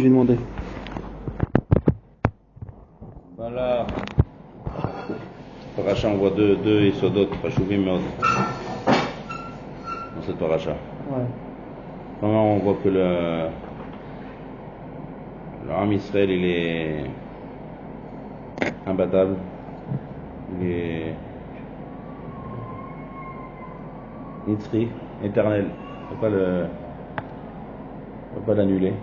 Je 0.00 0.04
vais 0.04 0.10
demander. 0.12 0.38
Voilà. 3.36 3.86
Paracha, 5.76 6.08
on 6.08 6.16
voit 6.16 6.30
deux, 6.30 6.56
deux 6.56 6.86
Esodot, 6.86 7.26
Pashuvim 7.42 7.86
et 7.86 7.90
autres. 7.90 8.04
Dans 10.16 10.22
cette 10.26 10.38
paracha. 10.38 10.70
Ouais. 10.70 11.26
Vraiment, 12.22 12.54
on 12.54 12.58
voit 12.60 12.78
que 12.82 12.88
le, 12.88 13.48
le 15.66 15.70
Ram 15.70 15.92
Israël, 15.92 16.30
il 16.30 16.46
est 16.46 17.04
imbattable. 18.86 19.34
Il 20.62 20.66
est 20.66 21.14
Nitzri, 24.48 24.88
éternel. 25.22 25.66
On 26.10 26.14
ne 26.14 26.20
peut 26.20 26.70
pas 28.46 28.52
peut 28.52 28.54
l'annuler. 28.54 28.94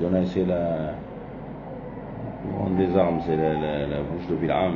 Et 0.00 0.04
on 0.04 0.14
a 0.14 0.20
essayé 0.20 0.46
la, 0.46 0.94
grande 2.54 2.76
des 2.76 2.96
armes, 2.96 3.20
c'est 3.26 3.36
la, 3.36 3.54
la, 3.54 3.86
la 3.86 3.96
bouche 3.98 4.26
de 4.30 4.34
Bil'am. 4.36 4.74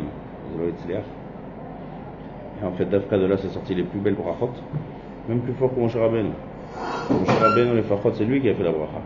Et 2.60 2.64
en 2.64 2.72
fait, 2.72 2.84
d'Afka 2.84 3.18
de 3.18 3.26
là, 3.26 3.36
c'est 3.36 3.48
sorti 3.48 3.74
les 3.74 3.84
plus 3.84 4.00
belles 4.00 4.14
brachot, 4.14 4.50
même 5.28 5.40
plus 5.40 5.52
fort 5.54 5.74
que 5.74 5.80
Moshe 5.80 5.96
Rabbeinu. 5.96 6.30
Moshe 7.10 7.38
Rabbeinu, 7.40 7.76
les 7.76 7.82
fachot, 7.82 8.12
c'est 8.14 8.24
lui 8.24 8.40
qui 8.40 8.48
a 8.48 8.54
fait 8.54 8.64
la 8.64 8.70
bracha. 8.70 9.00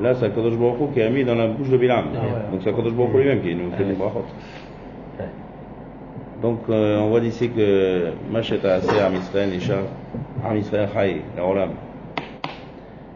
Là, 0.00 0.14
c'est 0.14 0.26
Akadosh 0.26 0.56
Baruch 0.56 0.92
qui 0.94 1.02
a 1.02 1.10
mis 1.10 1.24
dans 1.24 1.34
la 1.34 1.48
bouche 1.48 1.68
de 1.68 1.76
Bil'am. 1.76 2.06
Ah 2.14 2.18
ouais. 2.20 2.52
Donc 2.52 2.60
c'est 2.62 2.70
Akadosh 2.70 2.94
Baruch 2.94 3.14
lui-même 3.14 3.40
qui 3.42 3.54
nous 3.54 3.70
fait 3.72 3.84
ouais. 3.84 3.92
brachot. 3.92 4.24
Donc 6.42 6.60
euh, 6.70 7.00
on 7.00 7.08
voit 7.10 7.20
d'ici 7.20 7.50
que 7.50 8.12
Machet 8.30 8.64
a 8.64 8.74
assez 8.76 8.98
Am 8.98 9.14
Israël, 9.14 9.54
Isha, 9.54 9.74
Am 10.48 10.56
Israël 10.56 10.88
Chai, 10.94 11.22
la 11.36 11.44
Olam. 11.44 11.70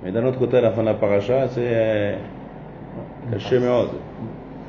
Mais 0.04 0.12
d'un 0.12 0.24
autre 0.26 0.38
côté, 0.38 0.60
la 0.60 0.70
fin 0.70 0.82
de 0.82 0.88
la 0.88 0.94
paracha, 0.94 1.48
c'est 1.48 1.62
euh, 1.64 2.16
caché 3.32 3.56
euh, 3.56 3.84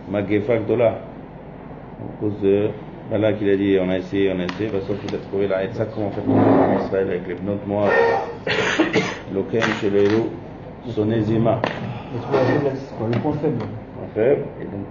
Magefa 0.10 0.58
Gdola. 0.60 0.88
À 0.88 2.20
cause 2.20 2.40
de 2.42 2.70
ben 3.10 3.20
voilà 3.20 3.34
qu'il 3.34 3.50
a 3.52 3.56
dit 3.56 3.78
on 3.80 3.88
a 3.90 3.98
essayé, 4.00 4.34
on 4.36 4.40
a 4.40 4.46
essayé, 4.46 4.70
parce 4.70 4.86
sauf 4.86 5.00
qu'il 5.00 5.14
a 5.14 5.20
trouvé 5.20 5.48
la 5.48 5.72
ça 5.74 5.86
comment 5.86 6.10
faire 6.10 6.24
en 6.28 6.84
Israël 6.84 7.08
avec 7.08 7.28
les 7.28 7.36
bnot 7.36 7.60
moi, 7.68 7.88
l'okem 9.32 9.62
chez 9.80 9.92
les 9.92 10.10
loups, 10.10 10.30
sonezima. 10.90 11.62
Le 12.14 13.20
point 13.20 13.34
faible? 13.34 13.60
Le 13.62 14.08
faible, 14.16 14.42
et 14.60 14.66
donc 14.66 14.86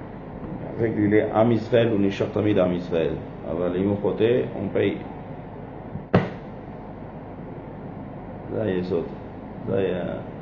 avec 0.78 0.92
il 0.97 1.12
est 1.12 1.27
Am 1.34 1.50
Israël 1.50 1.91
ou 1.92 1.98
Nishar 1.98 2.28
Tamid 2.31 2.56
Israël. 2.77 3.15
Alors 3.50 3.69
les 3.75 3.83
côté, 4.00 4.45
on 4.62 4.69
paye. 4.69 4.98
Là 8.55 8.62
il 8.69 8.78
est 8.78 8.84
saute. 8.84 9.09
Là 9.69 9.77
il 9.81 9.89
y 9.89 10.34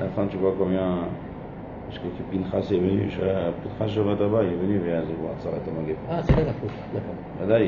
à 0.00 0.04
la 0.04 0.10
fin, 0.10 0.26
tu 0.26 0.36
vois 0.36 0.54
combien. 0.58 0.98
Parce 1.88 2.00
que 2.00 2.08
Pinchas 2.30 2.70
est 2.70 2.78
venu, 2.78 3.08
Pinchas 3.78 3.92
il 4.42 4.52
est 4.52 4.56
venu. 4.56 4.80
Ah, 6.10 6.22
c'est 6.22 6.36
là 6.36 6.42
la 6.44 6.52
faute. 6.52 6.70
D'accord. 6.92 7.48
Là, 7.48 7.58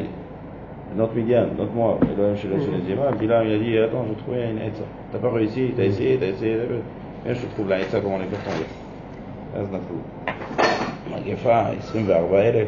notre 0.97 1.15
Midian, 1.15 1.47
notre 1.57 1.73
moi, 1.73 1.99
Elohim 2.03 2.35
puis 3.17 3.27
là, 3.27 3.45
il 3.45 3.55
a 3.55 3.59
dit, 3.59 3.79
attends, 3.79 4.05
j'ai 4.09 4.17
trouvé 4.17 4.51
une 4.51 4.59
Etza. 4.59 4.83
T'as 5.13 5.19
pas 5.19 5.31
réussi, 5.31 5.73
t'as 5.77 5.85
essayé, 5.85 6.19
t'as 6.19 6.27
essayé, 6.27 6.57
t'as 6.57 6.67
vu. 6.67 6.81
Viens, 7.25 7.35
je 7.35 7.47
te 7.47 7.55
trouve 7.55 7.69
la 7.69 7.81
Etza, 7.81 8.01
comment 8.01 8.17
on 8.17 8.19
tomber. 8.19 8.67
Là, 9.55 9.61
c'est 9.65 9.73
notre 9.73 9.85
Magefa, 11.11 11.71
24,000. 11.95 12.67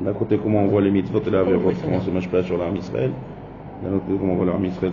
D'un 0.00 0.12
côté, 0.12 0.38
comment 0.38 0.60
on 0.60 0.66
voit 0.66 0.82
les 0.82 0.90
mitzvot 0.90 1.20
et 1.26 1.30
la 1.30 1.42
verrot, 1.42 1.72
comment 1.82 2.00
se 2.00 2.10
marche 2.10 2.28
pas 2.28 2.42
sur 2.42 2.58
l'armée 2.58 2.80
Israël. 2.80 3.12
D'un 3.82 3.94
autre 3.94 4.04
côté, 4.06 4.18
comment 4.18 4.32
on 4.34 4.36
voit 4.36 4.46
l'armée 4.46 4.68
Israël. 4.68 4.92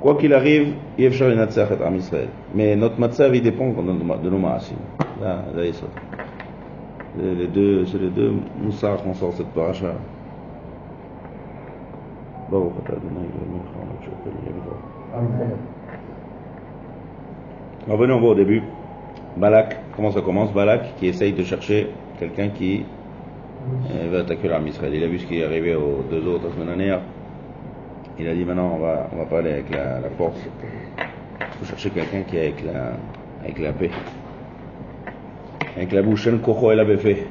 Quoi 0.00 0.14
qu'il 0.16 0.32
arrive, 0.32 0.74
il 0.96 1.04
y 1.04 1.06
a 1.06 1.28
le 1.28 1.34
Natsach 1.34 1.70
et 1.72 1.84
Am 1.84 1.96
Israël. 1.96 2.28
Mais 2.54 2.76
notre 2.76 3.00
Matzav, 3.00 3.34
il 3.34 3.42
dépend 3.42 3.70
de 3.70 4.30
nos 4.30 4.38
Maasim. 4.38 4.76
Là, 5.20 5.42
là, 5.54 5.64
il 5.64 5.74
saute. 5.74 5.90
Les 7.20 7.48
deux, 7.48 7.84
c'est 7.86 7.98
les 7.98 8.10
deux 8.10 8.32
moussards 8.62 9.02
qu'on 9.02 9.14
sort 9.14 9.32
cette 9.32 9.48
paracha. 9.48 9.94
Revenons 17.88 18.16
on 18.16 18.20
voit 18.20 18.30
au 18.30 18.34
début. 18.34 18.62
Balak, 19.36 19.78
comment 19.96 20.12
ça 20.12 20.20
commence? 20.20 20.52
Balak 20.52 20.94
qui 20.96 21.08
essaye 21.08 21.32
de 21.32 21.42
chercher 21.42 21.90
quelqu'un 22.20 22.48
qui 22.50 22.84
euh, 23.90 24.10
va 24.12 24.20
attaquer 24.20 24.48
l'armée 24.48 24.70
Israël. 24.70 24.94
Il 24.94 25.02
a 25.02 25.08
vu 25.08 25.18
ce 25.18 25.26
qui 25.26 25.40
est 25.40 25.44
arrivé 25.44 25.74
aux 25.74 26.04
deux 26.08 26.26
autres 26.26 26.44
la 26.44 26.52
semaine 26.52 26.68
dernière 26.68 27.00
il 28.18 28.28
a 28.28 28.34
dit 28.34 28.44
maintenant 28.44 28.72
on 28.74 28.78
va, 28.78 29.08
on 29.12 29.16
va 29.16 29.24
pas 29.26 29.38
aller 29.38 29.52
avec 29.52 29.70
la, 29.70 30.00
force. 30.16 30.38
Il 30.98 31.58
faut 31.58 31.66
chercher 31.66 31.90
quelqu'un 31.90 32.22
qui 32.22 32.36
est 32.36 32.46
avec 32.46 32.64
la, 32.64 32.92
avec 33.42 33.58
la 33.58 33.72
paix. 33.72 33.90
Avec 35.76 35.92
la 35.92 36.02
bouche, 36.02 36.28
Kocho 36.42 36.72
el 36.72 36.98
fait. 36.98 37.26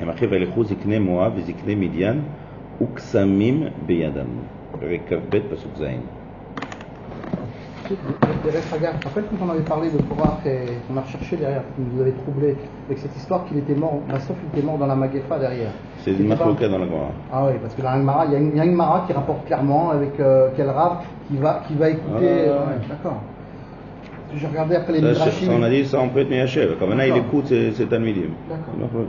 Et 0.00 0.04
marqué 0.04 0.26
Velechou, 0.26 0.64
Zikne 0.64 0.98
Moab, 0.98 1.38
Zikne 1.40 1.74
Midian, 1.74 2.16
Uksamim 2.80 3.70
Beyadam. 3.86 4.28
Avec 4.82 5.06
Kavbet, 5.06 5.40
Pasuk 5.40 5.74
Zain. 5.78 6.00
ז'. 7.88 8.26
Derek 8.44 8.62
Hagar, 8.72 8.92
tu 8.94 8.98
te 9.00 9.08
rappelles 9.08 9.24
quand 9.30 9.44
on 9.44 9.50
avait 9.50 9.64
parlé 9.64 9.90
de 9.90 9.98
Korach 10.02 10.46
et 10.46 10.78
on 10.92 10.96
a 10.96 11.00
recherché 11.00 11.36
derrière, 11.36 11.62
qui 11.74 11.82
nous 11.82 12.00
avait 12.00 12.12
troublé 12.12 12.56
avec 12.86 12.98
cette 12.98 13.16
histoire 13.16 13.44
qu'il 13.46 13.58
était 13.58 13.74
mort, 13.74 14.00
Bassof 14.08 14.36
il 14.42 14.58
était 14.58 14.66
mort 14.66 14.78
dans 14.78 14.86
la 14.86 14.94
Magefa 14.94 15.38
derrière. 15.38 15.70
C'est 15.98 16.12
une 16.12 16.28
mafloka 16.28 16.68
dans 16.68 16.78
la 16.78 16.86
Gemara. 16.86 17.10
Ah 17.32 17.46
oui, 17.46 17.54
parce 17.60 17.74
que 17.74 17.82
dans 17.82 17.90
la 17.90 17.98
Gemara, 17.98 18.26
il 18.26 18.32
y 18.32 18.36
a 18.36 18.38
une, 18.38 18.50
il 18.50 18.56
y 18.56 18.60
a 18.60 18.64
une 18.64 18.70
Gemara 18.70 19.04
qui 19.06 19.12
rapporte 19.12 19.46
clairement 19.46 19.90
avec 19.90 20.18
euh, 20.20 20.50
quel 20.56 20.70
rave 20.70 20.98
qui 21.28 21.36
va, 21.38 21.62
qui 21.66 21.74
va 21.74 21.90
écouter. 21.90 22.06
Ah, 22.46 22.50
euh, 22.50 22.58
ouais. 22.66 22.88
D'accord. 22.88 23.22
J'ai 24.34 24.46
regardé 24.46 24.76
après 24.76 24.92
les 24.92 25.00
Midrashim. 25.00 25.50
on 25.50 25.62
a 25.62 25.70
dit 25.70 25.84
ça 25.84 26.00
en 26.00 26.08
prête 26.08 26.28
Miyachev. 26.28 26.76
Comme 26.78 26.90
maintenant 26.90 27.04
il 27.04 27.16
écoute, 27.16 27.46
c'est 27.46 27.72
c'est 27.72 27.86
Talmidim. 27.86 28.30
D'accord. 28.48 29.04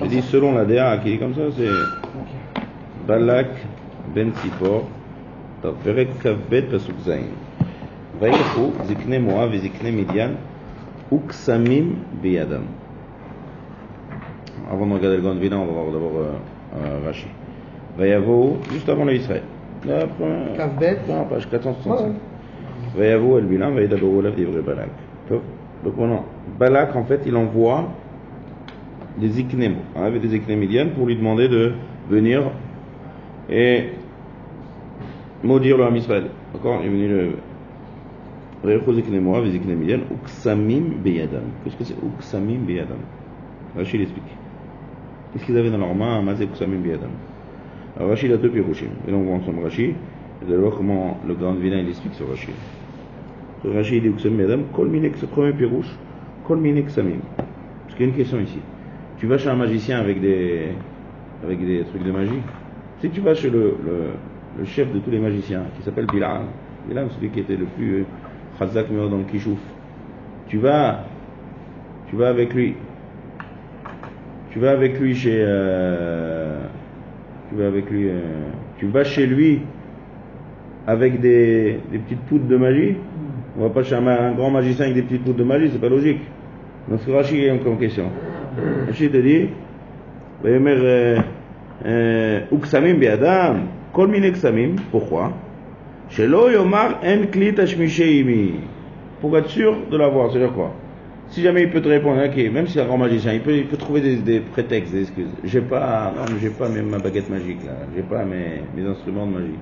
J'ai 0.00 0.08
dit 0.08 0.22
selon 0.22 0.54
la 0.54 0.64
DA 0.64 0.98
qui 0.98 1.12
dit 1.12 1.18
comme 1.18 1.34
ça, 1.34 1.42
c'est 1.56 1.68
Ok. 1.68 2.62
Balak 3.06 3.48
ben 4.14 4.32
Tzipor, 4.32 4.84
טוב, 5.63 5.75
פרק 5.83 6.07
כ"ב 6.21 6.61
פסוק 6.71 6.95
ז' 6.99 7.11
וילכו 8.19 8.71
זקני 8.83 9.17
מואב 9.17 9.49
וזקני 9.53 9.91
מדיין 9.91 10.35
וקסמים 11.13 11.95
בידם. 12.21 12.61
Avant 14.71 14.85
de 14.85 14.93
regarder 14.93 15.17
le 15.17 15.21
Grand 15.23 15.39
Vina, 15.39 15.57
on 15.57 15.65
va 15.65 15.71
voir 15.71 15.91
d'abord 15.91 16.17
euh, 16.19 16.77
euh, 16.77 17.07
Rashi. 17.07 17.27
ויבואו, 17.97 18.57
juste 18.71 18.87
avant 18.89 19.05
le 19.05 19.13
Israël. 19.15 19.41
La 19.85 20.05
première- 20.05 20.53
Kavbet. 20.57 20.99
Non, 21.07 21.25
page 21.29 21.47
465. 21.47 21.87
Ouais, 21.89 22.03
ouais. 22.03 22.11
ויבואו 22.95 23.37
אל 23.37 23.43
בלעם 23.45 23.75
וידברו 23.75 24.19
אליו 24.21 24.31
דברי 24.37 24.61
בלק. 24.61 24.89
טוב, 25.27 25.41
donc 25.85 25.97
maintenant, 25.97 26.25
Balak 26.59 26.95
en 26.95 27.03
fait 27.03 27.21
il 27.25 27.35
envoie 27.35 27.83
des 29.17 29.29
Ziknem, 29.29 29.73
hein, 29.95 30.03
avec 30.03 30.21
des 30.21 30.27
Ziknem 30.29 30.59
Midian 30.59 30.87
pour 30.95 31.07
lui 31.07 31.15
demander 31.15 31.47
de 31.47 31.71
venir 32.09 32.41
et 33.49 33.89
maudire 35.44 35.76
le 35.76 35.84
Ham 35.84 35.96
Israël. 35.96 36.24
D'accord? 36.52 36.80
Il 36.82 36.86
est 36.86 36.90
venu 36.90 37.08
le. 37.08 37.30
Beyadam. 41.04 41.42
Qu'est-ce 41.62 41.76
que 41.76 41.84
c'est 41.84 41.96
Uksamim 42.02 42.64
beyadam? 42.66 42.96
Rachid 43.76 44.00
explique. 44.00 44.24
Qu'est-ce 45.32 45.44
qu'ils 45.44 45.58
avaient 45.58 45.70
dans 45.70 45.78
leurs 45.78 45.94
mains 45.94 46.22
Mazé 46.22 46.44
Uksamim 46.44 46.78
beyadam? 46.78 47.10
Alors 47.96 48.08
Rachid 48.08 48.32
a 48.32 48.38
deux 48.38 48.48
pirouchim. 48.48 48.88
Et 49.06 49.10
donc 49.10 49.26
on 49.26 49.32
va 49.32 49.42
ensemble 49.42 49.62
Rachid. 49.62 49.94
Vous 50.42 50.50
allez 50.50 50.62
voir 50.62 50.74
comment 50.76 51.18
le 51.26 51.34
grand 51.34 51.54
vilain 51.54 51.78
il 51.78 51.88
explique 51.88 52.14
sur 52.14 52.28
Rachid. 52.28 52.54
Rachid 53.64 54.02
dit 54.02 54.08
Uksamim 54.08 54.36
beyadam. 54.36 54.62
Ce 55.16 55.26
premier 55.26 55.52
pirouche. 55.52 55.90
Kol 56.46 56.58
minek 56.58 56.88
samim. 56.88 57.20
Parce 57.36 57.94
qu'il 57.96 58.06
y 58.06 58.08
a 58.08 58.12
une 58.12 58.16
question 58.16 58.40
ici. 58.40 58.60
Tu 59.18 59.26
vas 59.26 59.38
chez 59.38 59.48
un 59.48 59.56
magicien 59.56 59.98
avec 59.98 60.20
des, 60.20 60.68
avec 61.42 61.64
des 61.64 61.84
trucs 61.84 62.02
de 62.02 62.12
magie 62.12 62.40
Si 63.00 63.10
tu 63.10 63.20
vas 63.20 63.34
chez 63.34 63.50
le 63.50 63.74
le 64.58 64.64
chef 64.64 64.92
de 64.92 64.98
tous 64.98 65.10
les 65.10 65.18
magiciens, 65.18 65.62
qui 65.76 65.82
s'appelle 65.82 66.06
Bilam, 66.06 66.46
Bilam, 66.88 67.08
celui 67.10 67.30
qui 67.30 67.40
était 67.40 67.56
le 67.56 67.66
plus 67.66 68.00
euh, 68.00 68.04
Khazak 68.58 68.90
Meod 68.90 69.10
dans 69.10 69.18
le 69.18 69.24
Kishouf, 69.24 69.58
tu 70.48 70.58
vas, 70.58 71.04
tu 72.08 72.16
vas 72.16 72.28
avec 72.28 72.54
lui. 72.54 72.74
Tu 74.50 74.60
vas 74.60 74.70
avec 74.70 75.00
lui 75.00 75.14
chez, 75.16 75.36
euh, 75.36 76.60
tu 77.48 77.56
vas 77.56 77.66
avec 77.66 77.90
lui, 77.90 78.08
euh, 78.08 78.20
tu 78.78 78.86
vas 78.86 79.02
chez 79.02 79.26
lui 79.26 79.62
avec 80.86 81.20
des, 81.20 81.80
petites 81.90 82.20
poudres 82.20 82.46
de 82.46 82.56
magie. 82.56 82.94
On 83.58 83.62
va 83.62 83.70
pas 83.70 83.82
chez 83.82 83.96
un, 83.96 84.32
grand 84.32 84.50
magicien 84.50 84.84
avec 84.84 84.96
des 84.96 85.02
petites 85.02 85.24
poudres 85.24 85.38
de 85.38 85.44
magie, 85.44 85.70
c'est 85.72 85.80
pas 85.80 85.88
logique. 85.88 86.20
Donc 86.88 87.00
ce 87.00 87.10
Rachid 87.10 87.48
a 87.48 87.56
comme 87.58 87.78
question. 87.78 88.10
Rachid 88.86 89.10
te 89.10 89.16
dit, 89.16 89.48
ויאמר 93.95 94.13
אה, 94.13 94.23
אה, 94.23 94.29
וקסמים 94.29 94.75
בידם, 94.75 94.91
כל 94.91 94.97
מיני 94.97 95.01
קסמים, 95.11 95.31
pourquoi? 95.31 95.31
שלא 96.09 96.53
יאמר 96.53 96.91
אין 97.01 97.31
כלי 97.31 97.51
תשמישי 97.55 98.19
עמי. 98.21 98.51
Pour 99.21 99.37
être 99.37 99.49
sûr 99.49 99.73
de 99.91 99.97
l'avoir, 99.97 100.31
c'est-à-dire 100.31 100.53
quoi? 100.53 100.71
Si 101.27 101.41
jamais 101.41 101.63
il 101.63 101.69
peut 101.69 101.81
te 101.81 101.89
répondre, 101.89 102.21
ok, 102.25 102.37
même 102.53 102.67
si 102.67 102.73
c'est 102.73 102.81
un 102.81 102.85
grand 102.85 102.97
magicien, 102.97 103.33
il 103.33 103.41
peut, 103.41 103.51
il 103.51 103.67
peut 103.67 103.77
trouver 103.77 104.01
des, 104.01 104.15
des 104.15 104.39
prétextes, 104.39 104.93
des 104.93 105.01
excuses. 105.01 105.27
J'ai 105.43 105.61
pas, 105.61 106.13
non, 106.15 106.23
mais 106.31 106.39
j'ai 106.41 106.49
pas 106.49 106.69
même 106.69 106.87
ma 106.89 106.99
baguette 106.99 107.29
magique 107.29 107.63
là, 107.65 107.73
j'ai 107.95 108.01
pas 108.01 108.23
mes, 108.23 108.63
mes 108.75 108.87
instruments 108.87 109.27
de 109.27 109.33
magie. 109.33 109.59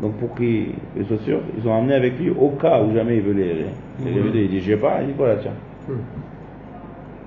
Donc 0.00 0.12
pour 0.14 0.34
qu'il 0.34 0.68
qu'il 0.94 1.06
soit 1.06 1.22
sûr, 1.24 1.40
ils 1.58 1.68
ont 1.68 1.76
amené 1.76 1.94
avec 1.94 2.18
lui 2.18 2.30
au 2.30 2.50
cas 2.50 2.80
où 2.82 2.94
jamais 2.94 3.16
il 3.16 3.22
veut 3.22 3.32
les. 3.32 3.66
Il 4.00 4.18
a 4.18 4.22
vu, 4.22 4.30
il 4.34 4.48
dit 4.48 4.60
j'ai 4.60 4.76
pas, 4.76 4.98
il 5.02 5.08
dit 5.08 5.14
voilà 5.16 5.36
tiens. 5.36 5.52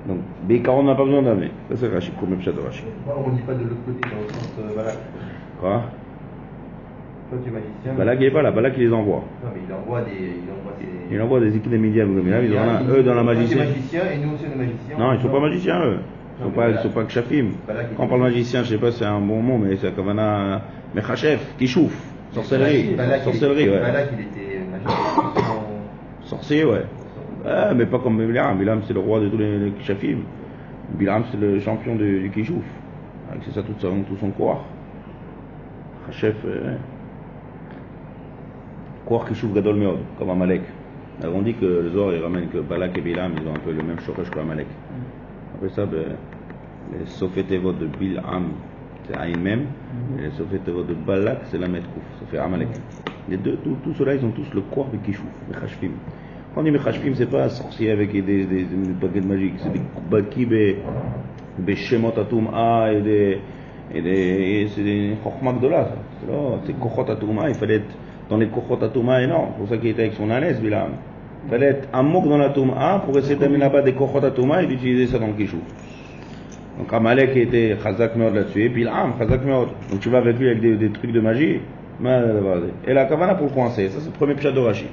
Donc 0.08 0.20
Bécaron 0.48 0.84
n'a 0.84 0.96
pas 0.96 1.06
besoin 1.06 1.22
d'amener. 1.22 1.52
Ça 1.70 1.76
c'est 1.78 1.88
Rachid, 1.88 2.14
comme 2.20 2.36
Pshat 2.38 2.54
de 2.54 2.62
Rachid. 2.62 2.86
Pourquoi 3.06 3.24
on 3.26 3.32
ne 3.32 3.36
dit 3.38 3.44
pas 3.44 3.54
de 3.54 3.64
l'autre 3.64 3.76
côté, 3.86 4.10
dans 4.10 4.22
le 4.22 4.30
sens 4.30 4.50
euh, 4.60 4.76
Balak 4.76 4.98
Quoi 5.63 5.83
Toi, 7.31 7.39
tu 7.45 7.49
es 7.49 7.53
magicien. 7.53 7.93
Balak 7.97 8.19
il 8.21 8.27
est 8.27 8.31
pas 8.33 8.43
là, 8.43 8.51
Balak 8.51 8.75
il 8.77 8.83
les 8.89 8.93
envoie. 8.93 9.23
Non, 9.45 9.51
mais 9.55 9.61
il 9.69 9.73
envoie 9.73 10.01
des. 10.03 10.11
Il 10.11 10.51
envoie 10.51 10.73
des... 10.77 11.15
Il 11.15 11.23
envoie 11.23 11.41
des 11.41 11.57
équipes 11.57 11.71
des 11.71 11.79
ils 11.79 12.03
ont 12.03 12.61
un- 12.61 12.83
eux 12.91 13.03
dans 13.05 13.15
la 13.15 13.23
Toi, 13.23 13.35
tu 13.35 13.39
es 13.39 13.45
magie. 13.45 13.55
magicien 13.55 14.01
et 14.13 14.19
nous 14.19 14.35
aussi 14.35 14.45
on 14.49 14.55
est 14.55 14.67
magiciens. 14.67 14.99
Non, 14.99 15.13
ils 15.13 15.21
sont 15.23 15.29
pas 15.29 15.41
magiciens 15.41 15.81
eux. 15.85 15.99
Ils 16.01 16.43
sont 16.43 16.49
Non, 16.49 16.51
pas, 16.57 16.71
ils 16.71 16.79
sont 16.79 16.89
pas 16.89 17.05
que 17.05 17.13
Shafim. 17.13 17.47
Balak, 17.69 17.87
il 17.93 17.97
Quand 17.97 18.05
on 18.05 18.09
parle 18.09 18.21
magicien. 18.23 18.65
je 18.65 18.71
sais 18.71 18.79
pas 18.79 18.91
si 18.91 18.99
c'est 18.99 19.05
un 19.05 19.21
bon 19.21 19.41
mot, 19.41 19.57
mais 19.59 19.77
c'est 19.77 19.95
comme 19.95 20.09
un 20.19 20.61
Mechachef, 20.97 21.55
qui 21.59 21.69
chauffe. 21.69 21.97
Sorcellerie. 22.33 22.97
Sorcellerie, 23.23 23.69
ouais. 23.71 23.81
Balak, 23.81 24.09
il 24.15 24.21
était 24.21 24.59
magicien. 24.69 25.55
Sorcier, 26.25 26.65
ouais. 26.65 26.83
Ouais, 27.45 27.75
mais 27.77 27.87
pas 27.87 27.99
comme 28.01 28.19
Bilam. 28.27 28.59
Bilam, 28.59 28.81
c'est 28.87 28.95
le 28.95 29.01
roi 29.01 29.21
de 29.21 29.29
tous 29.29 29.39
les, 29.39 29.59
les 29.59 29.71
Kishafim. 29.73 30.19
Bilam, 30.95 31.23
c'est 31.31 31.39
le 31.41 31.61
champion 31.61 31.95
du, 31.95 32.21
du 32.21 32.31
Kishouf. 32.31 32.65
C'est 33.45 33.53
ça 33.55 33.63
tout, 33.63 33.73
son- 33.79 34.03
tout 34.03 34.17
son 34.21 34.31
corps. 34.31 34.65
Euh, 36.25 36.77
Koar 39.07 39.27
Kishouf 39.27 39.53
Gadol 39.53 39.77
Meod, 39.77 39.99
comme 40.19 40.31
Amalek. 40.31 40.63
Alors 41.23 41.37
on 41.37 41.43
dit 41.43 41.55
que 41.55 41.65
le 41.65 41.91
Zohar, 41.91 42.13
il 42.15 42.23
ramène 42.23 42.49
que 42.49 42.59
Balak 42.59 42.99
et 42.99 43.01
Bilam, 43.01 43.33
ils 43.41 43.47
ont 43.47 43.53
un 43.53 43.59
peu 43.59 43.71
le 43.71 43.83
même 43.83 44.01
shoresh 44.01 44.31
que 44.31 44.39
Amalek. 44.39 44.67
Après 45.55 45.69
ça, 45.69 45.87
ben, 45.87 46.17
les 46.93 47.07
Sofetevot 47.07 47.73
de 47.73 47.87
Bilam, 47.87 48.51
c'est 49.07 49.17
Aïn 49.17 49.39
Mem, 49.39 49.67
et 50.19 50.23
les 50.23 50.59
de 50.59 50.95
Balak, 50.95 51.43
c'est 51.45 51.59
la 51.59 51.69
Metkouf, 51.69 52.03
ça 52.19 52.27
fait 52.27 52.39
Amalek. 52.39 52.69
Les 53.29 53.37
deux, 53.37 53.57
tous 53.63 53.77
tous 53.85 53.95
ceux-là, 53.95 54.15
ils 54.15 54.25
ont 54.25 54.31
tous 54.33 54.53
le 54.55 54.63
corps 54.63 54.89
de 54.91 54.97
Kishouf, 54.97 55.27
Mechashfim. 55.49 55.93
Quand 56.55 56.61
on 56.61 56.65
dit 56.65 56.71
Mechashfim, 56.73 57.15
c'est 57.15 57.31
pas 57.31 57.45
un 57.45 57.49
sorcier 57.49 57.91
avec 57.91 58.13
des, 58.13 58.23
des, 58.23 58.45
des, 58.45 58.65
des 58.65 58.93
baguettes 59.01 59.27
magiques, 59.27 59.55
c'est 59.59 59.73
des 59.73 59.83
Baki 60.11 60.47
be, 60.47 60.77
be 61.59 61.75
Shemot 61.75 62.13
et 62.13 62.25
des, 62.25 62.99
et 62.99 63.01
des, 63.03 63.41
et 63.95 64.69
c'est 64.75 64.83
des 64.83 65.15
Chokhma 65.23 65.53
Gdola, 65.53 65.85
ça. 65.85 65.95
C'est 66.67 66.79
Kochot 66.79 67.11
Atum'a, 67.11 67.49
il 67.49 67.55
fallait 67.55 67.77
être 67.77 67.95
dans 68.31 68.37
les 68.39 68.47
Kochot 68.47 68.83
Atum'a 68.83 69.23
énormes, 69.23 69.49
c'est 69.53 69.59
pour 69.59 69.69
ça 69.69 69.77
qu'il 69.77 69.91
était 69.91 70.03
avec 70.03 70.15
son 70.15 70.31
ânesse, 70.31 70.61
Bilam. 70.61 70.91
Il 71.45 71.51
fallait 71.51 71.67
être 71.67 71.89
un 71.93 72.03
mouk 72.03 72.29
dans 72.29 72.39
la 72.39 72.51
Toum'a 72.51 73.03
pour 73.05 73.19
essayer 73.19 73.35
d'amener 73.37 73.59
là-bas 73.59 73.83
des 73.83 73.93
Kochot 73.93 74.25
Atum'a 74.25 74.63
et 74.63 74.67
d'utiliser 74.67 75.07
ça 75.13 75.19
dans 75.19 75.27
le 75.27 75.33
Kishouf. 75.33 75.61
Donc 76.79 76.93
Amalek 76.93 77.37
était 77.37 77.77
Chazak 77.83 78.17
Meod 78.17 78.35
là-dessus, 78.35 78.65
et 78.65 78.71
puis 78.71 78.85
l'âme, 78.85 79.13
Chazak 79.19 79.45
Meod. 79.45 79.69
Donc 79.91 80.01
tu 80.01 80.09
vas 80.09 80.19
avec 80.19 80.39
lui 80.39 80.49
avec 80.49 80.61
des, 80.61 80.77
des 80.77 80.89
trucs 80.91 81.13
de 81.13 81.21
magie, 81.21 81.61
basé. 82.01 82.73
Et 82.87 82.95
la 82.95 83.05
Kavana 83.05 83.35
pour 83.35 83.49
le 83.49 83.53
coincer, 83.53 83.89
ça 83.91 83.99
c'est 84.01 84.07
le 84.07 84.13
premier 84.13 84.35
pchat 84.35 84.53
de 84.53 84.61
Rashi. 84.61 84.87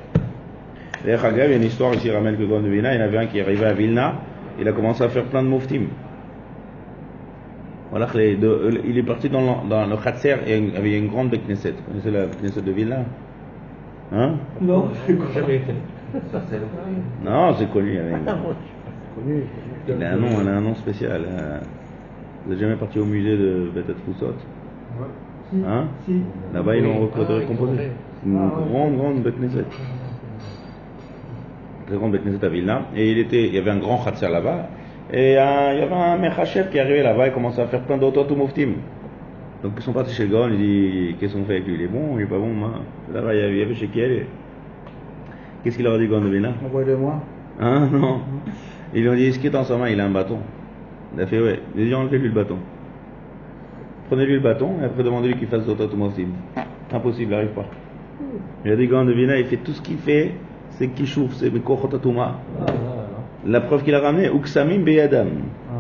D'ailleurs, 1.06 1.26
il 1.32 1.38
y 1.38 1.42
a 1.42 1.56
une 1.56 1.64
histoire 1.64 1.94
ici, 1.94 2.12
ramène 2.12 2.36
que 2.36 2.42
de 2.44 2.68
Vilna, 2.68 2.94
il 2.94 3.00
y 3.00 3.02
en 3.02 3.06
avait 3.06 3.20
un 3.20 3.26
qui 3.28 3.40
est 3.40 3.42
arrivé 3.42 3.66
à 3.66 3.72
Vilna, 3.72 4.16
il 4.60 4.68
a 4.68 4.74
commencé 4.74 5.02
à 5.02 5.08
faire 5.08 5.24
plein 5.24 5.42
de 5.42 5.48
muftim. 5.48 5.84
Voilà, 5.84 5.88
que 5.88 7.78
les 7.78 7.78
deux- 7.78 7.79
il 7.94 8.98
est 8.98 9.04
parti 9.04 9.30
dans 9.30 9.42
le, 9.42 9.70
dans 9.70 9.86
le 9.88 9.98
Khatser 9.98 10.36
et 10.48 10.58
il 10.58 10.74
y 10.74 10.78
avait 10.78 10.98
une 10.98 11.08
grande 11.08 11.30
Bekneset. 11.32 11.72
Vous 11.72 11.84
connaissez 11.92 12.12
la 12.12 12.26
Bekneset 12.28 12.62
de 12.62 12.72
Vilna 12.72 12.98
Hein? 14.12 14.34
Non, 14.62 14.90
jamais 15.36 15.58
été. 15.58 15.74
Ça, 16.32 16.42
c'est 16.50 16.60
Non, 17.24 17.54
c'est 17.56 17.70
connu. 17.72 17.98
avait 18.00 18.12
une- 18.12 18.26
Connu. 18.26 19.44
Il 19.88 20.04
a 20.04 20.14
un 20.14 20.16
nom, 20.18 20.28
il 20.42 20.48
a 20.48 20.52
un 20.58 20.62
nom 20.62 20.74
spécial. 20.76 21.22
hein. 21.28 21.60
Vous 22.46 22.52
n'êtes 22.52 22.60
jamais 22.60 22.76
parti 22.76 22.98
au 23.00 23.06
musée 23.06 23.38
de 23.38 23.70
Beth 23.76 23.86
Roussot 24.08 24.34
Hein? 25.66 25.86
Si. 26.06 26.22
Là-bas, 26.54 26.76
ils 26.76 26.84
l'ont 26.84 27.02
Oui. 27.02 27.10
recomposé. 27.42 27.74
Ah. 27.90 28.26
Une 28.26 28.38
Ah, 28.38 28.46
ouais. 28.60 28.70
grande, 28.72 28.98
grande 28.98 29.22
Beth 29.24 29.36
Knesset. 29.40 29.66
Très 31.88 31.96
grande 31.98 32.12
Beth 32.12 32.24
Knesset 32.24 32.46
à 32.46 32.50
Vilna. 32.50 32.82
Et 32.96 33.12
il, 33.12 33.18
était, 33.20 33.48
il 33.48 33.54
y 33.54 33.58
avait 33.58 33.72
un 33.72 33.78
grand 33.80 33.98
Khatser 34.04 34.30
là-bas. 34.30 34.68
Et 35.12 35.38
euh, 35.38 35.74
il 35.74 35.80
y 35.80 35.82
avait 35.82 35.94
un 35.94 36.18
Mechachev 36.18 36.70
qui 36.70 36.78
est 36.78 36.82
arrivé 36.82 37.02
là-bas 37.02 37.28
et 37.28 37.32
commençait 37.32 37.62
à 37.62 37.68
faire 37.68 37.82
plein 37.82 37.98
d'autres 37.98 38.36
muftim. 38.36 38.74
Donc 39.64 39.74
ils 39.78 39.84
sont 39.84 39.92
partis 39.92 40.14
chez 40.14 40.28
le 40.28 40.32
Gaon, 40.32 40.50
il 40.50 40.58
dit 40.58 41.16
Qu'est-ce 41.20 41.34
qu'on 41.34 41.46
fait 41.46 41.56
avec 41.56 41.68
lui? 41.68 41.76
Il 41.76 41.82
est 41.82 41.88
bon, 41.88 42.18
il 42.18 42.24
est 42.24 42.28
pas 42.28 42.38
bon 42.38 42.54
moi. 42.54 42.72
Là-bas, 43.14 43.34
il 43.34 43.58
y 43.58 43.62
avait, 43.62 43.74
chez 43.74 43.88
qui 43.88 44.02
aller 44.02 44.28
Qu'est-ce 45.64 45.76
qu'il 45.76 45.86
leur 45.86 45.96
a 45.96 45.98
dit, 45.98 46.08
Gaon 46.08 46.22
de 46.22 46.42
Envoyez-le-moi. 46.66 47.22
Hein? 47.60 47.90
Non. 47.92 48.22
Ils 48.94 49.02
lui 49.02 49.10
ont 49.10 49.16
dit 49.16 49.26
Est-ce 49.26 49.40
qu'il 49.40 49.48
est 49.48 49.52
dans 49.52 49.64
sa 49.64 49.78
main 49.78 49.90
Il 49.90 50.00
a 50.00 50.06
un 50.06 50.12
bâton. 50.12 50.40
Il 51.16 51.22
a 51.22 51.28
fait 51.28 51.42
Ouais. 51.42 51.60
Il 51.76 51.82
a 51.82 51.86
dit 51.86 51.96
Enlevez-lui 51.96 52.28
le 52.28 52.34
bâton. 52.34 52.58
Prenez-lui 54.10 54.36
le 54.36 54.40
bâton 54.40 54.76
et 54.82 54.86
après 54.86 55.04
demandez-lui 55.04 55.38
qu'il 55.38 55.48
fasse 55.48 55.66
d'autres. 55.66 55.90
Impossible, 56.92 57.24
il 57.24 57.30
n'arrive 57.30 57.50
pas. 57.50 57.66
Il 58.64 58.72
a 58.72 58.76
dit 58.76 58.88
Gaon 58.88 59.06
de 59.06 59.14
il 59.14 59.46
fait 59.46 59.58
tout 59.58 59.72
ce 59.72 59.82
qu'il 59.82 59.98
fait, 59.98 60.36
c'est 60.72 60.88
qu'il 60.90 61.08
chauffe, 61.08 61.34
c'est 61.34 61.52
Mekochotatuma. 61.52 62.40
Ah. 62.62 62.89
La 63.46 63.62
preuve 63.62 63.84
qu'il 63.84 63.96
a 63.96 64.00
ramené, 64.00 64.28
Uksamim 64.28 64.80
Beyadam. 64.80 65.28
Ah. 65.70 65.74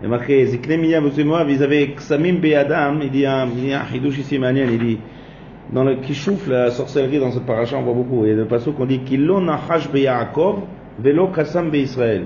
Il 0.00 0.04
y 0.04 0.06
a 0.06 0.08
marqué, 0.08 0.42
ils 0.42 1.62
avaient 1.62 1.86
Ksamim 1.94 2.40
Beyadam, 2.40 3.00
il 3.02 3.10
dit 3.10 3.24
un, 3.24 3.46
il 3.56 3.68
y 3.68 3.72
a 3.72 3.82
un 3.82 3.94
Hidush 3.94 4.18
ici 4.18 4.38
Manian, 4.38 4.66
il 4.70 4.78
dit, 4.78 4.98
dans 5.72 5.84
le 5.84 5.94
Kishouf, 5.96 6.48
la 6.48 6.70
sorcellerie 6.70 7.20
dans 7.20 7.30
cette 7.30 7.46
paracha, 7.46 7.76
on 7.78 7.82
voit 7.82 7.94
beaucoup. 7.94 8.24
Il 8.24 8.30
y 8.30 8.32
a 8.32 8.36
des 8.36 8.48
passages 8.48 8.74
qu'on 8.74 8.84
dit, 8.84 8.98
Kilo 9.00 9.40
Nachash 9.40 9.90
Beyaakov, 9.90 10.60
Velo 10.98 11.28
Kassam 11.28 11.70
Beisrael. 11.70 12.24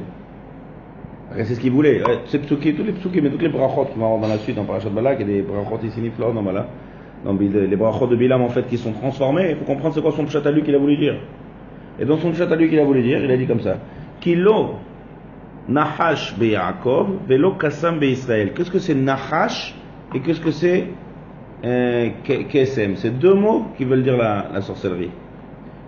C'est 1.37 1.55
ce 1.55 1.61
qu'il 1.61 1.73
voulait. 1.73 2.01
C'est 2.27 2.39
psuki, 2.39 2.75
tous 2.75 2.83
les 2.85 2.93
psuki, 2.93 3.21
mais 3.21 3.29
toutes 3.29 3.43
les 3.43 3.49
brachot 3.51 3.85
qu'on 3.93 4.01
va 4.01 4.27
dans 4.27 4.33
la 4.33 4.39
suite, 4.39 4.57
dans 4.57 4.65
Parashat 4.65 4.89
Balak, 4.89 5.21
a 5.21 5.25
des 5.25 5.43
brachot 5.43 5.79
ici, 5.85 6.01
Niflor, 6.01 6.33
dans 6.33 6.43
Balak. 6.43 6.67
Dans 7.25 7.35
Bil- 7.35 7.67
les 7.69 7.77
brachot 7.77 8.07
de 8.07 8.17
Bilam, 8.17 8.41
en 8.43 8.49
fait, 8.49 8.67
qui 8.69 8.79
sont 8.79 8.93
transformés. 8.93 9.51
Il 9.51 9.57
faut 9.57 9.65
comprendre 9.65 9.95
c'est 9.95 10.01
quoi 10.01 10.13
son 10.13 10.25
pshat 10.25 10.41
à 10.47 10.51
lui 10.51 10.63
qu'il 10.63 10.75
a 10.75 10.79
voulu 10.79 10.97
dire. 10.97 11.17
Et 12.01 12.05
dans 12.05 12.17
son 12.17 12.31
pshat 12.31 12.51
à 12.51 12.57
lui 12.57 12.69
qu'il 12.69 12.79
a 12.79 12.85
voulu 12.85 13.03
dire, 13.03 13.23
il 13.23 13.31
a 13.31 13.37
dit 13.37 13.47
comme 13.47 13.61
ça. 13.61 13.77
Kilo 14.21 14.81
Nahash 15.69 16.35
Yaakov, 16.41 17.27
velo 17.27 17.53
Kassam 17.55 18.03
Israël. 18.03 18.53
Qu'est-ce 18.55 18.71
que 18.71 18.79
c'est 18.79 18.95
Nahash 18.95 19.75
et 20.15 20.21
qu'est-ce 20.21 20.41
que 20.41 20.51
c'est 20.53 20.89
euh, 21.65 22.11
C'est 22.97 23.19
deux 23.19 23.35
mots 23.35 23.67
qui 23.77 23.85
veulent 23.85 24.03
dire 24.03 24.17
la, 24.17 24.61
sorcellerie. 24.61 25.11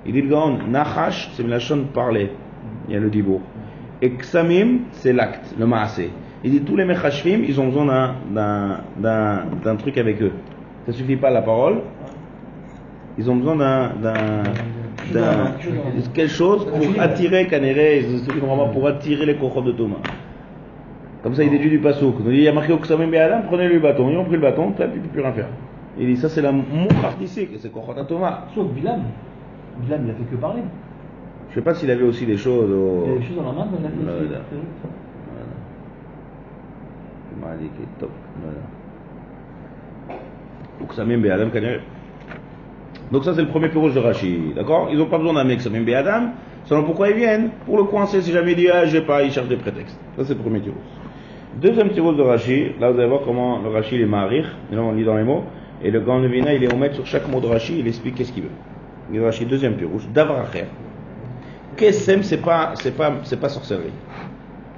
Il 0.04 0.12
dit 0.12 0.22
le 0.22 0.28
Gaon, 0.28 0.58
Nahash, 0.68 1.30
c'est 1.34 1.46
la 1.46 1.58
de 1.58 1.82
parler. 1.94 2.32
Il 2.88 2.94
y 2.94 2.96
a 2.96 3.00
le 3.00 3.10
dibour. 3.10 3.40
Et 4.00 4.10
Ksamim, 4.10 4.80
c'est 4.92 5.12
l'acte, 5.12 5.54
le 5.58 5.66
maasé. 5.66 6.10
Il 6.44 6.52
dit 6.52 6.60
tous 6.60 6.76
les 6.76 6.84
Mechashvim, 6.84 7.42
ils 7.46 7.60
ont 7.60 7.66
besoin 7.66 8.14
d'un- 8.32 9.76
truc 9.76 9.98
avec 9.98 10.22
eux. 10.22 10.32
Ça 10.86 10.92
suffit 10.92 11.16
pas 11.16 11.30
la 11.30 11.42
parole. 11.42 11.82
Ils 13.18 13.28
ont 13.28 13.36
besoin 13.36 13.56
d'un 13.56 14.42
quelque 15.12 16.28
chose 16.28 16.66
pour 16.66 17.02
attirer 17.02 17.46
Kanere, 17.46 18.04
pour 18.72 18.86
attirer 18.86 19.26
les 19.26 19.36
cochons 19.36 19.62
de 19.62 19.72
Thomas. 19.72 19.96
Comme 21.22 21.34
ça, 21.34 21.42
il 21.42 21.50
déduit 21.50 21.70
du 21.70 21.78
pasouk. 21.78 22.16
Il 22.20 22.24
dit, 22.30 22.36
il 22.36 22.42
y 22.42 22.48
a 22.48 22.52
marqué 22.52 22.72
Oksamim 22.72 23.08
Be'adam, 23.10 23.42
prenez-lui 23.46 23.74
le 23.74 23.80
bâton. 23.80 24.08
Ils 24.08 24.16
ont 24.16 24.24
pris 24.24 24.34
le 24.34 24.40
bâton, 24.40 24.72
il 24.78 24.84
ne 24.84 24.90
peut 24.90 25.08
plus 25.12 25.20
rien 25.20 25.32
faire. 25.32 25.48
Il 25.98 26.06
dit, 26.06 26.16
ça 26.16 26.28
c'est 26.28 26.42
la 26.42 26.52
artistique, 27.04 27.50
c'est 27.58 27.72
cochon 27.72 27.94
de 27.94 28.02
Thomas. 28.04 28.44
Sauf 28.54 28.68
Bilam. 28.68 29.02
Bilam, 29.80 30.02
il 30.04 30.10
a 30.10 30.14
fait 30.14 30.24
que 30.30 30.36
parler. 30.36 30.62
Je 31.50 31.54
sais 31.54 31.62
pas 31.62 31.74
s'il 31.74 31.90
avait 31.90 32.04
aussi 32.04 32.24
des 32.24 32.36
choses 32.36 32.70
au. 32.70 33.04
Il 33.06 33.12
y 33.12 33.16
a 33.16 33.18
des 33.18 33.26
choses 33.26 33.36
dans 33.36 33.46
la 33.46 33.52
main, 33.52 33.66
mais 33.72 33.78
il 33.80 33.86
a 33.86 33.90
fait 33.90 33.94
Voilà. 34.04 34.28
Voilà. 35.32 35.46
Il 37.32 37.40
m'a 37.40 37.56
dit 37.56 37.68
qu'il 37.70 37.84
est 37.84 37.98
top. 37.98 38.10
Voilà. 38.42 40.20
Oksamim 40.82 41.18
Be'adam 41.18 41.50
Kanere. 41.50 41.80
Donc 43.10 43.24
ça 43.24 43.34
c'est 43.34 43.42
le 43.42 43.48
premier 43.48 43.68
pirouge 43.68 43.94
de 43.94 44.00
Rachid, 44.00 44.54
d'accord? 44.54 44.88
Ils 44.90 44.98
n'ont 44.98 45.06
pas 45.06 45.18
besoin 45.18 45.34
d'un 45.34 45.44
mec 45.44 45.60
Samim 45.60 45.82
Be'adam, 45.82 46.32
seulement 46.64 46.84
pourquoi 46.84 47.08
ils 47.08 47.16
viennent? 47.16 47.50
Pour 47.64 47.78
le 47.78 47.84
coincer 47.84 48.20
si 48.20 48.32
jamais 48.32 48.52
il 48.52 48.56
dit 48.56 48.68
ah 48.68 48.84
j'ai 48.84 49.00
pas, 49.00 49.22
il 49.22 49.32
cherche 49.32 49.48
des 49.48 49.56
prétextes. 49.56 49.98
Ça 50.16 50.24
c'est 50.24 50.34
le 50.34 50.40
premier 50.40 50.60
pirouge. 50.60 50.78
Deuxième 51.60 51.88
pirouge 51.88 52.16
de 52.16 52.22
Rachid, 52.22 52.78
là 52.78 52.90
vous 52.90 52.98
allez 52.98 53.08
voir 53.08 53.22
comment 53.24 53.60
le 53.60 53.70
Rachid 53.70 54.00
est 54.00 54.06
marir, 54.06 54.54
là 54.70 54.82
on 54.82 54.92
lit 54.92 55.04
dans 55.04 55.16
les 55.16 55.24
mots, 55.24 55.44
et 55.82 55.90
le 55.90 56.00
Grand 56.00 56.18
Levina 56.18 56.52
il 56.52 56.62
est 56.62 56.72
omet 56.72 56.92
sur 56.92 57.06
chaque 57.06 57.26
mot 57.28 57.40
de 57.40 57.46
Rachid, 57.46 57.78
il 57.78 57.88
explique 57.88 58.16
qu'est-ce 58.16 58.32
qu'il 58.32 58.42
veut. 58.42 58.50
Le 59.10 59.24
Rachid, 59.24 59.48
deuxième 59.48 59.74
pirouge, 59.74 60.06
Davracher. 60.12 60.66
Kesem 61.76 62.22
c'est? 62.22 62.42
Pas, 62.42 62.74
c'est 62.74 62.94
pas, 62.94 63.14
c'est 63.22 63.40
pas 63.40 63.48
sorcellerie. 63.48 63.92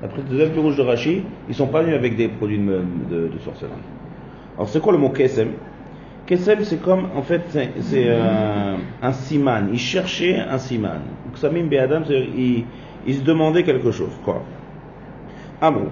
Après 0.02 0.18
le 0.18 0.28
deuxième 0.28 0.50
pirouge 0.50 0.76
de 0.76 0.82
Rachid, 0.82 1.24
ils 1.48 1.54
sont 1.54 1.66
pas 1.66 1.82
venus 1.82 1.96
avec 1.96 2.16
des 2.16 2.28
produits 2.28 2.58
de, 2.58 3.30
sorcellerie. 3.44 3.74
Alors 4.56 4.68
c'est 4.68 4.80
quoi 4.80 4.92
le 4.92 4.98
mot 4.98 5.08
Kesem 5.08 5.48
Kesem, 6.30 6.62
c'est 6.62 6.80
comme, 6.80 7.08
en 7.16 7.22
fait, 7.22 7.42
c'est 7.80 8.04
euh, 8.06 8.76
un 9.02 9.12
siman. 9.12 9.68
Il 9.72 9.80
cherchait 9.80 10.38
un 10.38 10.58
siman. 10.58 11.00
Ksamim 11.34 11.64
Be'adam, 11.64 12.04
il, 12.08 12.66
il 13.04 13.14
se 13.16 13.22
demandait 13.22 13.64
quelque 13.64 13.90
chose. 13.90 14.12
Quoi 14.24 14.44
Amrou. 15.60 15.88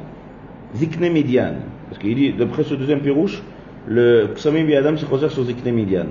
Zikne 0.76 1.11
Midian. 1.11 1.54
Parce 1.88 2.00
qu'il 2.00 2.14
dit, 2.14 2.33
d'après 2.35 2.62
ce 2.62 2.75
deuxième 2.75 3.00
pirouche, 3.00 3.42
le 3.88 4.28
Ksamim 4.37 4.64
Be'adam 4.64 4.97
se 4.97 5.07
considère 5.07 5.33
sur 5.33 5.42
Zikne 5.42 5.73
Midian. 5.73 6.07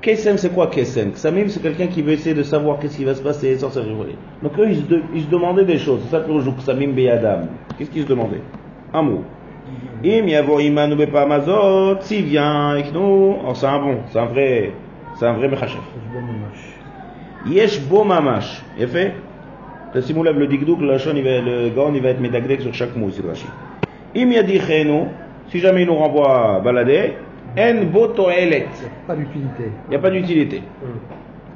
Kesem, 0.00 0.38
c'est 0.38 0.54
quoi 0.54 0.68
Kesem? 0.68 1.12
Ksamim, 1.12 1.48
c'est 1.48 1.60
quelqu'un 1.60 1.88
qui 1.88 2.00
veut 2.00 2.12
essayer 2.12 2.34
de 2.34 2.44
savoir 2.44 2.78
qu'est-ce 2.78 2.96
qui 2.96 3.04
va 3.04 3.14
se 3.14 3.22
passer 3.22 3.58
sans 3.58 3.68
se 3.68 3.78
révéler. 3.78 4.16
Donc 4.42 4.58
eux, 4.58 4.68
ils 4.70 4.76
se, 4.76 4.94
ils 5.14 5.24
se 5.24 5.28
demandaient 5.28 5.66
des 5.66 5.76
choses. 5.76 6.00
C'est 6.04 6.12
ça 6.12 6.24
le 6.26 6.50
Ksamim 6.62 6.94
Beyadam. 6.94 7.48
Qu'est-ce 7.76 7.90
qu'ils 7.90 8.04
se 8.04 8.08
demandaient? 8.08 8.40
Mot. 8.94 9.22
Im 10.03 10.27
yavo 10.27 10.59
imanu 10.59 10.95
bepamazot, 10.95 12.01
s'il 12.01 12.25
vient 12.25 12.69
avec 12.71 12.91
nous, 12.93 13.35
oh, 13.47 13.53
c'est 13.53 13.67
un 13.67 13.79
bon, 13.79 13.97
c'est 14.09 14.19
un 14.19 14.25
vrai, 14.25 14.71
c'est 15.15 15.25
un 15.27 15.33
vrai 15.33 15.47
mechachef. 15.47 15.79
Yesh 17.45 17.79
bo 17.81 18.03
mamash. 18.03 18.63
Il 18.77 18.87
fait 18.87 19.11
תשימו 19.93 20.23
לב 20.23 20.37
לדקדוק, 20.39 20.81
ללשון, 20.81 21.17
il 21.17 21.23
va- 21.23 21.41
le 21.41 21.69
Gaon 21.75 21.93
il 21.95 22.01
va 22.01 22.09
être 22.09 22.21
מדקדק 22.21 22.61
sur 22.61 22.73
chaque 22.73 22.95
mot, 22.95 23.09
c'est 23.11 23.25
Rashi. 23.25 23.47
אם 24.15 24.29
ידיחנו, 24.31 25.07
si 25.51 25.59
jamais 25.59 25.81
il 25.81 25.87
nous 25.87 25.95
renvoie 25.95 26.61
balader, 26.63 27.13
en 27.57 27.83
bo 27.91 28.07
toelet. 28.07 28.67
Pas 29.07 29.15
d'utilité. 29.15 29.65
Il 29.87 29.89
n'y 29.89 29.95
a 29.95 29.99
pas 29.99 30.09
d'utilité. 30.09 30.61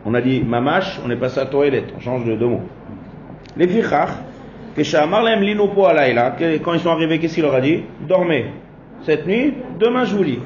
On 0.05 0.13
a 0.13 0.21
dit 0.21 0.43
mamash, 0.45 0.99
on 1.05 1.09
est 1.09 1.15
passé 1.15 1.39
à 1.39 1.45
toilet, 1.45 1.83
on 1.97 1.99
change 2.01 2.25
de 2.25 2.35
deux 2.35 2.47
mots. 2.47 2.61
Les 3.57 3.67
fichach, 3.67 4.09
quand 6.62 6.74
ils 6.74 6.80
sont 6.80 6.90
arrivés, 6.90 7.18
qu'est-ce 7.18 7.34
qu'il 7.34 7.42
leur 7.44 7.54
a 7.54 7.60
dit 7.60 7.82
Dormez 8.08 8.46
cette 9.02 9.26
nuit, 9.26 9.54
demain 9.78 10.04
je 10.04 10.14
vous 10.14 10.22
lis. 10.22 10.38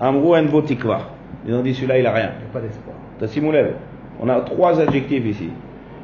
Amrou 0.00 0.34
en 0.34 0.42
bo 0.44 0.62
tikva. 0.62 1.10
Ils 1.46 1.54
ont 1.54 1.62
dit 1.62 1.74
celui-là 1.74 1.98
il 1.98 2.06
a 2.06 2.12
rien. 2.12 2.30
Il 2.38 2.44
n'y 2.44 2.50
a 2.50 2.52
pas 2.52 2.60
d'espoir. 2.60 2.96
T'as 3.20 3.28
Simoulev. 3.28 3.74
On 4.20 4.28
a 4.28 4.40
trois 4.40 4.80
adjectifs 4.80 5.24
ici. 5.24 5.48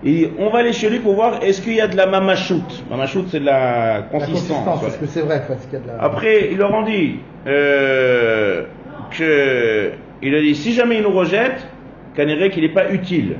Il 0.04 0.14
dit, 0.14 0.28
on 0.38 0.50
va 0.50 0.61
aller 0.61 0.73
chez 0.73 0.88
lui 0.88 1.00
pour 1.00 1.14
voir 1.14 1.42
est-ce 1.42 1.61
qu'il 1.61 1.75
y 1.75 1.80
a 1.80 1.88
de 1.88 1.97
la 1.97 2.06
mamachoute? 2.06 2.85
Mamachoute, 2.88 3.28
c'est 3.30 3.40
de 3.40 3.44
la 3.47 3.97
La 3.97 4.02
consistance. 4.02 4.38
consistance, 4.38 4.82
ouais. 4.82 4.88
est-ce 4.88 4.99
que 4.99 5.06
c'est 5.06 5.23
vrai 5.23 5.42
parce 5.49 5.64
qu'il 5.66 5.73
y 5.75 5.76
a 5.76 5.80
de 5.80 5.88
la... 5.88 6.00
Après, 6.00 6.49
ils 6.52 6.56
leur 6.58 6.73
ont 6.73 6.85
dit 6.85 7.16
euh, 7.49 8.62
que 9.11 9.90
il 10.23 10.35
a 10.35 10.40
dit 10.40 10.54
si 10.54 10.73
jamais 10.73 10.99
ils 10.99 11.02
nous 11.02 11.25
dirait 11.25 12.50
qu'il 12.50 12.62
n'est 12.62 12.68
pas 12.73 12.92
utile. 12.92 13.37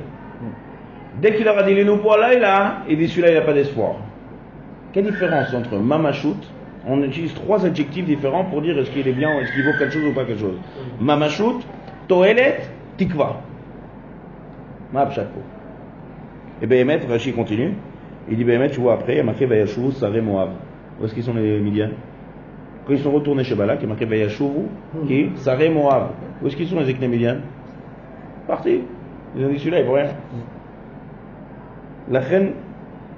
Dès 1.21 1.35
qu'il 1.35 1.45
leur 1.45 1.57
a 1.57 1.63
dit 1.63 1.73
les 1.73 1.83
nous 1.83 1.97
là, 1.97 2.33
il 2.33 2.43
a, 2.43 2.83
il 2.87 2.97
dit 2.97 3.07
celui-là 3.07 3.29
il 3.29 3.35
n'a 3.35 3.41
pas 3.41 3.53
d'espoir. 3.53 3.95
Quelle 4.93 5.05
différence 5.05 5.53
entre 5.53 5.77
mamachoute 5.77 6.47
On 6.87 7.03
utilise 7.03 7.33
trois 7.33 7.65
adjectifs 7.65 8.05
différents 8.05 8.45
pour 8.45 8.61
dire 8.61 8.77
est-ce 8.77 8.91
qu'il 8.91 9.07
est 9.07 9.13
bien, 9.13 9.29
est-ce 9.39 9.51
qu'il 9.53 9.63
vaut 9.63 9.77
quelque 9.77 9.93
chose 9.93 10.05
ou 10.05 10.13
pas 10.13 10.25
quelque 10.25 10.39
chose. 10.39 10.57
Mamachoute, 10.99 11.65
toelet, 12.07 12.61
tikva. 12.97 13.41
Mab 14.93 15.11
chapeau. 15.11 15.41
Et 16.61 16.67
Béhémet, 16.67 17.01
Rashi 17.07 17.33
continue. 17.33 17.73
Il 18.29 18.37
dit 18.37 18.43
Béhémet, 18.43 18.69
tu 18.69 18.79
vois 18.79 18.93
après, 18.93 19.13
il 19.13 19.17
y 19.17 19.21
a 19.21 19.23
marqué 19.23 19.45
Vayashuvou, 19.45 19.91
Saré 19.91 20.21
Moab. 20.21 20.49
Où 20.99 21.05
est-ce 21.05 21.13
qu'ils 21.13 21.23
sont 21.23 21.33
les 21.33 21.59
Midian 21.59 21.89
Quand 22.85 22.93
ils 22.93 22.99
sont 22.99 23.11
retournés 23.11 23.43
chez 23.43 23.55
Balak, 23.55 23.79
il 23.79 23.83
y 23.83 23.85
a 23.85 23.89
marqué 23.89 24.27
qui? 25.07 25.29
Saré 25.35 25.69
Moab. 25.69 26.09
Où 26.41 26.47
est-ce 26.47 26.55
qu'ils 26.55 26.67
sont 26.67 26.79
les 26.79 27.07
Midian 27.07 27.37
Partis. 28.47 28.81
Ils 29.37 29.45
ont 29.45 29.49
dit 29.49 29.59
celui-là, 29.59 29.81
il 29.81 29.89
rien. 29.89 30.07
La 32.10 32.20
reine, 32.20 32.52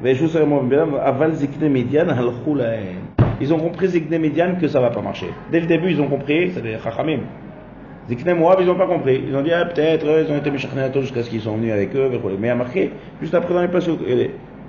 Vayashuvou, 0.02 0.28
Saré 0.28 0.46
Moab, 0.46 0.72
Aval 1.02 1.32
Zekne 1.34 1.68
Midian, 1.68 2.08
Halchou 2.08 2.54
Lahen. 2.54 3.06
Ils 3.40 3.52
ont 3.52 3.58
compris 3.58 3.88
Zekne 3.88 4.18
Midian 4.18 4.56
que 4.60 4.68
ça 4.68 4.80
va 4.80 4.90
pas 4.90 5.02
marcher. 5.02 5.30
Dès 5.50 5.60
le 5.60 5.66
début, 5.66 5.90
ils 5.90 6.00
ont 6.00 6.08
compris, 6.08 6.50
c'est 6.52 6.62
des 6.62 6.76
Chachamim. 6.82 7.20
Zikne 8.08 8.34
Moab, 8.34 8.58
ils 8.60 8.66
n'ont 8.66 8.76
pas 8.76 8.86
compris. 8.86 9.20
Ils 9.28 9.34
ont 9.34 9.42
dit, 9.42 9.52
ah, 9.52 9.64
peut-être, 9.64 10.06
euh, 10.06 10.24
ils 10.24 10.32
ont 10.32 10.36
été 10.36 10.50
méchachnatos 10.50 11.00
jusqu'à 11.00 11.22
ce 11.24 11.30
qu'ils 11.30 11.40
sont 11.40 11.56
venus 11.56 11.72
avec 11.72 11.94
eux. 11.96 12.08
וכו'. 12.12 12.30
Mais 12.38 12.46
il 12.46 12.50
y 12.50 12.50
a 12.50 12.54
marqué, 12.54 12.92
juste 13.20 13.34
après 13.34 13.52
dans 13.52 13.62
les 13.62 13.68
pasuk, 13.68 13.98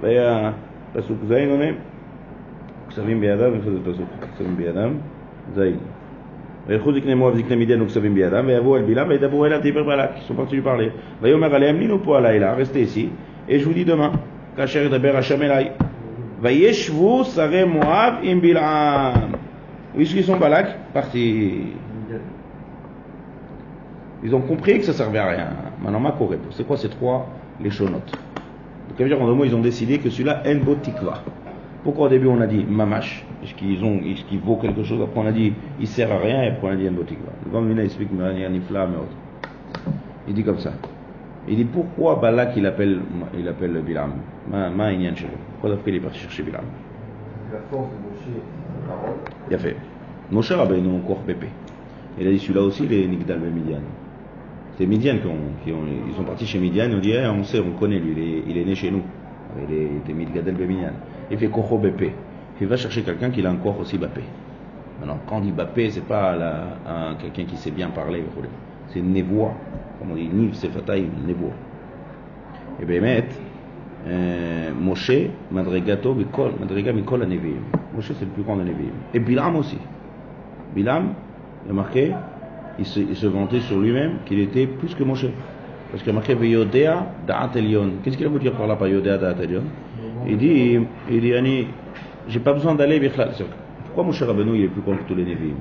והיה 0.01 0.51
פסוק 0.93 1.17
ז' 1.27 1.31
עונה, 1.31 1.65
כסבים 2.89 3.21
בידם, 3.21 3.53
איפה 3.53 3.71
זה 3.71 3.77
פסוק? 3.83 4.09
כסבים 4.33 4.57
בידם, 4.57 4.93
ז'. 5.55 5.61
וילכו 6.67 6.93
זקני 6.93 7.13
מואב 7.13 7.35
זקני 7.35 7.55
מדיין 7.55 7.81
וכסבים 7.81 8.13
בידם, 8.13 8.45
ויבואו 8.47 8.77
אל 8.77 8.81
בלעם 8.81 9.09
וידברו 9.09 9.45
אליו 9.45 9.61
דיבר 9.61 9.83
בלק. 9.83 10.09
Ils 10.09 10.27
sont 10.27 10.35
partis 10.35 10.55
lui 10.55 10.61
parler. 10.61 10.89
ויאמר 11.21 11.55
עליהם, 11.55 11.79
לינו 11.79 12.03
פה 12.03 12.17
הלילה, 12.17 12.55
restez 12.57 12.95
ici, 12.95 13.07
et 13.48 13.58
je 13.58 13.64
vous 13.64 13.74
dis 13.74 13.84
demain. 13.84 14.12
Kacher 14.56 14.88
Daber 14.88 15.16
Hashem 15.16 15.42
Elai. 15.42 15.72
Vayeshvu 16.40 17.24
Sare 17.24 17.66
Moab 17.66 18.24
Im 18.24 18.38
Bilam. 18.38 19.32
Où 19.96 20.00
est-ce 20.00 20.14
qu'ils 20.14 20.24
sont 20.24 20.36
Balak 20.36 20.92
Parti. 20.92 21.66
Ils 24.24 24.34
ont 24.34 24.40
compris 24.40 24.78
que 24.78 24.84
ça 24.84 24.92
servait 24.92 25.18
à 25.18 25.26
rien. 25.26 25.48
Maintenant, 25.82 26.00
ma 26.00 26.14
C'est 26.50 26.66
quoi 26.66 26.76
ces 26.76 26.88
trois 26.88 27.28
Les 27.60 27.70
chonotes. 27.70 28.12
Donc, 28.12 28.96
ça 28.96 29.02
veut 29.02 29.08
dire 29.08 29.18
qu'en 29.18 29.26
deux 29.26 29.34
mots, 29.34 29.44
ils 29.44 29.54
ont 29.54 29.60
décidé 29.60 29.98
que 29.98 30.10
celui-là, 30.10 30.42
Enbo 30.46 30.76
Tikva. 30.76 31.22
Pourquoi 31.82 32.06
au 32.06 32.08
début 32.08 32.28
on 32.28 32.40
a 32.40 32.46
dit 32.46 32.64
mamash, 32.64 33.24
est-ce 33.42 33.50
ce 33.50 34.24
qu'il 34.24 34.38
vaut 34.38 34.56
quelque 34.56 34.84
chose 34.84 35.02
Après 35.02 35.18
on 35.18 35.26
a 35.26 35.32
dit 35.32 35.52
il 35.80 35.88
sert 35.88 36.12
à 36.12 36.18
rien 36.18 36.44
et 36.44 36.48
après 36.50 36.68
on 36.68 36.70
a 36.70 36.76
dit 36.76 36.88
enbotikva. 36.88 37.32
Le 37.44 37.50
grand 37.50 37.78
explique 37.78 38.10
mais 38.12 38.34
il 38.34 38.40
y 38.40 38.44
a 38.44 38.48
ni 38.48 38.60
flamme 38.60 38.92
et 38.92 38.96
autres. 38.98 39.96
Il 40.28 40.34
dit 40.34 40.44
comme 40.44 40.60
ça. 40.60 40.72
Il 41.48 41.56
dit 41.56 41.64
pourquoi 41.64 42.16
Balak 42.16 42.52
il 42.56 42.66
appelle, 42.66 43.00
il 43.38 43.48
appelle 43.48 43.82
Bilam? 43.84 44.12
Pourquoi 44.48 45.70
d'après 45.70 45.90
il 45.90 45.96
est 45.96 46.00
parti 46.00 46.18
chercher 46.18 46.42
Bilam? 46.44 46.62
La 47.52 47.58
force 47.70 47.88
de 47.90 47.96
Moshe, 48.08 48.38
parole. 48.86 49.16
Il 49.48 49.54
a 49.54 49.58
fait. 49.58 49.76
Moshe 50.30 50.52
Rabbeinu 50.52 50.88
encore 50.88 51.18
pépé. 51.18 51.48
Il 52.18 52.26
a 52.26 52.30
dit 52.30 52.38
celui-là 52.38 52.62
aussi, 52.62 52.86
les 52.86 53.06
Nigdal 53.06 53.38
ben 53.38 53.52
Midian. 53.52 53.80
C'est 54.78 54.86
Midian 54.86 55.18
qui 55.18 55.26
ont, 55.26 55.36
qui 55.64 55.72
ont, 55.72 55.82
ils 56.08 56.14
sont 56.14 56.22
partis 56.24 56.46
chez 56.46 56.58
Midian, 56.58 56.86
ils 56.88 56.94
ont 56.96 57.00
dit, 57.00 57.12
Eh, 57.12 57.26
on 57.26 57.42
sait, 57.44 57.60
on 57.60 57.78
connaît 57.78 57.98
lui, 57.98 58.12
il 58.12 58.18
est, 58.18 58.42
il 58.48 58.58
est 58.58 58.64
né 58.64 58.74
chez 58.74 58.90
nous. 58.90 59.02
Il 59.68 59.74
est, 59.74 59.80
il 59.90 59.96
était 59.98 60.12
Midgadel 60.12 60.54
ben 60.54 60.66
Midian. 60.68 60.92
Il 61.30 61.38
fait 61.38 61.48
Kocho 61.48 61.78
Bépé. 61.78 62.12
Il 62.60 62.68
va 62.68 62.76
chercher 62.76 63.02
quelqu'un 63.02 63.30
qui 63.30 63.44
a 63.44 63.50
un 63.50 63.56
corps 63.56 63.80
aussi 63.80 63.98
Bappé. 63.98 64.22
Maintenant, 65.00 65.18
quand 65.26 65.38
on 65.38 65.40
dit 65.40 65.50
Bappé, 65.50 65.90
c'est 65.90 66.06
pas 66.06 66.36
la- 66.36 66.78
un- 66.86 67.14
quelqu'un 67.16 67.44
qui 67.44 67.56
sait 67.56 67.72
bien 67.72 67.88
parler, 67.88 68.22
c'est 68.92 69.00
Nevoa. 69.00 69.54
Comme 69.98 70.12
on 70.12 70.14
dit, 70.14 70.28
Niv, 70.28 70.54
c'est 70.54 70.68
Fataïm, 70.68 71.10
Nevoa. 71.26 71.52
Et 72.80 72.84
Bémet, 72.84 73.24
euh, 74.06 74.70
Moshe, 74.78 75.30
Madregato, 75.50 76.14
Mikol, 76.14 76.52
Madrega 76.58 76.92
Mikol 76.92 77.22
Anevim. 77.22 77.62
Moshe, 77.94 78.12
c'est 78.18 78.24
le 78.24 78.30
plus 78.30 78.42
grand 78.42 78.56
des 78.56 78.64
Nevi'im. 78.64 78.92
Et 79.14 79.20
Bilam 79.20 79.56
aussi. 79.56 79.78
Bilam, 80.74 81.14
il 81.64 81.70
a 81.70 81.74
marqué, 81.74 82.12
il 82.78 82.86
se, 82.86 83.26
vantait 83.26 83.60
sur 83.60 83.78
lui-même 83.78 84.16
qu'il 84.24 84.40
était 84.40 84.66
plus 84.66 84.94
que 84.94 85.04
Moshe. 85.04 85.26
Parce 85.90 86.02
qu'il 86.02 86.10
a 86.10 86.14
marqué 86.14 86.34
Veyodea 86.34 87.06
Da'at. 87.26 87.50
Qu'est-ce 88.02 88.16
qu'il 88.16 88.26
a 88.26 88.28
voulu 88.28 88.40
dire 88.40 88.54
par 88.54 88.66
là 88.66 88.76
par 88.76 88.88
Yodea 88.88 89.18
Da'at 89.18 89.36
Il 90.26 90.38
dit, 90.38 90.78
il 91.10 91.20
dit, 91.20 91.34
Ani, 91.34 91.66
j'ai 92.28 92.40
pas 92.40 92.54
besoin 92.54 92.74
d'aller 92.74 92.98
Pourquoi 93.84 94.04
Moshe 94.04 94.22
Rabbeinu 94.22 94.56
il 94.56 94.64
est 94.64 94.68
plus 94.68 94.80
grand 94.80 94.96
que 94.96 95.04
tous 95.06 95.14
les 95.14 95.24
Nevi'im? 95.24 95.54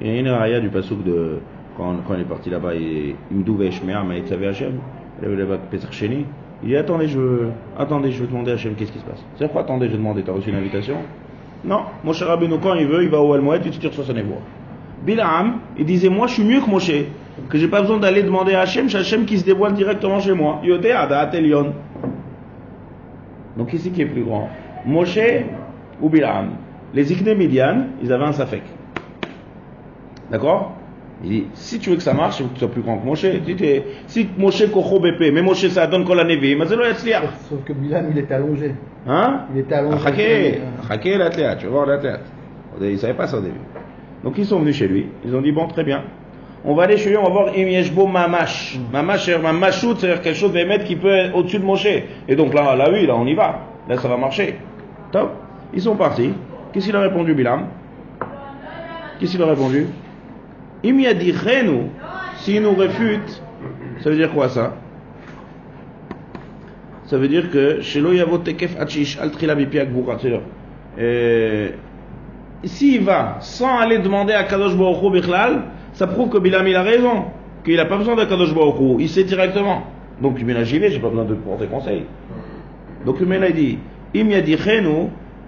Il 0.00 0.08
y 0.08 0.10
a 0.10 0.18
une 0.18 0.28
raya 0.28 0.58
du 0.58 0.68
pasuk 0.68 1.04
de 1.04 1.38
quand, 1.76 1.96
il 2.14 2.20
est 2.20 2.24
parti 2.24 2.50
là-bas, 2.50 2.74
il 2.74 3.14
il 6.64 6.68
dit 6.68 6.76
attendez, 6.76 7.08
je 7.08 7.18
attendez, 7.76 8.12
je 8.12 8.20
veux 8.20 8.28
demander 8.28 8.52
à 8.52 8.54
Hashem 8.54 8.74
qu'est-ce 8.74 8.92
qui 8.92 9.00
se 9.00 9.04
passe? 9.04 9.24
C'est 9.36 9.50
quoi 9.50 9.62
attendez, 9.62 9.86
je 9.86 9.92
vais 9.92 9.98
demander, 9.98 10.22
t'as 10.22 10.32
reçu 10.32 10.50
une 10.50 10.56
invitation? 10.56 10.96
Non, 11.64 11.80
Moshe 12.04 12.22
Rabbeinu 12.22 12.58
quand 12.62 12.74
il 12.74 12.86
veut, 12.86 13.02
il 13.02 13.08
va 13.08 13.20
au 13.20 13.32
Al-Moed, 13.32 13.62
il 13.64 13.70
tire 13.72 13.92
sur 13.92 14.04
son 14.04 14.16
évoix. 14.16 14.38
Bilam, 15.04 15.58
il 15.76 15.84
disait 15.84 16.08
moi 16.08 16.28
je 16.28 16.34
suis 16.34 16.44
mieux 16.44 16.60
que 16.60 16.70
Moshe, 16.70 16.92
que 17.48 17.58
j'ai 17.58 17.66
pas 17.66 17.80
besoin 17.80 17.98
d'aller 17.98 18.22
demander 18.22 18.54
à 18.54 18.60
Hachem, 18.60 18.88
c'est 18.88 18.98
Hachem 18.98 19.24
qui 19.24 19.38
se 19.38 19.44
dévoile 19.44 19.74
directement 19.74 20.20
chez 20.20 20.34
moi. 20.34 20.60
Donc 23.56 23.70
c'est 23.76 23.90
qui 23.90 24.02
est 24.02 24.06
plus 24.06 24.22
grand. 24.22 24.48
Moshe 24.86 25.18
ou 26.00 26.08
Bilam. 26.08 26.50
Les 26.94 27.10
Ikne 27.10 27.34
Midian, 27.34 27.86
ils 28.02 28.12
avaient 28.12 28.24
un 28.24 28.32
safek. 28.32 28.62
D'accord? 30.30 30.74
Il 31.24 31.28
dit, 31.30 31.44
si 31.54 31.78
tu 31.78 31.90
veux 31.90 31.96
que 31.96 32.02
ça 32.02 32.14
marche, 32.14 32.40
il 32.40 32.44
faut 32.44 32.48
que 32.48 32.54
tu 32.54 32.58
sois 32.60 32.68
plus 32.70 32.82
grand 32.82 32.98
que 32.98 33.06
Moshe. 33.06 33.20
Si, 33.46 33.54
t'es- 33.54 33.84
si 34.08 34.28
Moshe 34.36 34.68
Kocho 34.72 34.98
mais 35.00 35.42
Moshe 35.42 35.68
ça 35.68 35.86
donne 35.86 36.04
Kol 36.04 36.18
Hanevi, 36.18 36.56
mais 36.56 36.66
c'est 36.66 36.74
le. 36.74 36.82
Sauf 36.94 37.62
que 37.64 37.72
Bilam, 37.72 38.06
il 38.10 38.18
était 38.18 38.34
allongé. 38.34 38.74
Hein? 39.06 39.42
Il 39.54 39.60
était 39.60 39.74
allongé. 39.76 39.98
Chake, 39.98 40.60
Chake 40.88 41.18
l'athlète, 41.18 41.58
tu 41.58 41.66
vas 41.66 41.70
voir 41.70 41.86
l'athlète. 41.86 42.22
Ils 42.80 42.92
ne 42.92 42.96
savaient 42.96 43.14
pas 43.14 43.28
ça 43.28 43.38
au 43.38 43.40
début. 43.40 43.60
Donc 44.24 44.34
ils 44.38 44.46
sont 44.46 44.58
venus 44.58 44.74
chez 44.76 44.88
lui, 44.88 45.06
ils 45.24 45.34
ont 45.36 45.40
dit 45.42 45.52
bon 45.52 45.68
très 45.68 45.84
bien. 45.84 46.02
On 46.64 46.74
va 46.74 46.84
aller 46.84 46.96
chez 46.96 47.10
lui, 47.10 47.16
on 47.16 47.24
va 47.24 47.30
voir 47.30 47.48
Im 47.48 47.68
Yeshbo 47.68 48.06
Mamash. 48.06 48.78
Mamash, 48.92 49.26
c'est 49.26 49.38
Mamachout, 49.38 49.96
c'est-à-dire 49.98 50.22
quelque 50.22 50.36
chose 50.36 50.52
d'émettre 50.52 50.84
qui 50.84 50.94
peut 50.96 51.08
être 51.12 51.36
au-dessus 51.36 51.58
de 51.58 51.64
Moshe. 51.64 51.86
Et 52.28 52.34
donc 52.36 52.52
là, 52.54 52.74
là 52.76 52.88
oui, 52.90 53.06
là 53.06 53.14
on 53.16 53.26
y 53.26 53.34
va. 53.34 53.60
Là 53.88 53.96
ça 53.98 54.08
va 54.08 54.16
marcher. 54.16 54.56
Top. 55.12 55.32
Ils 55.74 55.80
sont 55.82 55.94
partis. 55.96 56.32
Qu'est-ce 56.72 56.86
qu'il 56.86 56.96
a 56.96 57.00
répondu 57.00 57.34
Bilam? 57.34 57.66
Qu'est-ce 59.18 59.32
qu'il 59.32 59.42
a 59.42 59.46
répondu? 59.46 59.86
Im 60.84 60.98
Yadichenu, 60.98 61.90
s'il 62.38 62.62
nous 62.62 62.74
réfute, 62.74 63.42
ça 64.02 64.10
veut 64.10 64.16
dire 64.16 64.32
quoi 64.32 64.48
ça? 64.48 64.74
Ça 67.06 67.18
veut 67.18 67.28
dire 67.28 67.50
que 67.50 67.80
chez 67.82 68.00
Yavo 68.00 68.38
Tekef 68.38 68.74
Achish 68.80 69.18
Al 69.20 69.30
Trila 69.30 69.54
Bipiak 69.54 69.92
Boura, 69.92 70.18
c'est-à-dire, 70.18 70.40
euh, 70.98 71.68
s'il 72.64 73.02
va 73.02 73.36
sans 73.40 73.78
aller 73.78 73.98
demander 73.98 74.32
à 74.32 74.44
Kadosh 74.44 74.76
Baruch 74.76 75.22
ça 75.92 76.06
prouve 76.06 76.30
que 76.30 76.38
Bilam 76.38 76.66
il 76.66 76.76
a 76.76 76.82
raison, 76.82 77.24
qu'il 77.64 77.76
n'a 77.76 77.84
pas 77.84 77.98
besoin 77.98 78.16
de 78.16 78.24
Kadosh 78.24 78.54
Baruch 78.54 78.98
il 78.98 79.08
sait 79.08 79.24
directement. 79.24 79.84
Donc 80.20 80.36
il 80.40 80.46
là 80.46 80.64
j'y 80.64 80.78
vais, 80.78 80.90
j'ai 80.90 81.00
pas 81.00 81.08
besoin 81.08 81.24
de 81.24 81.34
porter 81.34 81.66
conseil. 81.66 82.04
Donc 83.04 83.20
le 83.20 83.48
il 83.48 83.54
dit, 83.54 83.78
Im 84.16 84.28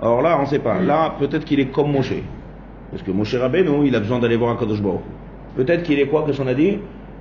alors 0.02 0.22
là 0.22 0.36
on 0.38 0.42
ne 0.42 0.46
sait 0.46 0.58
pas, 0.58 0.80
là 0.80 1.14
peut-être 1.18 1.44
qu'il 1.44 1.60
est 1.60 1.66
comme 1.72 1.92
Moshe. 1.92 2.14
Parce 2.90 3.02
que 3.02 3.10
Moshe 3.10 3.34
Rabbeinu, 3.34 3.86
il 3.86 3.94
a 3.96 4.00
besoin 4.00 4.18
d'aller 4.18 4.36
voir 4.36 4.50
un 4.52 4.56
Kadosh 4.56 4.82
Baruch. 4.82 5.00
Peut-être 5.56 5.82
qu'il 5.82 5.98
est 6.00 6.06
quoi, 6.06 6.24
qu'est-ce 6.26 6.40
qu'on 6.40 6.48
a 6.48 6.54
dit? 6.54 6.78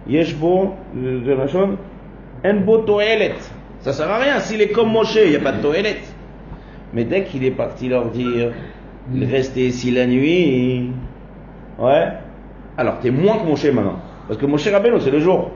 Yeshbo, 0.08 0.74
euh, 0.98 1.76
Enbo 2.46 2.78
Toelet. 2.80 3.36
Ça 3.80 3.94
sert 3.94 4.10
à 4.10 4.18
rien, 4.18 4.40
s'il 4.40 4.62
est 4.62 4.70
comme 4.70 4.92
Moshe, 4.92 5.18
il 5.24 5.30
n'y 5.30 5.36
a 5.36 5.40
pas 5.40 5.52
de 5.52 5.62
Toelet. 5.62 5.98
Mais 6.94 7.04
dès 7.04 7.24
qu'il 7.24 7.44
est 7.44 7.52
parti 7.52 7.90
leur 7.90 8.10
dire, 8.10 8.52
mm. 9.10 9.24
restez 9.24 9.68
ici 9.68 9.92
la 9.92 10.06
nuit, 10.06 10.92
ouais, 11.80 12.08
alors 12.78 13.00
t'es 13.00 13.12
moins 13.12 13.38
que 13.38 13.46
Moshe 13.46 13.66
maintenant. 13.66 14.00
Parce 14.28 14.40
que 14.40 14.46
Moshe 14.46 14.68
Rabbeinu, 14.68 15.00
c'est 15.00 15.12
le 15.12 15.20
jour. 15.20 15.52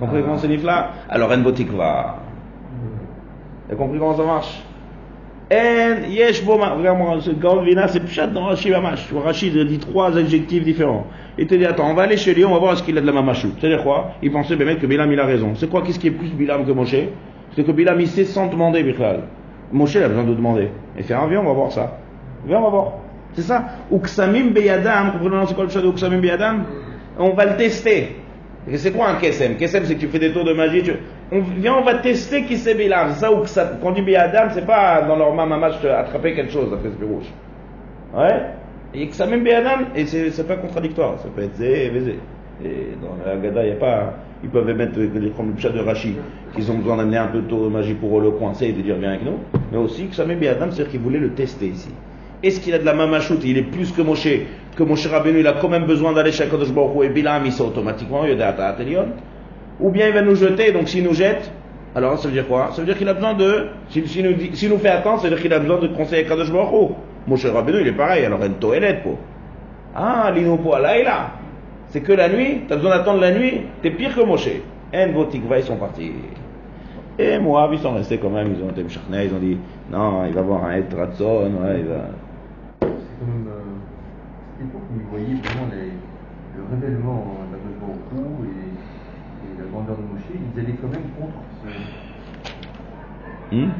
Compris 0.00 0.22
comment 0.22 0.38
c'est 0.38 0.48
là 0.56 0.90
Alors 1.08 1.30
Enbo 1.30 1.52
Tikva. 1.52 2.16
Mm. 2.70 3.68
T'as 3.68 3.76
compris 3.76 3.98
comment 3.98 4.16
ça 4.16 4.24
marche? 4.24 4.62
Regarde-moi, 5.50 7.20
ce 7.20 7.30
Gaon 7.30 7.62
Vina, 7.62 7.86
c'est 7.88 8.00
Pshat 8.00 8.28
dans 8.28 8.46
Rashi 8.46 8.70
Mamash. 8.70 9.06
Tu 9.06 9.14
vois, 9.14 9.24
Rashi 9.24 9.50
dit 9.50 9.78
trois 9.78 10.16
adjectifs 10.16 10.64
différents. 10.64 11.06
Il 11.36 11.46
te 11.46 11.54
dit, 11.54 11.66
attends, 11.66 11.90
on 11.90 11.94
va 11.94 12.02
aller 12.02 12.16
chez 12.16 12.34
lui, 12.34 12.44
on 12.44 12.52
va 12.52 12.58
voir 12.58 12.76
ce 12.78 12.82
qu'il 12.82 12.96
a 12.96 13.00
de 13.00 13.06
la 13.06 13.12
mamachou. 13.12 13.48
C'est-à-dire 13.58 13.82
quoi? 13.82 14.12
Il 14.22 14.30
pensait, 14.32 14.56
ben, 14.56 14.78
que 14.78 14.86
Bilam, 14.86 15.10
il 15.12 15.20
a 15.20 15.26
raison. 15.26 15.54
C'est 15.54 15.68
quoi? 15.68 15.82
Qui 15.82 16.06
est 16.06 16.10
plus 16.10 16.28
Bilam 16.28 16.64
que 16.64 16.72
Moshe? 16.72 16.94
C'est 17.54 17.64
que 17.64 17.72
Bilam, 17.72 18.00
il 18.00 18.08
sait 18.08 18.24
sans 18.24 18.46
demander, 18.46 18.82
Bichal. 18.82 19.24
Moshe, 19.72 19.94
il 19.96 20.02
a 20.02 20.08
besoin 20.08 20.24
de 20.24 20.34
demander. 20.34 20.68
Et 20.96 21.02
fait, 21.02 21.14
ah, 21.14 21.26
viens, 21.28 21.40
on 21.40 21.44
va 21.44 21.52
voir 21.52 21.72
ça. 21.72 21.98
Viens, 22.46 22.58
on 22.58 22.62
va 22.62 22.70
voir. 22.70 22.92
C'est 23.34 23.42
ça? 23.42 23.64
Uksamim 23.92 24.50
Beyadam, 24.50 25.12
comprenez 25.12 25.44
c'est 25.46 25.54
quoi 25.54 25.64
le 25.64 25.70
chat 25.70 25.82
de 25.82 25.88
Uksamim 25.88 26.20
Beyadam? 26.20 26.64
On 27.18 27.30
va 27.30 27.46
le 27.46 27.56
tester. 27.56 28.16
C'est 28.72 28.92
quoi 28.92 29.08
un 29.08 29.16
kesem? 29.16 29.56
Kesem, 29.56 29.84
c'est 29.84 29.94
que 29.94 30.00
tu 30.00 30.08
fais 30.08 30.18
des 30.18 30.32
tours 30.32 30.44
de 30.44 30.54
magie. 30.54 30.82
Tu... 30.82 30.92
On, 31.30 31.40
viens, 31.40 31.74
on 31.74 31.82
va 31.82 31.94
tester 31.96 32.44
qui 32.44 32.56
c'est 32.56 32.74
Bilam. 32.74 33.10
Ça, 33.12 33.32
ou 33.32 33.44
ça, 33.44 33.78
quand 33.82 33.92
Beyadam, 33.92 34.48
c'est 34.50 34.64
pas 34.66 35.02
dans 35.02 35.16
leur 35.16 35.34
mamamash 35.34 35.84
attraper 35.84 36.34
quelque 36.34 36.52
chose, 36.52 36.72
après 36.72 36.88
ce 36.98 37.04
rouge. 37.04 37.26
Ouais? 38.16 38.40
Et 38.94 39.02
Uksamim 39.04 39.42
Beyadam, 39.42 39.88
et 39.94 40.06
c'est 40.06 40.46
pas 40.46 40.56
contradictoire. 40.56 41.18
Ça 41.18 41.28
peut 41.34 41.42
être 41.42 41.56
Zé 41.56 41.86
et 41.86 41.90
Vézé. 41.90 42.18
Et 42.64 42.96
dans 43.02 43.16
la 43.26 43.36
Gada, 43.36 43.62
il 43.64 43.70
n'y 43.70 43.72
a 43.72 43.80
pas. 43.80 44.14
Ils 44.42 44.50
peuvent 44.50 44.66
mettre 44.74 44.98
comme 45.36 45.54
le 45.54 45.60
chat 45.60 45.70
de 45.70 45.80
Rashi, 45.80 46.16
qu'ils 46.54 46.70
ont 46.70 46.76
besoin 46.76 46.98
d'amener 46.98 47.16
un 47.16 47.26
peu 47.28 47.40
de 47.40 47.46
tour 47.46 47.64
de 47.64 47.68
magie 47.70 47.94
pour 47.94 48.20
le 48.20 48.30
coincer 48.30 48.66
et 48.66 48.72
de 48.72 48.82
dire 48.82 48.96
viens 48.96 49.10
avec 49.10 49.24
nous. 49.24 49.38
Mais 49.72 49.78
aussi 49.78 50.06
que 50.06 50.14
Samé 50.14 50.36
Beyadam, 50.36 50.70
c'est-à-dire 50.70 50.90
qu'ils 50.90 51.00
voulaient 51.00 51.18
le 51.18 51.30
tester 51.30 51.66
ici. 51.66 51.90
Est-ce 52.44 52.60
qu'il 52.60 52.74
a 52.74 52.78
de 52.78 52.84
la 52.84 52.92
mamachout 52.92 53.38
Il 53.42 53.56
est 53.56 53.62
plus 53.62 53.90
que 53.90 54.02
Moshe, 54.02 54.28
que 54.76 54.82
Moshe 54.82 55.06
Rabbeinu, 55.06 55.40
il 55.40 55.46
a 55.46 55.54
quand 55.54 55.70
même 55.70 55.86
besoin 55.86 56.12
d'aller 56.12 56.30
chez 56.30 56.44
Kadosh 56.44 56.72
Baruch 56.72 57.02
et 57.02 57.08
Bilam, 57.08 57.46
il 57.46 57.52
sait 57.52 57.62
automatiquement, 57.62 58.22
il 58.26 58.38
y 58.38 58.42
a 58.42 58.54
Ou 59.80 59.90
bien 59.90 60.08
il 60.08 60.12
va 60.12 60.20
nous 60.20 60.34
jeter, 60.34 60.70
donc 60.70 60.90
s'il 60.90 61.04
nous 61.04 61.14
jette, 61.14 61.50
alors 61.94 62.18
ça 62.18 62.28
veut 62.28 62.34
dire 62.34 62.46
quoi? 62.46 62.68
Ça 62.72 62.82
veut 62.82 62.86
dire 62.86 62.98
qu'il 62.98 63.08
a 63.08 63.14
besoin 63.14 63.32
de, 63.32 63.68
s'il 63.88 64.06
si 64.06 64.22
nous, 64.22 64.34
si 64.52 64.68
nous, 64.68 64.76
fait 64.76 64.90
attendre, 64.90 65.22
ça 65.22 65.28
veut 65.28 65.30
dire 65.30 65.40
qu'il 65.40 65.54
a 65.54 65.58
besoin 65.58 65.78
de 65.78 65.86
conseiller 65.86 66.24
Kadosh 66.24 66.52
Baruch. 66.52 66.90
Moshe 67.26 67.46
Rabbeinu, 67.46 67.80
il 67.80 67.86
est 67.86 67.92
pareil, 67.92 68.26
alors 68.26 68.44
une 68.44 68.56
toilette, 68.56 69.02
quoi. 69.02 69.14
Ah, 69.96 70.30
l'inupo 70.30 70.72
là. 70.72 71.30
C'est 71.86 72.02
que 72.02 72.12
la 72.12 72.28
nuit, 72.28 72.60
tu 72.66 72.72
as 72.74 72.76
besoin 72.76 72.98
d'attendre 72.98 73.20
la 73.20 73.32
nuit, 73.32 73.62
t'es 73.80 73.90
pire 73.90 74.14
que 74.14 74.20
Moshe. 74.20 74.50
En 74.94 75.08
Botikva, 75.14 75.60
ils 75.60 75.64
sont 75.64 75.76
partis. 75.76 76.12
Et 77.18 77.38
moi, 77.38 77.70
ils 77.72 77.78
sont 77.78 77.94
restés 77.94 78.18
quand 78.18 78.28
même, 78.28 78.54
ils 78.54 78.62
ont 78.62 78.68
été 78.68 78.82
ils 78.82 79.34
ont 79.34 79.38
dit, 79.38 79.56
non, 79.90 80.26
il 80.26 80.34
va 80.34 80.40
avoir 80.40 80.64
un 80.66 80.76
Et 80.76 80.84
Ratson, 80.94 81.50
ouais, 81.62 81.78
il 81.78 81.86
va 81.86 82.02
c'est 82.84 83.26
comme 83.26 83.48
euh, 83.48 83.60
cette 84.58 84.66
époque 84.68 84.82
où 84.90 84.98
vous 84.98 85.13
voyez 85.24 85.40
vraiment 85.40 85.66
les, 85.72 85.90
le 86.56 86.64
révèlement 86.70 87.24
Hu 88.12 88.46
et, 88.46 89.46
et 89.46 89.56
la 89.58 89.64
grandeur 89.70 89.96
de 89.96 90.02
Moshe, 90.02 90.22
ils 90.30 90.58
allaient 90.60 90.76
quand 90.80 90.88
même 90.88 91.08
contre 91.18 91.40
ce, 91.62 91.66
hmm? 93.56 93.70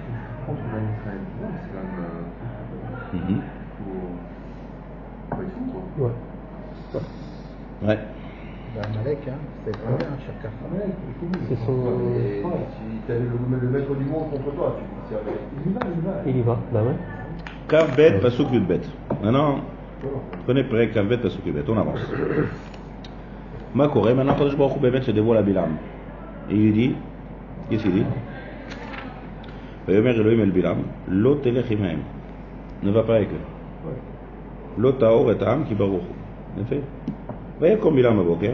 contre 0.46 0.62
l'Israël. 0.62 0.84
Israël. 0.98 1.20
Ouais, 1.40 1.48
c'est 1.62 1.70
quand 1.72 1.82
même 1.84 2.00
euh, 2.00 3.18
Mhm. 3.18 3.42
faut, 3.78 4.16
faut 5.34 5.42
être 5.42 5.50
fou 5.52 5.64
quoi. 5.72 6.04
Ouais. 6.04 7.88
Ouais. 7.88 7.98
Ben, 8.74 8.86
Malek, 8.96 9.28
hein. 9.28 9.38
Ouais, 9.66 9.72
il 11.08 11.14
faut 11.14 11.26
C'est 11.48 11.64
son- 11.64 11.72
si 12.76 13.02
tu 13.06 13.12
avais 13.12 13.20
le, 13.20 13.68
maître 13.70 13.94
du 13.94 14.04
monde 14.04 14.30
contre 14.30 14.52
toi, 14.54 14.76
tu 14.78 14.84
dis 14.84 15.14
il 15.66 15.70
y 15.70 15.74
va, 15.74 15.80
il 15.92 15.98
y 15.98 16.02
va. 16.02 16.12
Il 16.26 16.36
y 16.38 16.42
va, 16.42 16.58
bah 16.72 16.82
ouais. 16.82 16.96
Kav 17.68 17.96
bet, 17.96 18.20
pasuk 18.20 18.52
yud 18.52 18.66
bet. 18.66 18.80
Maintenant, 19.22 19.60
prenez 20.45 20.63
prêt, 20.63 20.89
Kav 20.89 21.07
bet, 21.07 21.17
pasuk 21.17 21.45
yud 21.45 21.55
bet. 21.55 21.69
On 21.69 21.77
avance. 21.77 21.99
Ma 23.75 23.87
Corée, 23.87 24.13
maintenant, 24.13 24.35
Kadosh 24.35 24.57
Baruch 24.57 24.77
Hu 24.77 24.79
Bémet 24.79 25.01
se 25.01 25.11
dévoile 25.11 25.37
à 25.37 25.41
Bilam. 25.41 25.77
Et 26.49 26.55
il 26.55 26.61
lui 26.61 26.71
dit, 26.71 26.95
qu'est-ce 27.69 27.83
qu'il 27.83 27.93
dit 27.93 28.05
ויאמר 29.89 30.21
אלוהים 30.21 30.41
אל 30.41 30.49
בלעם, 30.49 30.77
לא 31.07 31.35
תלך 31.41 31.71
עמהם, 31.71 31.99
ne 32.83 32.91
va 32.91 33.03
pas 33.03 33.15
avec 33.15 33.29
eux. 33.31 33.89
לא 34.77 34.91
טהור 34.99 35.31
את 35.31 35.41
העם 35.41 35.63
כי 35.63 35.75
ברוך 35.75 36.03
הוא. 36.03 36.61
יפה. 36.61 36.75
ויקום 37.59 37.95
בלעם 37.95 38.19
בבוקר, 38.19 38.51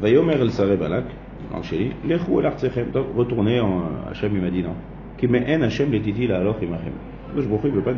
ויאמר 0.00 0.42
אל 0.42 0.50
שרי 0.50 0.76
בלק, 0.76 1.04
donc 1.52 1.62
שלי, 1.62 1.90
לכו 2.04 2.40
אל 2.40 2.46
ארצכם, 2.46 2.84
טוב, 2.92 3.06
retournez 3.16 3.60
en 3.60 4.10
Hachem 4.10 4.32
il 4.34 4.40
m'a 4.40 4.50
dit 4.50 4.62
non. 4.62 4.76
כי 5.18 5.26
מאין 5.26 5.62
השם 5.62 5.92
לטיטי 5.92 6.26
להלוך 6.26 6.56
עמכם. 6.60 6.90
הקדוש 7.28 7.46
ברוך 7.46 7.62
הוא 7.62 7.70
il 7.70 7.74
veut 7.74 7.84
pas 7.84 7.92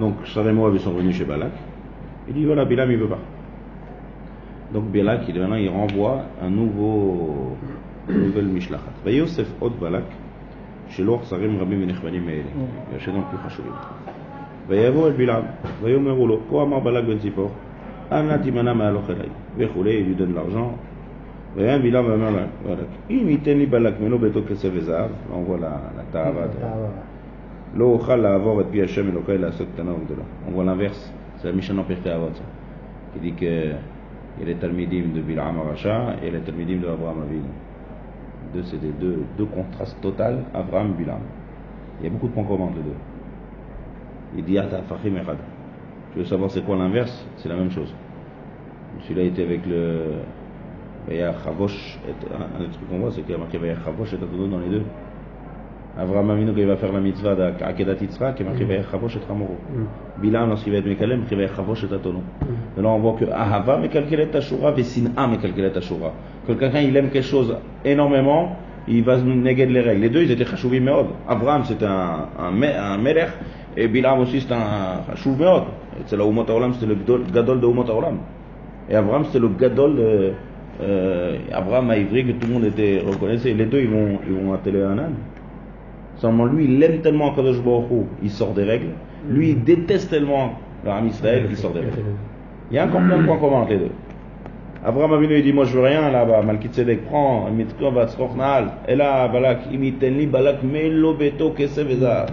Donc 0.00 0.14
Sarah 0.32 0.50
et 0.50 0.52
Moab 0.52 0.74
ils 0.74 0.80
sont 0.80 0.92
venus 0.92 1.16
chez 1.16 1.24
Balak. 1.24 1.52
Il 2.28 2.34
dit 2.34 2.44
voilà, 2.44 2.64
Bilam 2.64 2.90
il 2.90 2.98
veut 2.98 3.08
pas. 3.08 3.18
Donc 4.72 4.84
Balak, 4.84 5.28
il, 5.28 5.38
maintenant 5.38 5.56
il 5.56 5.68
renvoie 5.68 6.22
un 6.42 6.50
nouveau, 6.50 7.56
une 8.08 8.26
nouvelle 8.26 8.46
משלחת. 8.46 8.92
ויוסף 9.04 9.52
עוד 9.58 9.72
בלק, 9.80 10.04
שלוח 10.88 11.30
שרים 11.30 11.58
רבים 11.60 11.82
ונכבדים 11.82 12.26
מאלה, 12.26 12.42
והשם 12.92 13.12
plus 13.12 13.46
חשובים. 13.46 13.72
ויבוא 14.68 15.06
אל 15.06 15.12
בלעם, 15.12 15.42
ויאמרו 15.82 16.26
לו, 16.26 16.40
כה 16.50 16.62
אמר 16.62 16.80
בלק 16.80 17.04
בן 17.04 17.18
ציפור, 17.18 17.50
אנא 18.12 18.36
תימנע 18.36 18.72
מהלוך 18.72 19.10
אליי, 19.10 19.28
וכולי, 19.56 20.00
il 20.00 20.06
lui 20.06 20.14
donne 20.14 20.34
l'argent. 20.34 20.72
ויאמר 21.56 21.82
בלעם 21.82 22.06
ואומר 22.06 22.30
להם, 22.30 22.48
בלק, 22.64 22.86
אם 23.10 23.26
ייתן 23.28 23.58
לי 23.58 23.66
בלק 23.66 23.94
מלוא 24.00 24.18
ביתו 24.18 24.40
כסף 24.48 24.68
וזהב, 24.72 25.10
on 25.32 25.50
voit 25.50 25.64
et 27.75 29.37
la. 29.37 29.51
On 30.47 30.51
voit 30.51 30.63
l'inverse, 30.63 31.13
c'est 31.37 31.47
la 31.47 31.53
Mishnah 31.53 31.83
Pirkei 31.83 32.09
Avot, 32.09 32.31
qui 33.13 33.19
dit 33.19 33.33
que 33.33 33.73
il 34.39 34.41
y 34.41 34.43
a 34.43 34.53
les 34.53 34.55
Talmidim 34.55 35.13
de 35.15 35.21
Bilham 35.21 35.57
Aracha 35.59 36.15
et 36.23 36.29
les 36.29 36.39
Talmidim 36.39 36.79
de 36.79 36.87
Abraham 36.87 37.23
Avinu. 37.23 37.41
Deux, 38.53 38.63
c'est 38.63 38.79
des 38.79 38.91
deux, 38.91 39.23
deux 39.37 39.45
contrastes 39.45 39.99
totaux, 40.01 40.23
Abraham 40.53 40.93
et 40.99 41.03
Il 41.99 42.05
y 42.05 42.07
a 42.07 42.09
beaucoup 42.11 42.27
de 42.27 42.33
points 42.33 42.43
communs 42.43 42.65
entre 42.65 42.77
les 42.77 42.83
deux. 42.83 42.95
Il 44.37 44.45
dit 44.45 44.57
Echad. 44.57 45.37
Tu 46.13 46.19
veux 46.19 46.25
savoir 46.25 46.51
c'est 46.51 46.63
quoi 46.63 46.77
l'inverse 46.77 47.25
C'est 47.37 47.49
la 47.49 47.55
même 47.55 47.71
chose. 47.71 47.93
Celui-là 49.01 49.23
était 49.23 49.43
avec 49.43 49.65
le. 49.65 50.19
Vaya 51.07 51.33
Chavosh, 51.43 51.99
un 52.05 52.59
des 52.59 52.69
trucs 52.69 52.89
qu'on 52.89 52.99
voit, 52.99 53.11
c'est 53.11 53.21
qu'il 53.21 53.31
y 53.31 53.35
a 53.35 53.37
marqué 53.37 53.57
Vaya 53.57 53.75
Chavosh 53.83 54.13
et 54.13 54.17
Adonai 54.17 54.49
dans 54.49 54.59
les 54.59 54.69
deux. 54.69 54.83
Avraham 55.99 56.29
Avinu, 56.29 56.51
il 56.55 56.65
va 56.67 56.75
faire 56.77 56.91
la 56.93 56.99
mitzvah 56.99 57.33
d'Akedat 57.35 57.95
Yitzhak, 58.01 58.39
y 58.39 58.43
a 58.43 58.45
marqué 58.45 58.65
Vaya 58.65 58.83
Chavosh 58.91 59.15
et 59.15 59.19
Ramoro. 59.27 59.55
Bilam, 60.21 60.49
lorsqu'il 60.49 60.71
va 60.73 60.79
être 60.79 60.85
Mekalem, 60.85 61.23
il 61.31 61.37
va 61.37 61.47
Chavosh 61.47 61.83
et 61.89 61.93
Atono. 61.93 62.21
Et 62.77 62.81
là, 62.81 62.89
on 62.89 62.99
voit 62.99 63.13
que 63.19 63.25
Ahava 63.25 63.77
Mekalkelet 63.77 64.27
Tashura, 64.27 64.71
Vesin'a 64.71 65.25
Mekalkelet 65.27 65.71
Tashura. 65.71 66.11
Que 66.47 66.53
quelqu'un, 66.53 66.81
il 66.81 66.95
aime 66.95 67.09
quelque 67.09 67.25
chose 67.25 67.55
énormément, 67.83 68.55
il 68.87 69.03
va 69.03 69.17
se 69.17 69.23
néguer 69.23 69.65
les 69.65 69.81
règles. 69.81 70.01
Les 70.01 70.09
deux, 70.09 70.21
ils 70.23 70.31
étaient 70.31 70.45
Chashuvim 70.45 70.81
Meod. 70.81 71.07
Abraham, 71.27 71.63
c'était 71.63 71.85
un, 71.85 72.27
un, 72.39 72.61
un 72.61 72.97
Melech, 72.99 73.29
et 73.75 73.87
Bilam 73.87 74.19
aussi, 74.19 74.41
c'était 74.41 74.53
un 74.53 75.01
Chashuv 75.09 75.39
Meod. 75.39 75.63
Et 75.99 76.03
C'est 76.05 76.15
la 76.15 76.25
Umot 76.25 76.45
Haolam, 76.47 76.73
c'était 76.73 76.85
le 76.85 76.95
Gadol- 77.33 77.59
de 77.59 77.65
Umot 77.67 77.89
Haolam. 77.89 78.17
Et 78.89 78.95
Abraham, 78.95 79.25
c'était 79.25 79.39
le 79.39 79.49
Gadol 79.49 79.95
de. 79.95 80.31
Euh, 80.79 81.37
Abraham 81.51 81.89
à 81.89 81.97
Ivry, 81.97 82.23
que 82.23 82.31
tout 82.33 82.45
le 82.47 82.53
monde 82.53 82.65
était 82.65 83.01
reconnaissait. 83.03 83.51
Les 83.53 83.65
deux, 83.65 83.79
ils 83.79 83.89
vont, 83.89 84.19
ils 84.27 84.33
vont 84.33 84.53
atteler 84.53 84.83
un 84.83 84.97
âne. 84.99 85.15
Seulement 86.17 86.45
lui, 86.45 86.65
il 86.65 86.83
aime 86.83 86.99
tellement 87.01 87.33
Kadosh 87.33 87.61
Baruch 87.61 88.05
il 88.23 88.29
sort 88.29 88.53
des 88.53 88.63
règles. 88.63 88.89
Lui, 89.29 89.49
il 89.51 89.63
déteste 89.63 90.09
tellement 90.09 90.53
le 90.83 90.89
Ram 90.89 91.07
Israël, 91.07 91.45
il 91.49 91.57
sort 91.57 91.71
des 91.71 91.81
règles. 91.81 92.03
Il 92.71 92.75
y 92.75 92.79
a 92.79 92.85
encore 92.85 93.01
plein 93.01 93.19
de 93.19 93.25
points 93.25 93.37
communs 93.37 93.61
entre 93.61 93.71
les 93.71 93.77
deux. 93.77 93.91
Abraham 94.83 95.13
Avinu, 95.13 95.37
il 95.37 95.43
dit, 95.43 95.53
moi 95.53 95.65
je 95.65 95.77
veux 95.77 95.83
rien 95.83 96.09
là-bas. 96.09 96.41
Malkitzedek 96.41 97.05
prend. 97.05 97.47
Et 98.87 98.95
là, 98.95 99.27
Balak, 99.27 99.59
imiten 99.71 100.17
li 100.17 100.25
Balak, 100.25 100.63
melo 100.63 101.13
beto 101.13 101.51
kesef 101.51 101.89
ezar. 101.89 102.27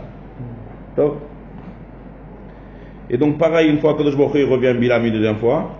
Top. 0.97 1.18
Et 3.11 3.18
donc 3.18 3.38
pareil, 3.38 3.70
une 3.70 3.79
fois 3.79 3.97
Kadosh 3.97 4.16
Baruch 4.16 4.35
il 4.37 4.44
revient 4.44 4.75
Bilam 4.79 5.05
une 5.05 5.12
deuxième 5.12 5.37
fois. 5.37 5.70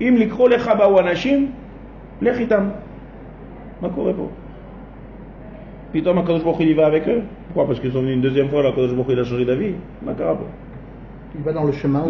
Im 0.00 0.16
likro 0.16 0.48
lecha 0.48 0.74
ba'u 0.74 0.98
anashim, 0.98 1.48
lech 2.20 2.40
itam. 2.40 2.72
Puis 5.92 6.00
Pitom, 6.00 6.18
Akadosh 6.18 6.42
Baruch 6.42 6.60
il 6.60 6.74
va 6.74 6.86
avec 6.86 7.06
eux? 7.06 7.20
Pourquoi? 7.48 7.66
Parce 7.66 7.78
qu'ils 7.80 7.92
sont 7.92 8.00
venus 8.00 8.14
une 8.14 8.22
deuxième 8.22 8.48
fois, 8.48 8.60
Akadosh 8.60 8.92
Baruch 8.92 9.06
il 9.10 9.18
a 9.20 9.24
changé 9.24 9.44
d'avis. 9.44 9.74
Il 11.34 11.42
va 11.44 11.52
dans 11.52 11.64
le 11.64 11.72
chemin. 11.72 12.04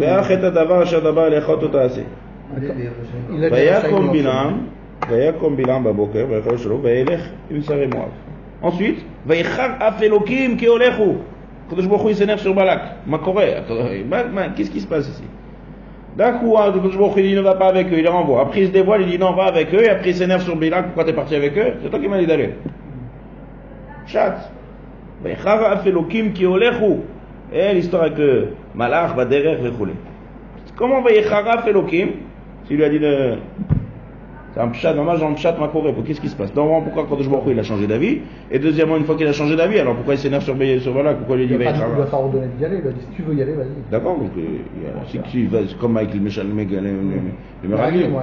Ensuite, 8.61 8.99
Kadosh 11.69 11.87
Baruch 11.89 12.05
il 12.09 12.15
s'énerve 12.15 12.39
sur 12.39 12.53
Balak. 12.55 12.81
Qu'est-ce 14.55 14.71
qui 14.71 14.79
se 14.79 14.87
passe 14.87 15.09
ici? 15.09 15.23
D'un 16.17 16.33
coup, 16.33 16.57
hein, 16.57 16.71
Kadosh 16.71 16.97
Baruch 16.97 17.17
il 17.17 17.35
ne 17.35 17.41
va 17.41 17.55
pas 17.55 17.67
avec 17.67 17.87
eux, 17.87 17.97
il 17.97 18.03
les 18.03 18.09
renvoie. 18.09 18.41
Après 18.41 18.61
il 18.61 18.67
se 18.67 18.71
dévoile, 18.71 19.01
il 19.01 19.07
dit 19.07 19.17
non, 19.19 19.33
va 19.33 19.43
avec 19.45 19.73
eux, 19.73 19.83
et 19.83 19.89
après 19.89 20.11
il 20.11 20.15
s'énerve 20.15 20.43
sur 20.43 20.55
Balak, 20.55 20.85
pourquoi 20.85 21.03
t'es 21.03 21.13
parti 21.13 21.35
avec 21.35 21.57
eux? 21.57 21.73
C'est 21.81 21.89
toi 21.89 21.99
qui 21.99 22.07
m'as 22.07 22.19
dit 22.19 22.27
d'aller. 22.27 22.51
Chat. 24.06 24.32
ויחרף 25.22 25.86
אלוקים 25.86 26.32
כי 26.32 26.44
הולך 26.44 26.76
הוא. 26.80 26.98
Et 27.52 27.74
l'histoire 27.74 28.02
avec 28.02 28.18
le 28.18 28.48
malach, 28.74 29.14
baderer, 29.16 29.56
וכו'. 29.62 29.86
Comment 30.76 31.02
ויחרף 31.04 31.66
אלוקים 31.68 32.08
S'il 32.68 32.76
lui 32.76 32.84
a 32.84 32.88
dit 32.90 32.98
de... 33.00 33.36
C'est 34.54 34.60
un 34.60 34.68
pshat, 34.68 34.92
dommage 34.94 35.20
dans 35.20 35.28
le 35.28 35.34
pshat 35.36 35.52
makoré. 35.58 35.94
Qu'est-ce 36.06 36.20
qui 36.20 36.28
se 36.28 36.36
passe 36.36 36.52
D'abord, 36.52 36.82
pourquoi 36.82 37.06
Kadosh 37.06 37.28
Baruch 37.28 37.46
Hu, 37.46 37.50
il 37.52 37.58
a 37.60 37.62
changé 37.62 37.86
d'avis 37.86 38.20
Et 38.50 38.58
deuxièmement, 38.58 38.96
une 38.96 39.04
fois 39.04 39.14
qu'il 39.14 39.26
a 39.26 39.32
changé 39.32 39.56
d'avis, 39.56 39.78
alors 39.78 39.94
pourquoi 39.94 40.14
il 40.14 40.18
s'énerve 40.18 40.42
sur, 40.42 40.54
sur 40.80 40.92
voilà 40.92 41.14
Pourquoi 41.14 41.36
il 41.36 41.46
lui 41.46 41.54
Il 41.54 41.58
dit 41.58 41.64
n'a 41.64 41.70
pas 41.70 41.76
dit 41.76 41.78
qu'il 41.80 41.88
ne 41.88 41.94
doit 41.96 42.04
ויחרף 42.04 42.10
pas 42.10 42.16
ordonner 42.16 42.46
d'y 42.58 42.64
aller, 42.64 42.78
il 42.82 42.88
a 42.88 42.90
dit 42.92 43.00
si 43.08 43.16
tu 43.16 43.22
veux 43.22 43.34
y 43.34 43.42
aller, 43.42 43.52
vas-y. 43.52 43.90
D'accord, 43.90 44.18
donc 44.18 44.30
euh, 44.36 44.40
il 44.76 44.82
y 44.82 44.86
a- 44.86 45.04
si 45.06 45.18
tu 45.30 45.46
vas, 45.46 45.58
c'est 45.68 45.78
comme 45.78 45.96
avec 45.96 46.12
les 46.14 46.20
méchants, 46.20 46.42
les 46.44 46.52
méga- 46.64 46.80
les- 46.80 46.90
les- 46.90 47.32
les 47.62 47.68
meraglim. 47.68 48.14
Ouais. 48.14 48.22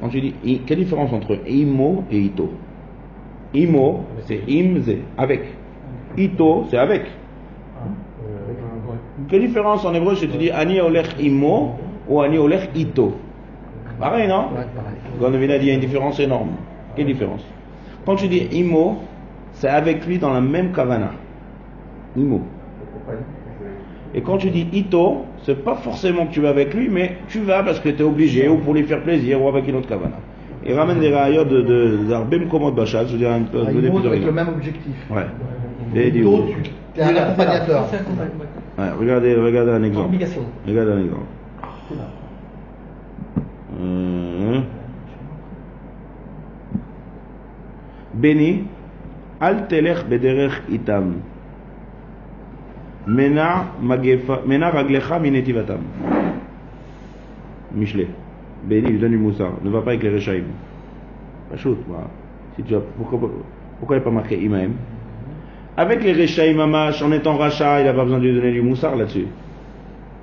Quand 0.00 0.08
tu 0.08 0.20
dis, 0.20 0.34
i- 0.44 0.60
quelle 0.66 0.78
différence 0.78 1.12
entre 1.12 1.38
imo 1.48 2.04
et 2.10 2.18
ito? 2.18 2.50
Imo, 3.54 4.04
c'est 4.26 4.40
im, 4.48 4.80
c'est 4.84 4.98
avec. 5.16 5.42
Ito, 6.16 6.66
c'est 6.70 6.78
avec. 6.78 7.06
Quelle 9.28 9.46
différence 9.46 9.84
en 9.84 9.94
hébreu 9.94 10.14
si 10.14 10.28
tu 10.28 10.36
dis 10.38 10.50
Ani 10.50 10.80
olech 10.80 11.16
imo 11.18 11.74
ou 12.08 12.20
Ani 12.20 12.38
olech 12.38 12.68
ito? 12.74 13.14
Pareil, 13.98 14.28
non? 14.28 14.50
Gondovina 15.18 15.58
dit 15.58 15.66
il 15.66 15.68
y 15.68 15.70
a 15.70 15.74
une 15.74 15.80
différence 15.80 16.20
énorme. 16.20 16.50
Quelle 16.94 17.06
différence? 17.06 17.44
Quand 18.04 18.16
tu 18.16 18.28
dis 18.28 18.46
imo, 18.52 18.98
c'est 19.54 19.68
avec 19.68 20.06
lui 20.06 20.18
dans 20.18 20.32
la 20.32 20.40
même 20.40 20.72
kavana. 20.72 21.12
Imo. 22.16 22.42
Et 24.14 24.22
quand 24.22 24.38
tu 24.38 24.50
dis 24.50 24.66
ito, 24.72 25.24
c'est 25.42 25.62
pas 25.62 25.74
forcément 25.74 26.26
que 26.26 26.32
tu 26.32 26.40
vas 26.40 26.50
avec 26.50 26.72
lui, 26.74 26.88
mais 26.88 27.18
tu 27.28 27.40
vas 27.40 27.62
parce 27.62 27.80
que 27.80 27.88
tu 27.90 28.00
es 28.00 28.04
obligé 28.04 28.48
ou 28.48 28.58
pour 28.58 28.74
lui 28.74 28.84
faire 28.84 29.02
plaisir 29.02 29.42
ou 29.42 29.48
avec 29.48 29.68
une 29.68 29.76
autre 29.76 29.88
kavana. 29.88 30.16
Il 30.66 30.74
ramène 30.74 30.98
des 30.98 31.14
rayons 31.14 31.44
de, 31.44 31.60
de, 31.62 31.98
d'Arbem 32.08 32.48
Komod 32.48 32.74
Bachal, 32.74 33.06
je 33.06 33.12
veux 33.12 33.18
dire 33.18 33.30
un 33.30 33.42
peu 33.42 33.62
Ah, 33.64 33.68
avec 33.68 34.24
le 34.24 34.32
même 34.32 34.48
objectif. 34.48 34.94
Ouais. 35.10 35.26
Et 35.94 36.10
tu 36.10 36.26
es 36.98 37.02
un 37.02 37.16
accompagnateur. 37.16 37.84
Ouais, 38.78 38.84
regardez, 38.98 39.34
regardez 39.34 39.72
un 39.72 39.82
exemple. 39.82 40.06
Obligation. 40.08 40.42
Regardez 40.66 40.92
un 40.92 41.00
exemple. 41.00 41.26
Béni, 48.14 48.64
al 49.40 49.68
telech 49.68 50.06
bederech 50.08 50.62
itam. 50.72 51.16
Mena 53.06 53.66
magefa, 53.80 54.40
mena 54.46 54.70
raglecha 54.70 55.18
minetivatam. 55.18 55.80
Michelet. 57.74 58.08
Béni, 58.64 58.90
il 58.90 58.98
donne 58.98 59.10
du 59.12 59.18
moussard. 59.18 59.52
Ne 59.62 59.70
va 59.70 59.80
pas 59.80 59.90
avec 59.90 60.02
les 60.02 60.10
Rechaim. 60.10 60.44
Pas 61.50 61.56
chaud, 61.56 61.76
voilà. 61.86 62.08
Si 62.56 62.62
tu 62.62 62.74
as, 62.74 62.80
pourquoi, 62.96 63.30
pourquoi 63.78 63.96
il 63.96 64.00
a 64.00 64.02
pas 64.02 64.10
marqué 64.10 64.36
imaim 64.36 64.70
Avec 65.76 66.02
les 66.02 66.14
Rechaim 66.14 66.54
mamash, 66.56 67.02
en 67.02 67.12
étant 67.12 67.36
rachat, 67.36 67.80
il 67.80 67.86
n'a 67.86 67.92
pas 67.92 68.02
besoin 68.02 68.18
de 68.18 68.24
lui 68.24 68.34
donner 68.34 68.52
du 68.52 68.62
moussard 68.62 68.96
là-dessus. 68.96 69.26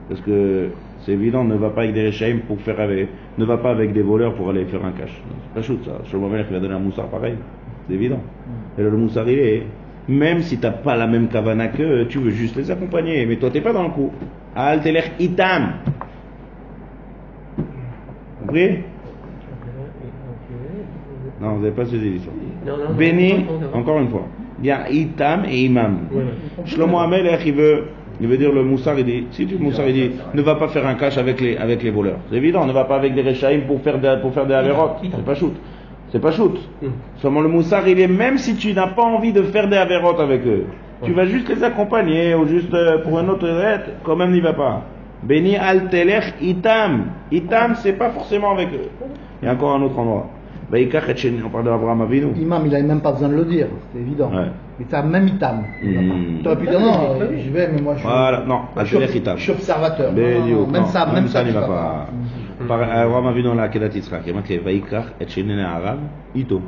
Parce 0.09 0.19
que 0.21 0.69
c'est 1.05 1.13
évident, 1.13 1.43
ne 1.43 1.55
va 1.55 1.69
pas 1.69 1.81
avec 1.81 1.93
des 1.93 2.07
Rechaim 2.07 2.39
pour 2.47 2.59
faire 2.61 2.79
avec, 2.79 3.07
ne 3.37 3.45
va 3.45 3.57
pas 3.57 3.71
avec 3.71 3.93
des 3.93 4.01
voleurs 4.01 4.33
pour 4.33 4.49
aller 4.49 4.65
faire 4.65 4.83
un 4.83 4.91
cash. 4.91 5.21
Pas 5.53 5.61
shoot 5.61 5.79
ça. 5.85 6.01
Shlomo 6.09 6.27
Melech 6.27 6.51
va 6.51 6.59
donner 6.59 6.73
un 6.73 6.79
moussard 6.79 7.07
pareil. 7.07 7.35
C'est 7.87 7.93
évident. 7.93 8.21
Et 8.77 8.81
le 8.81 8.91
moussard 8.91 9.29
il 9.29 9.39
est, 9.39 9.63
même 10.07 10.41
si 10.41 10.57
t'as 10.57 10.71
pas 10.71 10.95
la 10.95 11.07
même 11.07 11.27
kavana 11.27 11.67
qu'eux, 11.67 12.07
tu 12.09 12.19
veux 12.19 12.31
juste 12.31 12.55
les 12.55 12.69
accompagner. 12.71 13.25
Mais 13.25 13.37
toi 13.37 13.49
t'es 13.49 13.61
pas 13.61 13.73
dans 13.73 13.83
le 13.83 13.89
coup. 13.89 14.11
Al 14.55 14.81
telech 14.81 15.11
itam. 15.19 15.73
Compris? 18.41 18.79
Non, 21.41 21.53
vous 21.55 21.61
n'avez 21.61 21.71
pas 21.71 21.85
saisi 21.85 22.09
l'histoire. 22.09 22.35
Béni, 22.97 23.45
encore 23.73 23.99
une 23.99 24.09
fois. 24.09 24.27
Il 24.59 24.67
y 24.67 24.71
a 24.71 24.89
itam 24.89 25.43
et 25.45 25.65
imam. 25.65 25.99
Shlomo 26.65 26.99
Amelech, 26.99 27.41
il 27.45 27.53
veut, 27.53 27.83
il 28.21 28.27
veut 28.27 28.37
dire 28.37 28.53
le 28.53 28.63
moussard, 28.63 28.97
il 28.99 29.05
dit, 29.05 29.27
si 29.31 29.45
tu 29.45 29.57
moussard, 29.57 29.87
il 29.87 29.93
dit, 29.93 30.11
ne 30.33 30.41
va 30.41 30.55
pas 30.55 30.69
faire 30.69 30.87
un 30.87 30.93
cash 30.93 31.17
avec 31.17 31.41
les, 31.41 31.57
avec 31.57 31.83
les 31.83 31.89
voleurs. 31.89 32.19
C'est 32.29 32.37
évident, 32.37 32.65
ne 32.65 32.71
va 32.71 32.85
pas 32.85 32.95
avec 32.95 33.13
des 33.13 33.23
rechaïm 33.23 33.63
pour 33.63 33.81
faire 33.81 33.99
des, 33.99 34.15
pour 34.21 34.33
faire 34.33 34.45
des 34.45 34.53
avérotes. 34.53 34.99
C'est 35.01 35.25
pas 35.25 35.35
shoot. 35.35 35.53
C'est 36.13 36.19
pas 36.19 36.31
shoot. 36.31 36.55
Hmm. 36.79 36.89
Seulement 37.17 37.41
le 37.41 37.49
moussard, 37.49 37.87
il 37.87 37.99
est 37.99 38.07
même 38.07 38.37
si 38.37 38.55
tu 38.55 38.71
n'as 38.73 38.85
pas 38.87 39.01
envie 39.01 39.33
de 39.33 39.41
faire 39.41 39.67
des 39.67 39.77
avérotes 39.77 40.19
avec 40.19 40.45
eux. 40.45 40.65
Tu 41.03 41.11
vas 41.11 41.25
juste 41.25 41.49
les 41.49 41.63
accompagner 41.63 42.35
ou 42.35 42.47
juste 42.47 42.71
euh, 42.73 42.99
pour 42.99 43.17
un 43.17 43.27
autre 43.27 43.49
rête, 43.49 43.95
quand 44.03 44.15
même 44.15 44.31
n'y 44.31 44.39
va 44.39 44.53
pas. 44.53 44.83
Béni 45.23 45.57
al 45.57 45.89
telech 45.89 46.35
itam. 46.39 47.05
Itam, 47.31 47.73
c'est 47.75 47.93
pas 47.93 48.11
forcément 48.11 48.51
avec 48.51 48.69
eux. 48.69 48.89
Il 49.41 49.47
y 49.47 49.49
a 49.49 49.53
encore 49.53 49.73
un 49.73 49.81
autre 49.81 49.97
endroit. 49.97 50.29
On 50.71 51.49
parle 51.49 51.65
d'Abraham 51.65 52.01
Avinu. 52.01 52.27
Imam, 52.39 52.63
il 52.65 52.71
n'avait 52.71 52.83
même 52.83 53.01
pas 53.01 53.11
besoin 53.11 53.29
de 53.29 53.35
le 53.35 53.45
dire, 53.45 53.67
c'est 53.91 53.99
évident. 53.99 54.31
Ouais. 54.33 54.47
Mais 54.79 55.03
même 55.03 55.27
itam. 55.27 55.63
Mmh. 55.83 56.43
T'aurais 56.43 56.55
pu 56.57 56.67
dire 56.67 56.79
non, 56.79 57.15
euh, 57.21 57.37
je 57.37 57.49
vais, 57.51 57.69
mais 57.73 57.81
moi 57.81 57.93
je 57.93 57.99
suis. 57.99 58.07
Voilà, 58.07 58.43
non, 58.47 58.61
je 58.77 58.85
suis, 58.85 59.51
observateur. 59.51 60.11
Même 60.13 60.85
ça, 60.85 61.05
même, 61.13 61.27
ça, 61.27 61.43
n'y 61.43 61.51
va 61.51 61.61
pas. 61.61 62.07
Par- 62.68 63.04
אברהם 63.04 63.26
אבינו 63.26 63.54
לעקדת 63.54 63.94
יצחק, 63.94 64.20
היא 64.24 64.32
אמרת 64.34 64.44
ויקח 64.64 65.10
את 65.22 65.30
שני 65.30 65.56
נעריו 65.56 65.98
איתו. 66.34 66.60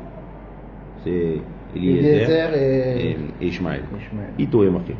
C'est 1.05 1.09
Eliezer 1.77 1.79
Eliezer 1.79 2.51
et- 2.55 3.43
et 3.43 3.45
et 3.45 3.47
Ishmael. 3.47 3.83
Ishmael. 3.99 4.39
איתו 4.39 4.65
est 4.65 4.71
marqué. 4.71 4.95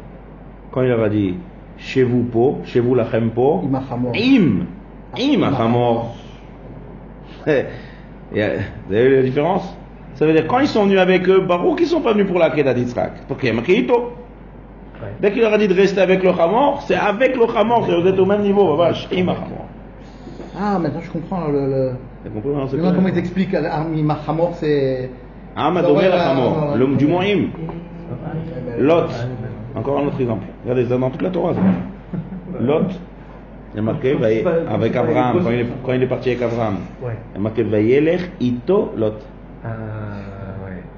Quand 0.73 0.83
il 0.83 0.89
leur 0.89 1.03
a 1.03 1.09
dit, 1.09 1.35
chez 1.79 2.03
vous 2.05 2.25
po, 2.33 2.59
chez 2.65 2.81
vous 2.81 2.95
lachem 2.95 3.31
po, 3.35 3.63
Im 3.65 3.75
achamor. 3.75 4.13
im, 4.15 4.67
im 5.19 5.43
achamor. 5.43 6.15
Et, 7.47 7.51
euh, 8.37 8.59
Vous 8.89 8.95
avez 8.95 9.09
vu 9.09 9.17
la 9.17 9.23
différence 9.23 9.77
Ça 10.15 10.27
veut 10.27 10.33
dire 10.33 10.47
quand 10.47 10.59
ils 10.61 10.69
sont 10.69 10.85
venus 10.85 10.99
avec 11.01 11.29
eux, 11.29 11.41
Baruch, 11.41 11.79
ils 11.81 11.87
sont 11.87 12.03
pas 12.03 12.13
venus 12.13 12.27
pour 12.27 12.39
la 12.39 12.51
Kedat 12.51 12.75
d'Yitzhak. 12.75 13.13
Parce 13.27 13.41
qu'il 13.41 13.49
y 13.49 13.53
a 13.53 13.55
marqué 13.55 13.79
Ito. 13.79 14.13
Dès 15.21 15.33
qu'il 15.33 15.41
leur 15.41 15.55
a 15.55 15.59
dit 15.59 15.67
de 15.67 15.75
rester 15.75 16.01
avec 16.09 16.23
le 16.23 16.29
Hamor, 16.31 16.83
c'est 16.87 16.95
avec 16.95 17.35
le 17.35 17.45
Hamor, 17.57 17.87
c'est- 17.87 17.99
vous 18.01 18.07
êtes 18.07 18.19
au 18.19 18.27
même 18.27 18.43
niveau, 18.43 18.77
vache, 18.77 19.09
im 19.13 19.29
achamor. 19.29 19.64
Ah, 20.58 20.80
maintenant 20.80 21.02
je 21.02 21.12
comprends 21.12 21.48
le. 21.48 21.68
le... 21.68 21.92
T'as 22.24 22.30
compris 22.30 22.50
c'est 22.70 22.78
clair. 22.78 22.94
comment 22.96 23.08
ils 23.08 23.18
expliquent 23.18 23.56
Im 23.56 24.10
achamor, 24.10 24.54
c'est. 24.56 25.10
Ah, 25.56 25.66
Ça, 25.66 25.72
Madomé 25.72 26.00
ouais, 26.00 26.10
la 26.10 26.16
ouais, 26.16 26.22
Hamor, 26.22 26.72
ouais, 26.72 26.78
l'homme 26.78 26.98
du 26.98 27.08
mot 27.08 27.20
im. 27.22 27.48
Lot. 28.80 29.10
Encore 29.76 30.00
un 30.00 30.08
autre 30.08 30.20
exemple. 30.20 30.46
Regardez, 30.64 30.86
c'est 30.90 30.98
dans 30.98 31.10
toute 31.10 31.22
la 31.22 31.30
Torah. 31.30 31.54
ça. 31.54 31.60
Lot. 32.60 32.90
Il 33.74 33.78
y 33.78 33.80
a 33.80 33.82
marqué, 33.82 34.16
avec 34.70 34.96
Abraham, 34.96 35.42
quand 35.44 35.52
il, 35.52 35.60
est, 35.60 35.68
quand 35.86 35.94
il 35.94 36.04
est 36.04 36.08
parti 36.08 36.30
avec 36.30 36.42
Abraham. 36.42 36.78
Il 37.02 37.08
y 37.08 37.38
a 37.38 37.40
marqué, 37.40 37.64
Vayelech 37.64 38.32
ito 38.40 38.94
Lot. 38.98 39.16
Ah. 39.64 39.70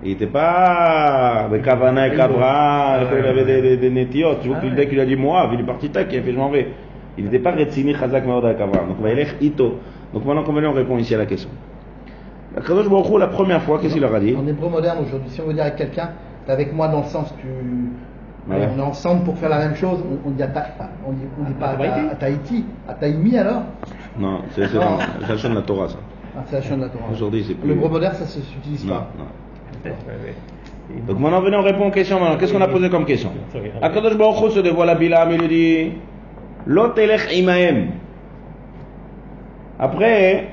Il 0.03 0.09
n'était 0.09 0.27
pas 0.27 1.45
avec 1.45 1.67
Havana 1.67 2.03
avec 2.03 2.19
Abraham, 2.19 3.07
il 3.11 3.25
avait 3.25 3.45
des, 3.61 3.77
des, 3.77 3.89
des. 3.89 4.07
Tu 4.07 4.21
vois 4.21 4.57
Ah 4.61 4.65
dès 4.75 4.87
qu'il 4.87 4.99
a 4.99 5.05
dit 5.05 5.15
moi, 5.15 5.49
il 5.51 5.59
est 5.59 5.63
parti 5.63 5.89
tac, 5.89 6.07
il 6.11 6.19
a 6.19 6.21
fait 6.21 6.31
je 6.31 6.37
m'en 6.37 6.49
vais. 6.49 6.67
Il 7.17 7.25
n'était 7.25 7.39
pas 7.39 7.51
Retsini 7.51 7.93
Chazak 7.93 8.23
Abraham. 8.23 8.89
Donc 8.89 9.01
Vayelech 9.01 9.35
ito. 9.41 9.75
Donc 10.13 10.25
maintenant, 10.25 10.43
comme 10.43 10.57
on 10.57 10.71
répond 10.73 10.97
ici 10.97 11.15
à 11.15 11.17
la 11.17 11.25
question. 11.25 11.49
La 12.55 12.61
Kadosh 12.61 12.89
Baruch 12.89 13.19
la 13.19 13.27
première 13.27 13.61
fois, 13.61 13.79
qu'est-ce 13.79 13.93
qu'il 13.93 14.01
leur 14.01 14.13
a 14.15 14.19
dit? 14.19 14.35
En 14.35 14.47
hébreu 14.47 14.69
moderne 14.69 14.99
aujourd'hui, 15.05 15.29
si 15.29 15.41
on 15.41 15.45
veut 15.47 15.53
dire 15.53 15.63
avec 15.63 15.75
quelqu'un, 15.75 16.09
t'es 16.45 16.51
avec 16.51 16.73
moi 16.73 16.87
dans 16.87 16.99
le 16.99 17.05
sens 17.05 17.33
tu. 17.39 17.47
Ouais. 18.49 18.65
On 18.75 18.79
est 18.79 18.81
ensemble 18.81 19.23
pour 19.25 19.37
faire 19.37 19.49
la 19.49 19.57
même 19.59 19.75
chose, 19.75 19.99
on, 20.25 20.29
on 20.29 20.31
dit, 20.31 20.41
à 20.41 20.47
Ta- 20.47 20.67
on 21.05 21.11
dit, 21.11 21.23
on 21.39 21.43
dit 21.43 21.53
pas 21.59 21.67
à, 21.67 21.71
À 21.71 21.75
Tahiti 21.75 22.05
Ta- 22.07 22.11
à 22.11 22.15
Tahiti, 22.15 22.65
à 22.87 22.93
Taïmi 22.93 23.37
alors? 23.37 23.61
Non, 24.17 24.39
c'est 24.51 24.61
la 24.61 25.37
chaîne 25.37 25.51
de 25.51 25.55
la 25.57 25.61
Torah, 25.63 25.89
ça. 25.89 25.97
ah, 26.37 26.43
C'est 26.45 26.55
la 26.55 26.61
chaîne 26.61 26.77
de 26.77 26.83
la 26.83 26.89
Torah. 26.89 27.03
Aujourd'hui, 27.11 27.43
c'est 27.45 27.55
plus. 27.55 27.67
L'hébreu 27.67 27.89
moderne, 27.89 28.13
ça 28.15 28.23
ne 28.23 28.43
s'utilise 28.43 28.85
Non, 28.85 28.93
pas. 28.93 29.07
non. 29.17 29.91
Ouais. 29.91 30.33
Donc 31.05 31.19
maintenant, 31.19 31.41
venez, 31.41 31.57
on 31.57 31.61
répond 31.61 31.87
aux 31.87 31.91
questions 31.91 32.19
maintenant. 32.21 32.37
Qu'est-ce 32.37 32.53
qu'on 32.53 32.61
a 32.61 32.67
posé 32.69 32.89
comme 32.89 33.03
question? 33.05 33.31
Akadosh 33.81 34.17
Baruch 34.17 34.51
se 34.53 34.59
dévoile 34.61 34.89
à 34.91 34.95
Bilam, 34.95 35.29
il 35.31 35.41
lui 35.41 35.47
dit 35.49 35.91
Lo 36.67 36.89
telech 36.89 37.31
imahem. 37.31 37.91
Après, 39.79 40.49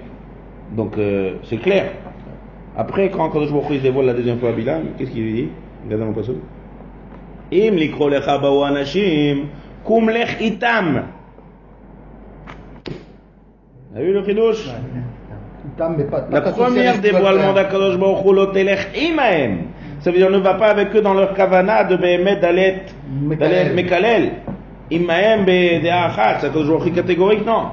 donc 0.77 0.97
euh, 0.97 1.35
c'est 1.45 1.57
clair. 1.57 1.91
Après, 2.77 3.11
quand 3.11 3.29
Akadosh 3.29 3.51
Baruch 3.51 3.79
se 3.79 3.83
dévoile 3.83 4.07
la 4.07 4.15
deuxième 4.15 4.39
fois 4.39 4.51
à 4.51 4.53
Bilam, 4.53 4.83
qu'est-ce 4.97 5.11
qu'il 5.11 5.25
lui 5.25 5.33
dit 5.33 5.49
Regardez 5.85 6.05
mon 6.05 6.13
passage. 6.13 6.37
Im 7.53 7.75
likro 7.75 8.09
lecha 8.09 8.39
ba'u 8.39 8.63
anashim, 8.65 9.47
kum 9.85 10.09
lech 10.09 10.41
itam. 10.41 11.03
T'as 13.93 14.01
vu 14.01 14.13
le 14.13 14.25
chidouche 14.25 14.69
La 16.31 16.41
première 16.43 17.01
dévoilement 17.01 17.53
d'Akadosh 17.55 17.99
Baruch 17.99 18.25
Hu, 18.25 18.35
lo 18.35 18.47
telech 18.47 18.89
imahem. 18.97 19.59
Ça 20.01 20.11
veut 20.13 20.19
dire 20.19 20.31
ne 20.31 20.39
va 20.39 20.55
pas 20.55 20.69
avec 20.69 20.95
eux 20.95 21.01
dans 21.01 21.15
leur 21.15 21.35
kavana 21.35 21.83
de 21.85 21.97
Behemet 21.97 22.37
d'aller 22.37 22.83
Mekalel. 23.75 24.33
Immaem 24.91 25.45
Bedeachat, 25.45 26.41
ça 26.41 26.57
aujourd'hui 26.57 26.93
catégorique, 26.93 27.45
non. 27.47 27.69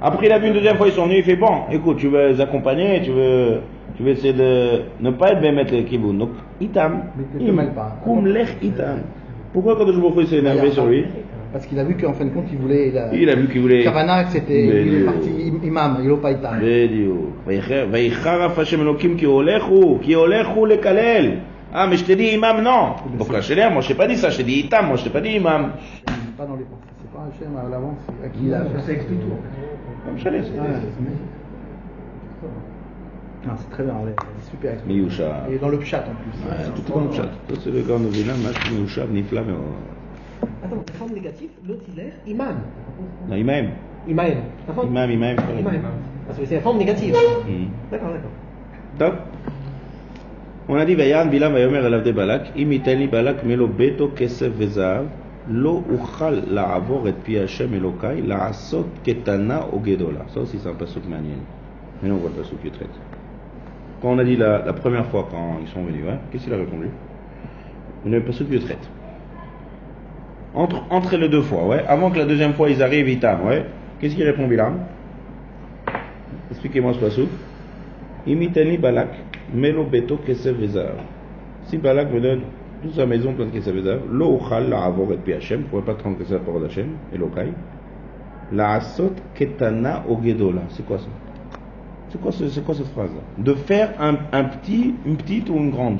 Après, 0.00 0.26
il 0.26 0.32
a 0.32 0.38
vu 0.38 0.48
une 0.48 0.54
deuxième 0.54 0.76
fois, 0.76 0.88
ils 0.88 0.92
sont 0.92 1.04
venus, 1.06 1.18
il 1.18 1.24
fait 1.24 1.36
bon, 1.36 1.62
écoute, 1.70 1.98
tu 1.98 2.08
veux 2.08 2.28
les 2.28 2.40
accompagner, 2.40 3.00
tu 3.02 3.10
veux, 3.10 3.60
tu 3.96 4.02
veux 4.02 4.10
essayer 4.10 4.32
de 4.32 4.82
ne 5.00 5.10
pas 5.10 5.32
être 5.32 5.40
Bémet 5.40 5.64
le 5.64 5.82
Kiboun. 5.82 6.18
Donc, 6.18 6.30
Itam, 6.60 7.04
Koum 8.04 8.26
Lech 8.26 8.56
Itam. 8.62 8.98
Pourquoi 9.52 9.76
quand 9.76 9.84
Baruch 9.84 10.28
s'est 10.28 10.38
énervé 10.38 10.70
sur 10.70 10.86
lui 10.86 11.04
Parce 11.52 11.66
qu'il 11.66 11.78
a 11.78 11.84
vu 11.84 11.96
qu'en 11.96 12.14
fin 12.14 12.24
de 12.24 12.30
compte, 12.30 12.46
il 12.50 12.58
voulait. 12.58 12.88
Il 12.88 12.98
a, 12.98 13.14
il 13.14 13.28
a 13.28 13.34
vu 13.34 13.48
qu'il 13.48 13.60
voulait. 13.60 13.84
Kavana, 13.84 14.24
c'était. 14.26 14.64
Il 14.64 14.94
est 14.94 15.04
parti 15.04 15.28
imam, 15.62 15.98
il 16.02 16.08
n'a 16.08 16.16
pas 16.16 16.30
Itam. 16.32 16.58
Bédiou. 16.58 17.32
Vaïchar 17.46 18.58
Hashem 18.58 18.80
Elokim 18.80 19.16
qui 19.16 19.26
olechu, 19.26 19.98
qui 20.02 20.16
olechu 20.16 20.66
le 20.66 20.76
Kalel. 20.76 21.38
Ah, 21.74 21.86
mais 21.86 21.96
je 21.96 22.04
t'ai 22.04 22.16
dit 22.16 22.28
imam, 22.34 22.62
non. 22.62 22.96
Donc 23.18 23.28
HLM, 23.30 23.72
moi 23.72 23.82
je 23.82 23.88
t'ai 23.88 23.94
pas 23.94 24.06
dit 24.06 24.16
ça, 24.16 24.28
je 24.30 24.36
t'ai 24.36 24.44
dit 24.44 24.60
itam, 24.60 24.88
moi 24.88 24.96
je 24.96 25.04
t'ai 25.04 25.10
pas 25.10 25.20
dit 25.20 25.30
imam. 25.30 25.72
Pas 26.36 26.44
dans 26.44 26.56
les 26.56 26.64
pensées, 26.64 26.82
c'est 27.00 27.10
pas 27.10 27.46
HLM 27.46 27.56
à 27.56 27.70
l'avance, 27.70 27.98
à 28.24 28.28
qui 28.28 28.46
il 28.46 28.54
a 28.54 28.64
Ça 28.84 28.92
explique 28.92 29.20
tout. 29.20 29.26
Comme 30.04 30.18
je 30.18 30.22
c'est 30.22 30.32
ah, 33.44 33.54
c'est 33.58 33.70
très 33.70 33.82
bien, 33.82 33.94
c'est 34.38 34.50
super. 34.50 34.76
Miyusha. 34.86 35.46
Et 35.50 35.58
dans 35.58 35.68
le 35.68 35.78
pchat 35.78 36.04
en 36.08 36.14
plus. 36.14 36.38
Ouais, 36.48 36.70
tout 36.76 36.92
dans 36.92 37.00
le 37.00 37.08
pchat. 37.08 37.28
Tout 37.48 37.56
c'est 37.62 37.70
le 37.70 37.80
grand 37.82 37.98
novela, 37.98 38.34
mach, 38.34 38.70
miyusha, 38.70 39.04
nifla, 39.06 39.42
mais. 39.42 39.52
Attends, 40.64 40.76
la 40.86 40.94
forme 40.94 41.12
négative, 41.12 41.50
l'autre 41.66 41.82
il 41.92 42.00
est 42.00 42.12
imam. 42.26 42.60
Non, 43.28 43.34
imam. 43.34 43.66
Imam. 44.06 44.26
Imam, 44.84 45.10
imam. 45.10 45.36
Imam. 45.58 45.80
Parce 46.26 46.38
que 46.38 46.46
c'est 46.46 46.56
la 46.56 46.60
forme 46.60 46.78
négative. 46.78 47.14
Hmm. 47.14 47.66
D'accord, 47.90 48.10
d'accord. 48.10 48.30
D'accord. 48.98 49.18
On 50.68 50.76
a 50.76 50.84
dit 50.84 50.94
Vayan 50.94 51.26
Bilam 51.26 51.52
Vayomer 51.52 51.78
Elav 51.78 52.04
de 52.04 52.12
Balak, 52.12 52.52
Imitani 52.56 53.08
Balak 53.08 53.44
Melo 53.44 53.66
Beto 53.66 54.08
Kesef 54.08 54.52
Vezav, 54.52 55.06
Lo 55.50 55.82
Uchal 55.90 56.44
La 56.50 56.74
Avor 56.74 57.08
et 57.08 57.12
Pi 57.12 57.36
Hashem 57.36 57.74
Elokai, 57.74 58.22
La 58.24 58.44
Asot 58.44 58.86
Ketana 59.02 59.66
Ogedola. 59.72 60.20
Ça 60.28 60.40
aussi 60.40 60.58
c'est 60.62 60.68
un 60.68 60.74
pasuk 60.74 61.04
manienne. 61.08 61.42
Maintenant 62.00 62.16
on 62.16 62.20
voit 62.20 62.30
le 62.36 62.42
pasuk 62.42 62.62
qui 62.62 62.70
traite. 62.70 62.94
Quand 64.00 64.10
on 64.10 64.18
a 64.18 64.24
dit 64.24 64.36
la, 64.36 64.64
la 64.64 64.72
première 64.72 65.06
fois 65.06 65.26
quand 65.30 65.58
ils 65.60 65.68
sont 65.68 65.82
venus, 65.82 66.04
hein, 66.08 66.18
qu'est-ce 66.30 66.44
qu'il 66.44 66.54
a 66.54 66.58
répondu? 66.58 66.88
On 68.06 68.12
a 68.12 68.16
le 68.16 68.22
pasuk 68.22 68.48
qui 68.48 68.60
traite. 68.60 68.88
Entre, 70.54 70.82
entre 70.90 71.16
les 71.16 71.28
deux 71.28 71.42
fois, 71.42 71.66
ouais. 71.66 71.82
Avant 71.88 72.10
que 72.10 72.18
la 72.18 72.24
deuxième 72.24 72.52
fois 72.54 72.70
ils 72.70 72.82
arrivent, 72.82 73.08
Itam, 73.08 73.46
ouais. 73.46 73.64
Qu'est-ce 74.00 74.14
qu'il 74.14 74.24
répond 74.24 74.46
Bilam? 74.46 74.78
Expliquez-moi 76.50 76.94
ce 76.94 76.98
pasuk. 76.98 77.28
Imitani 78.26 78.78
Balak. 78.78 79.08
Melo 79.52 79.84
Beto 79.84 80.16
Kesef 80.18 80.56
Vezav. 80.56 80.96
Si 81.64 81.78
Balak 81.78 82.12
me 82.12 82.20
donne 82.20 82.40
toute 82.82 82.94
sa 82.94 83.06
maison 83.06 83.32
pleine 83.34 83.50
de 83.50 83.54
Kesef 83.58 83.74
Vezav, 83.74 84.00
Lo 84.10 84.36
Uchal 84.38 84.68
la 84.68 84.84
Avor 84.84 85.12
et 85.12 85.16
Pi 85.16 85.32
Hashem, 85.32 85.64
je 85.70 85.76
ne 85.76 85.82
pas 85.82 85.94
tranquer 85.94 86.24
la 86.30 86.38
parole 86.38 86.62
d'Hachem, 86.62 86.88
Elokai. 87.14 87.52
La 88.52 88.72
Asot 88.74 89.12
Ketana 89.34 90.02
Ogedola. 90.08 90.62
C'est 90.68 90.84
quoi 90.86 90.98
ça? 90.98 91.06
C'est 92.08 92.20
quoi, 92.20 92.30
ce- 92.32 92.60
quoi 92.60 92.74
cette 92.74 92.88
phrase 92.88 93.10
De 93.38 93.54
faire 93.54 93.94
un, 93.98 94.14
petit, 94.44 94.94
une 95.06 95.16
petite 95.16 95.48
ou 95.48 95.54
une 95.56 95.70
grande? 95.70 95.98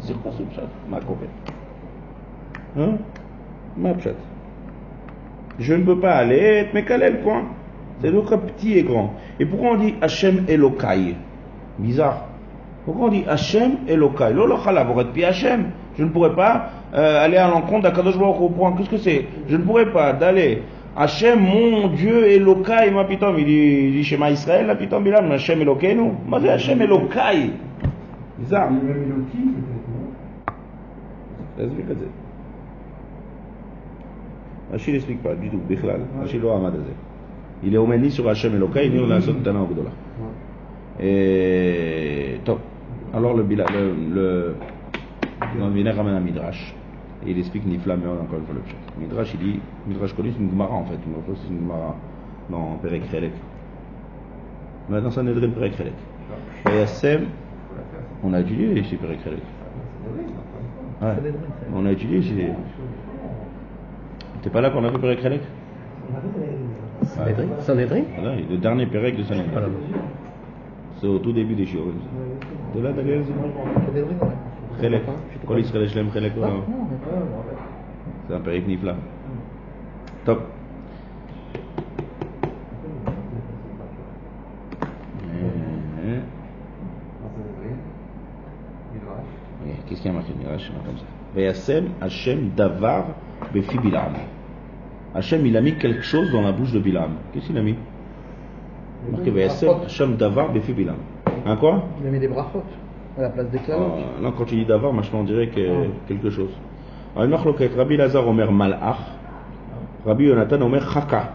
C'est 0.00 0.14
quoi 0.20 0.32
ce 0.32 0.42
chat 0.54 0.68
Ma. 0.88 0.98
Hein? 2.78 2.96
Ma 3.76 3.98
chat. 3.98 4.10
Je 5.58 5.74
ne 5.74 5.84
peux 5.84 5.98
pas 5.98 6.12
aller, 6.16 6.66
mais 6.74 6.84
quel 6.84 7.02
est 7.02 7.10
le 7.10 7.18
point 7.18 7.44
C'est 8.00 8.10
donc 8.12 8.28
petit 8.28 8.78
et 8.78 8.82
grand. 8.82 9.14
Et 9.38 9.46
pourquoi 9.46 9.72
on 9.72 9.78
dit 9.78 9.94
Hachem 10.02 10.44
Elokai 10.48 11.16
Bizarre. 11.78 12.29
Pourquoi 12.90 13.06
on 13.06 13.12
dit 13.12 13.22
Hachem 13.28 13.76
Elokai 13.86 14.32
Lolo 14.32 14.56
pi 15.14 15.22
Hachem. 15.22 15.66
Je 15.96 16.02
ne 16.02 16.08
pourrais 16.08 16.34
pas 16.34 16.70
euh, 16.92 17.24
aller 17.24 17.36
à 17.36 17.48
l'encontre 17.48 17.82
d'Akadosh 17.82 18.18
Baruch 18.18 18.40
au 18.40 18.48
point. 18.48 18.72
Qu'est-ce 18.72 18.90
que 18.90 18.96
c'est? 18.96 19.26
Je 19.48 19.56
ne 19.56 19.62
pourrais 19.62 19.92
pas 19.92 20.12
d'aller 20.12 20.62
Hachem, 20.96 21.38
mon 21.38 21.86
Dieu 21.86 22.26
Elokai, 22.26 22.90
ma 22.90 23.04
pitom. 23.04 23.36
Il 23.38 23.44
dit, 23.44 24.02
Shema 24.02 24.32
Israël, 24.32 24.66
la 24.66 24.74
pitom 24.74 25.04
Bilam, 25.04 25.30
Hachem 25.30 25.62
Elokai, 25.62 25.94
nous. 25.94 26.14
Moi, 26.26 26.40
c'est 26.42 26.48
Hachem 26.48 26.82
Elokai. 26.82 27.52
Bizarre. 28.40 28.70
Rachid 34.72 34.94
n'explique 34.94 35.22
pas 35.22 35.34
du 35.36 35.48
tout, 35.48 35.60
Bichlal. 35.68 36.00
Rachid 36.20 36.42
lo 36.42 36.50
Hamad 36.50 36.74
Il 37.62 37.72
est 37.72 37.78
au 37.78 37.86
même 37.86 38.02
ni 38.02 38.10
sur 38.10 38.28
Hachem 38.28 38.56
Elokai, 38.56 38.90
ni 38.90 38.98
on 38.98 39.08
a 39.12 39.20
sauté 39.20 39.38
dans 39.44 39.52
la 39.52 41.04
Et 41.04 42.40
top. 42.44 42.58
Alors 43.12 43.34
le, 43.34 43.42
Bila, 43.42 43.64
le, 43.72 43.92
le, 44.14 44.54
le 45.58 45.90
ramène 45.90 46.14
un 46.14 46.20
midrash. 46.20 46.74
Et 47.26 47.32
il 47.32 47.38
explique 47.38 47.66
Nifla 47.66 47.96
mais 47.96 48.06
hein, 48.06 48.16
encore 48.22 48.38
une 48.38 48.46
fois 48.46 48.54
le 48.54 48.60
pshat. 48.60 48.76
Midrash, 48.98 49.34
il 49.34 49.40
dit, 49.40 49.60
Midrash 49.86 50.14
connu, 50.14 50.32
c'est 50.32 50.42
une 50.42 50.50
Gemara 50.50 50.72
en 50.72 50.84
fait. 50.84 50.94
Une 50.94 51.36
c'est 51.36 51.48
une 51.52 51.60
Gemara 51.60 51.96
dans 52.48 52.78
Perek 52.82 53.02
Maintenant, 54.88 55.10
ça 55.10 55.22
n'est 55.22 55.32
pas 55.32 55.40
Perek 55.40 55.76
Relek. 55.76 55.92
Bayassem, 56.64 57.26
on 58.24 58.32
a 58.32 58.40
étudié 58.40 58.82
chez 58.84 58.96
Perek 58.96 59.18
Ouais. 61.02 61.08
On 61.74 61.86
a 61.86 61.92
étudié 61.92 62.22
chez. 62.22 62.52
T'es 64.42 64.50
pas 64.50 64.60
là 64.60 64.70
quand 64.70 64.80
on 64.80 64.84
a 64.84 64.90
fait 64.92 64.98
Perek 64.98 65.20
Relek 65.20 65.42
Sanhedrin 67.60 67.96
ouais. 67.96 68.44
Le 68.50 68.56
dernier 68.56 68.86
Perek 68.86 69.16
de 69.16 69.22
Sanhedrin. 69.24 69.62
C'est 71.00 71.06
au 71.06 71.18
tout 71.18 71.32
début 71.32 71.54
des 71.54 71.66
Shiurim. 71.66 71.94
ça. 72.69 72.73
T'es 72.73 72.81
là, 72.81 72.91
Daniel 72.91 73.23
Chelek. 74.81 75.01
כל 75.45 75.57
ישראל 75.59 75.83
יש 75.83 75.95
להם 75.95 76.11
חלק 76.11 76.31
לא? 76.37 76.47
זה 78.27 78.35
הפרק 78.37 78.63
נפלא. 78.67 78.93
טוב. 80.23 80.37
אה, 85.29 86.19
אה, 89.65 89.71
Qu'est-ce 89.87 90.01
qu'il 90.01 90.11
y 90.11 90.13
a 90.15 90.17
marqué 90.17 90.33
Midrash 90.37 90.67
comme 90.85 90.97
ça 90.97 91.03
Vayasem 91.35 91.85
Hachem 92.01 92.49
Davar 92.55 93.05
Befi 93.53 93.77
Bilam. 93.77 94.13
Hachem, 95.13 95.45
il 95.45 95.55
a 95.57 95.61
mis 95.61 95.75
quelque 95.75 96.01
chose 96.01 96.31
dans 96.31 96.41
la 96.41 96.51
bouche 96.51 96.71
de 96.71 96.79
Bilam. 96.79 97.11
Qu'est-ce 97.33 97.47
qu'il 97.47 97.57
a 97.57 97.61
mis 97.61 97.75
Marqué 99.11 99.31
Vayasem 99.31 99.69
Hachem 99.85 100.15
Davar 100.17 100.51
Befi 100.51 100.73
Bilam. 100.73 100.97
Hein 101.45 101.55
quoi 101.57 101.83
Il 102.01 102.07
a 102.07 102.11
mis 102.11 102.19
des 102.19 102.27
brachot 102.27 102.63
à 103.17 103.21
la 103.21 103.29
place 103.29 103.49
des 103.49 103.59
clavos. 103.59 103.83
Euh, 103.83 104.23
Là, 104.23 104.31
quand 104.37 104.45
tu 104.45 104.55
dis 104.55 104.65
Davar, 104.65 104.91
moi, 104.93 105.03
je 105.03 105.15
on 105.15 105.23
dirait 105.23 105.47
que 105.47 105.61
quelque 106.07 106.29
chose. 106.29 106.49
Alors, 107.13 107.25
une 107.25 107.31
marloquette, 107.31 107.75
Rabbi 107.75 107.97
Lazar 107.97 108.27
Omer 108.27 108.51
Malach, 108.51 108.97
Rabbi 110.05 110.25
Yonatan 110.25 110.61
Omer 110.61 110.81
Chaka. 110.91 111.33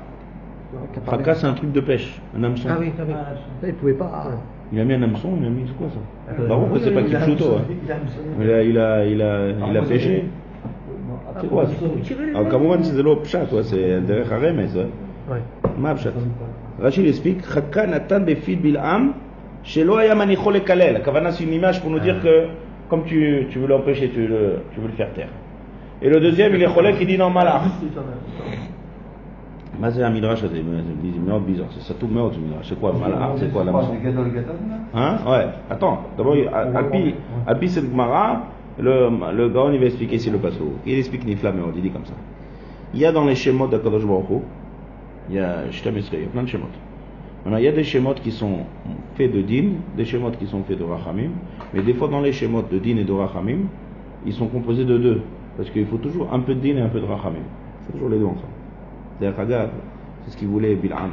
Chaka, 1.09 1.35
c'est 1.35 1.47
un 1.47 1.55
truc 1.55 1.73
de 1.73 1.81
pêche, 1.81 2.21
un 2.37 2.43
hameçon. 2.45 2.69
Ah 2.71 2.77
oui, 2.79 2.93
ah 2.99 3.03
oui. 3.07 3.15
Ça, 3.61 3.67
il 3.69 3.75
pouvait 3.75 3.95
pas. 3.95 4.31
Il 4.73 4.79
a 4.79 4.85
mis 4.85 4.95
un 4.95 5.03
hameçon, 5.03 5.31
il 5.41 5.47
a 5.47 5.51
mis, 5.51 5.65
c'est 5.67 5.77
quoi 5.77 5.89
ça 5.89 6.43
Baruch, 6.49 6.73
que 6.75 6.79
c'est 6.81 6.91
pas 6.93 7.03
Kipchuto. 7.03 7.57
Hein. 7.57 7.63
Il 8.41 8.51
a, 8.51 8.63
il 8.63 8.79
a, 8.79 9.07
il 9.07 9.23
a, 9.23 9.49
il 9.71 9.77
a 9.77 9.83
pêché. 9.83 10.25
C'est 11.41 11.49
quoi 11.49 11.67
ça 11.67 11.73
Alors, 12.35 12.49
כמובן 12.51 12.83
שזה 12.83 13.03
לא 13.03 13.21
פשט, 13.23 13.53
ouais, 13.53 13.63
c'est 13.63 14.01
דרך 14.07 14.33
הרמז, 14.33 14.77
ouais. 14.77 14.81
Ouais. 15.33 15.67
מה 15.79 15.91
הפשט? 15.91 16.13
רש"י 16.81 17.11
l'explique, 17.11 17.43
חכה 17.43 17.87
נתן 17.87 18.23
בפיד 18.27 18.63
בלעם 18.63 19.13
chez 19.66 19.84
Yamanichol 19.84 20.58
et 20.58 20.62
Kalel, 20.62 21.02
Kavana 21.04 21.32
c'est 21.32 21.44
une 21.44 21.54
image 21.54 21.82
pour 21.82 21.90
nous 21.90 22.00
dire 22.00 22.22
que 22.22 22.46
comme 22.88 23.04
tu, 23.04 23.48
tu 23.50 23.60
veux 23.60 23.68
l'empêcher, 23.68 24.10
tu, 24.10 24.28
tu 24.74 24.80
veux 24.80 24.88
le 24.88 24.94
faire 24.96 25.12
taire. 25.14 25.30
Et 26.02 26.10
le 26.10 26.20
deuxième, 26.20 26.54
il 26.54 26.62
est 26.62 26.68
Cholek, 26.68 27.00
qui 27.00 27.06
dit 27.06 27.18
non, 27.18 27.32
Malach. 27.32 27.64
Mazé 29.80 30.04
un 30.04 30.10
midrash, 30.10 30.40
c'est 30.42 30.48
bizarre, 30.50 31.68
c'est 31.72 31.82
ça 31.82 31.94
tout 32.00 32.08
meurt 32.08 32.38
midrash. 32.38 32.68
C'est 32.70 32.80
quoi 32.80 32.94
Malach 32.94 33.38
C'est 33.38 33.52
quoi 33.52 33.64
la 33.64 33.72
Hein? 34.94 35.18
Ouais, 35.28 35.48
attends, 35.70 36.04
d'abord, 36.16 36.36
Alpi, 36.76 37.16
Alpi 37.48 37.70
c'est 37.70 37.82
le 37.82 37.88
Gemara, 37.90 38.44
le 38.80 39.50
Gaon 39.50 39.72
il 39.74 39.80
va 39.80 39.86
expliquer 39.88 40.20
si 40.20 40.30
le 40.30 40.38
passou. 40.38 40.74
Il 40.86 40.98
explique 40.98 41.26
Nifla 41.26 41.52
Meod, 41.52 41.74
il 41.76 41.82
dit 41.82 41.90
comme 41.90 42.06
ça. 42.06 42.14
Il 42.94 43.00
y 43.00 43.06
a 43.06 43.12
dans 43.12 43.26
les 43.26 43.36
schémas 43.36 43.68
d'Akadosh 43.68 44.06
Baruch 44.06 44.44
il 45.30 45.36
y 45.36 45.40
a 45.40 45.70
Shtam 45.72 45.96
il 45.98 46.20
y 46.20 46.24
a 46.24 46.28
plein 46.28 46.44
de 46.44 46.48
schémas. 46.48 46.66
Maintenant, 47.46 47.60
il 47.60 47.66
y 47.66 47.68
a 47.68 47.72
des 47.72 47.84
schémas 47.84 48.16
qui 48.16 48.32
sont 48.32 48.62
faits 49.14 49.32
de 49.32 49.42
din, 49.42 49.74
des 49.96 50.04
schémas 50.04 50.32
qui 50.32 50.48
sont 50.48 50.64
faits 50.64 50.80
de 50.80 50.84
rachamim, 50.84 51.30
mais 51.76 51.84
des 51.84 51.94
fois 51.94 52.08
dans 52.08 52.22
les 52.22 52.32
schémas 52.32 52.64
de 52.72 52.80
din 52.80 52.98
et 52.98 53.04
de 53.04 53.12
rachamim, 53.12 53.68
ils 54.26 54.34
sont 54.34 54.48
composés 54.48 54.84
de 54.84 54.98
deux. 54.98 55.22
Parce 55.56 55.70
qu'il 55.70 55.86
faut 55.86 55.98
toujours 55.98 56.34
un 56.34 56.40
peu 56.40 56.56
de 56.56 56.60
din 56.60 56.78
et 56.78 56.82
un 56.82 56.90
peu 56.90 57.00
de 57.00 57.06
rachamim. 57.06 57.46
C'est 57.86 57.94
toujours 57.94 58.10
les 58.10 58.18
deux 58.18 58.26
ensemble. 58.26 58.48
C'est-à-dire, 59.20 59.40
regarde, 59.40 59.70
c'est 60.24 60.32
ce 60.32 60.38
qu'il 60.38 60.48
voulait 60.48 60.74
Bil'am. 60.74 61.12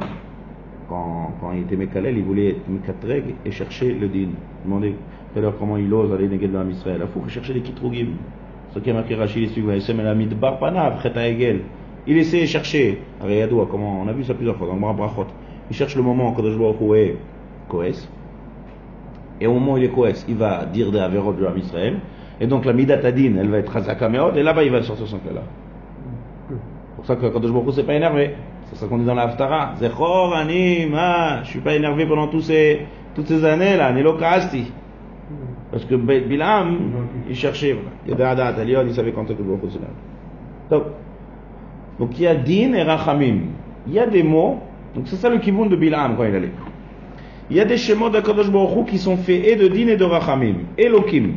Quand, 0.89 1.33
quand 1.39 1.51
il 1.53 1.61
était 1.61 1.75
Mekalel, 1.75 2.17
il 2.17 2.23
voulait 2.23 2.49
être 2.49 2.67
Mekatreg 2.67 3.35
et 3.45 3.51
chercher 3.51 3.93
le 3.93 4.07
din. 4.07 4.29
Demandez 4.65 4.95
tout 5.31 5.39
à 5.39 5.41
l'heure 5.43 5.53
comment 5.59 5.77
il 5.77 5.93
ose 5.93 6.11
aller 6.13 6.27
néguer 6.27 6.47
de 6.47 6.53
l'âme 6.53 6.71
Israël. 6.71 6.99
Il 7.01 7.07
faut 7.07 7.29
chercher 7.29 7.53
des 7.53 7.61
kitrogim. 7.61 8.07
Ce 8.73 8.79
qui 8.79 8.89
a 8.89 8.93
marqué 8.93 9.13
Rachid, 9.13 9.49
c'est 9.53 9.61
Chet 9.61 11.17
Ha'egel. 11.17 11.61
Il 12.07 12.17
essaie 12.17 12.41
de 12.41 12.45
chercher, 12.47 12.99
comment, 13.69 14.01
on 14.01 14.07
a 14.07 14.13
vu 14.13 14.23
ça 14.23 14.33
plusieurs 14.33 14.57
fois 14.57 14.65
dans 14.67 14.73
le 14.73 14.79
Bra 14.79 14.93
Brachot. 14.93 15.27
Il 15.73 15.75
cherche 15.75 15.95
le 15.95 16.03
moment 16.03 16.33
quand 16.33 16.43
Kadosh 16.43 16.77
est 16.95 17.15
Koes. 17.67 18.07
et 19.41 19.47
au 19.47 19.53
moment 19.53 19.73
où 19.73 19.77
il 19.77 19.85
est 19.85 19.89
coex, 19.89 20.23
il 20.29 20.35
va 20.35 20.65
dire 20.65 20.91
des 20.91 20.99
avérotes 20.99 21.37
de 21.37 21.47
Israël, 21.57 21.95
et 22.39 22.45
donc 22.45 22.65
la 22.65 22.73
Midat 22.73 22.99
Adin, 23.03 23.37
elle 23.39 23.49
va 23.49 23.57
être 23.57 23.75
Hazakameot, 23.75 24.35
et 24.35 24.43
là-bas 24.43 24.63
il 24.63 24.71
va 24.71 24.83
sortir 24.83 25.07
son 25.07 25.17
là 25.33 25.41
C'est 26.47 26.95
pour 26.95 27.05
ça 27.07 27.15
que 27.15 27.25
Kadosh 27.25 27.51
Baruch 27.51 27.73
c'est 27.73 27.87
pas 27.87 27.95
énervé. 27.95 28.35
C'est 28.65 28.75
ça 28.75 28.85
qu'on 28.85 28.99
dit 28.99 29.05
dans 29.05 29.15
la 29.15 29.23
Haftara. 29.23 29.73
Zechor, 29.79 30.35
Ani, 30.35 30.85
Ma, 30.85 31.41
je 31.41 31.49
suis 31.49 31.59
pas 31.59 31.73
énervé 31.73 32.05
pendant 32.05 32.27
tous 32.27 32.41
ces, 32.41 32.85
toutes 33.15 33.29
ces 33.29 33.43
années 33.43 33.75
là. 33.75 33.91
Parce 35.71 35.85
que 35.85 35.95
Bilam, 35.95 36.77
il 37.27 37.35
cherchait, 37.35 37.75
Adat, 38.11 38.63
il 38.63 38.93
savait 38.93 39.11
quand 39.11 39.27
est 39.27 39.33
que 39.33 39.41
Baruch. 39.41 39.71
Donc, 40.69 40.83
donc 41.97 42.19
il 42.19 42.21
y 42.21 42.27
a 42.27 42.35
Din 42.35 42.73
et 42.73 42.83
Rachamim. 42.83 43.39
Il 43.87 43.93
y 43.93 43.99
a 43.99 44.05
des 44.05 44.21
mots, 44.21 44.59
donc 44.95 45.07
c'est 45.07 45.15
ça 45.15 45.29
le 45.29 45.37
kiboun 45.39 45.69
de 45.69 45.75
Bilam 45.75 46.15
quand 46.17 46.23
il 46.23 46.35
allait. 46.35 46.51
Il 47.49 47.57
y 47.57 47.59
a 47.59 47.65
des 47.65 47.77
schémas 47.77 48.09
de 48.09 48.19
Kadosh 48.21 48.49
Baruch 48.51 48.87
qui 48.87 48.97
sont 48.97 49.17
faits 49.17 49.43
et 49.45 49.55
de 49.55 49.67
Din 49.67 49.87
et 49.87 49.97
de 49.97 50.05
Rachamim. 50.05 50.55
Elohim. 50.77 51.33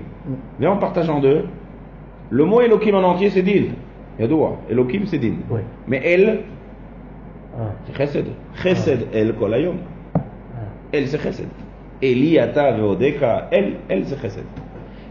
Mais 0.59 0.67
en 0.67 0.77
partageant 0.77 1.21
deux, 1.21 1.45
le 2.31 2.45
mot 2.45 2.61
Elohim 2.61 2.95
en 2.95 3.03
entier 3.03 3.31
c'est 3.31 3.43
Din. 3.43 3.73
Il 4.19 4.23
y 4.23 4.25
a 4.25 4.29
deux 4.29 4.35
mots. 4.37 4.57
Elohim 4.71 5.03
c'est 5.07 5.19
Din. 5.19 5.35
Oui. 5.51 5.61
Mais 5.89 6.01
El, 6.05 6.41
Ah. 7.59 7.73
c'est 7.87 7.97
Chesed. 7.97 8.27
Chesed 8.63 9.07
El 9.15 9.33
Kolayom. 9.35 9.77
Ah. 10.15 10.21
El 10.93 11.07
c'est 11.09 11.19
Chesed. 11.23 11.49
Eli 12.03 12.39
Ata 12.39 12.73
Veodeka. 12.73 13.49
El, 13.51 13.77
El 13.89 14.05
c'est 14.07 14.21
Chesed. 14.21 14.45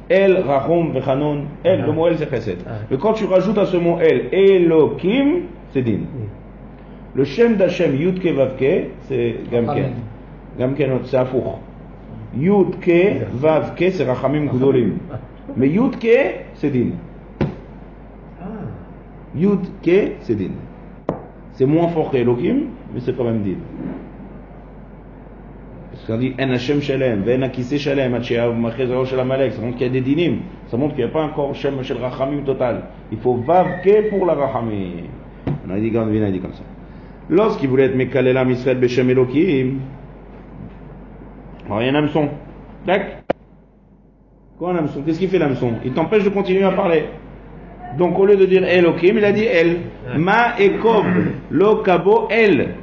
El 0.10 0.38
Rachum 0.38 0.92
Vechanon. 0.94 1.46
El, 1.64 1.82
Ah. 1.82 1.86
le 1.88 1.92
mot 1.92 2.08
El 2.08 2.18
c'est 2.18 2.30
Chesed. 2.30 2.60
Ah. 2.68 2.72
Mais 2.90 2.98
quand 2.98 3.14
tu 3.14 3.26
rajoutes 3.26 3.58
à 3.58 3.66
ce 3.66 3.78
mot 3.78 3.98
El, 4.00 4.30
Elohim, 4.32 5.42
c'est 5.74 5.82
Din. 5.82 6.02
Le 7.16 7.24
Shem 7.24 7.56
d'Hachem, 7.56 7.96
Yudke 7.96 8.28
Vavke, 8.28 8.90
c'est 9.08 9.36
Gamken. 9.50 9.94
Gamken, 10.60 11.00
c'est 11.06 11.16
Afour. 11.16 11.60
Yudke 12.38 13.26
Vavke, 13.34 13.90
c'est 13.92 14.04
Rachamim 14.04 14.48
Gdolim. 14.48 14.98
Mais 15.56 15.70
Yudke, 15.70 16.46
c'est 16.56 16.70
Din. 16.70 16.92
Yudke, 19.34 20.18
c'est 20.20 20.36
Din. 20.36 20.52
C'est 21.54 21.66
moins 21.66 21.88
fort 21.88 22.12
que 22.12 22.18
Elohim, 22.18 22.66
mais 22.94 23.00
c'est 23.00 23.16
quand 23.16 23.24
même 23.24 23.44
Din. 23.44 23.60
Parce 25.92 26.06
qu'on 26.08 26.18
dit 26.18 26.36
En 26.38 26.50
Hashem 26.50 26.82
Shalem, 26.82 27.22
Ven 27.22 27.44
Akise 27.44 27.78
Shalem, 27.78 28.14
Hatcheav 28.16 28.54
Machezao 28.54 29.06
Shel 29.06 29.22
Amalek, 29.22 29.54
ça 29.54 29.62
montre 29.62 29.78
qu'il 29.78 29.88
y 29.88 29.90
a 29.90 29.94
des 29.94 30.02
dinim. 30.02 30.40
Ça 30.68 30.76
montre 30.76 30.96
qu'il 30.96 31.06
n'y 31.06 31.10
a 31.10 31.14
pas 31.14 31.24
encore 31.24 31.56
Shem 31.56 31.82
Shel 31.82 31.98
Rachamim 31.98 32.42
total. 32.42 32.84
Il 33.10 33.20
faut 33.20 33.36
Vavke 33.36 34.10
pour 34.10 34.26
la 34.26 34.34
Rachamim. 34.34 35.06
On 35.66 35.72
a 35.72 35.80
dit, 35.80 35.94
on 35.96 36.24
a 36.24 36.32
dit 36.32 36.40
comme 36.42 36.52
ça. 36.52 36.64
Lorsqu'il 37.30 37.70
voulait 37.70 37.86
être 37.86 37.96
Mekalela 37.96 38.44
Israël 38.44 38.78
Beshem 38.78 39.10
Elohim, 39.10 39.80
alors 41.66 41.82
il 41.82 41.88
y 41.88 41.90
a 41.90 41.94
un 41.94 41.96
hameçon. 41.96 42.30
Tac. 42.86 43.24
Quoi 44.60 44.72
un 44.72 44.78
hameçon? 44.78 45.02
Qu'est-ce 45.06 45.20
qu'il 45.20 45.30
fait 45.30 45.40
l'hameçon? 45.40 45.74
Il 45.84 45.94
t'empêche 45.94 46.24
de 46.24 46.30
continuer 46.30 46.64
à 46.64 46.72
parler. 46.72 47.06
Donc 47.98 48.18
au 48.20 48.26
lieu 48.26 48.36
de 48.36 48.46
dire 48.46 48.64
Elohim, 48.64 49.18
il 49.18 49.26
a 49.26 49.32
dit 49.32 49.46
El. 49.46 49.78
Ma 50.18 50.60
ekob 50.60 51.06
lo 51.50 51.78
kabo 51.78 52.28
El. 52.30 52.76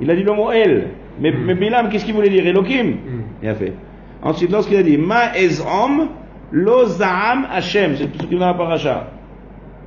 Il 0.00 0.10
a 0.10 0.16
dit 0.16 0.22
le 0.22 0.32
mot 0.32 0.50
El. 0.50 0.88
Mais, 1.20 1.30
mais 1.32 1.54
Bilam, 1.54 1.88
qu'est-ce 1.90 2.04
qu'il 2.04 2.14
voulait 2.14 2.30
dire? 2.30 2.46
Elohim 2.46 2.96
Il 3.42 3.48
a 3.48 3.54
fait. 3.54 3.74
Ensuite, 4.22 4.50
lorsqu'il 4.50 4.78
a 4.78 4.82
dit 4.82 4.96
Ma 4.96 5.36
ezom 5.36 6.08
lo 6.50 6.86
zaam 6.86 7.46
Hashem, 7.50 7.96
c'est 7.96 8.04
ce 8.04 8.26
qu'il 8.26 8.38
dans 8.38 8.46
la 8.46 8.54
paracha. 8.54 9.10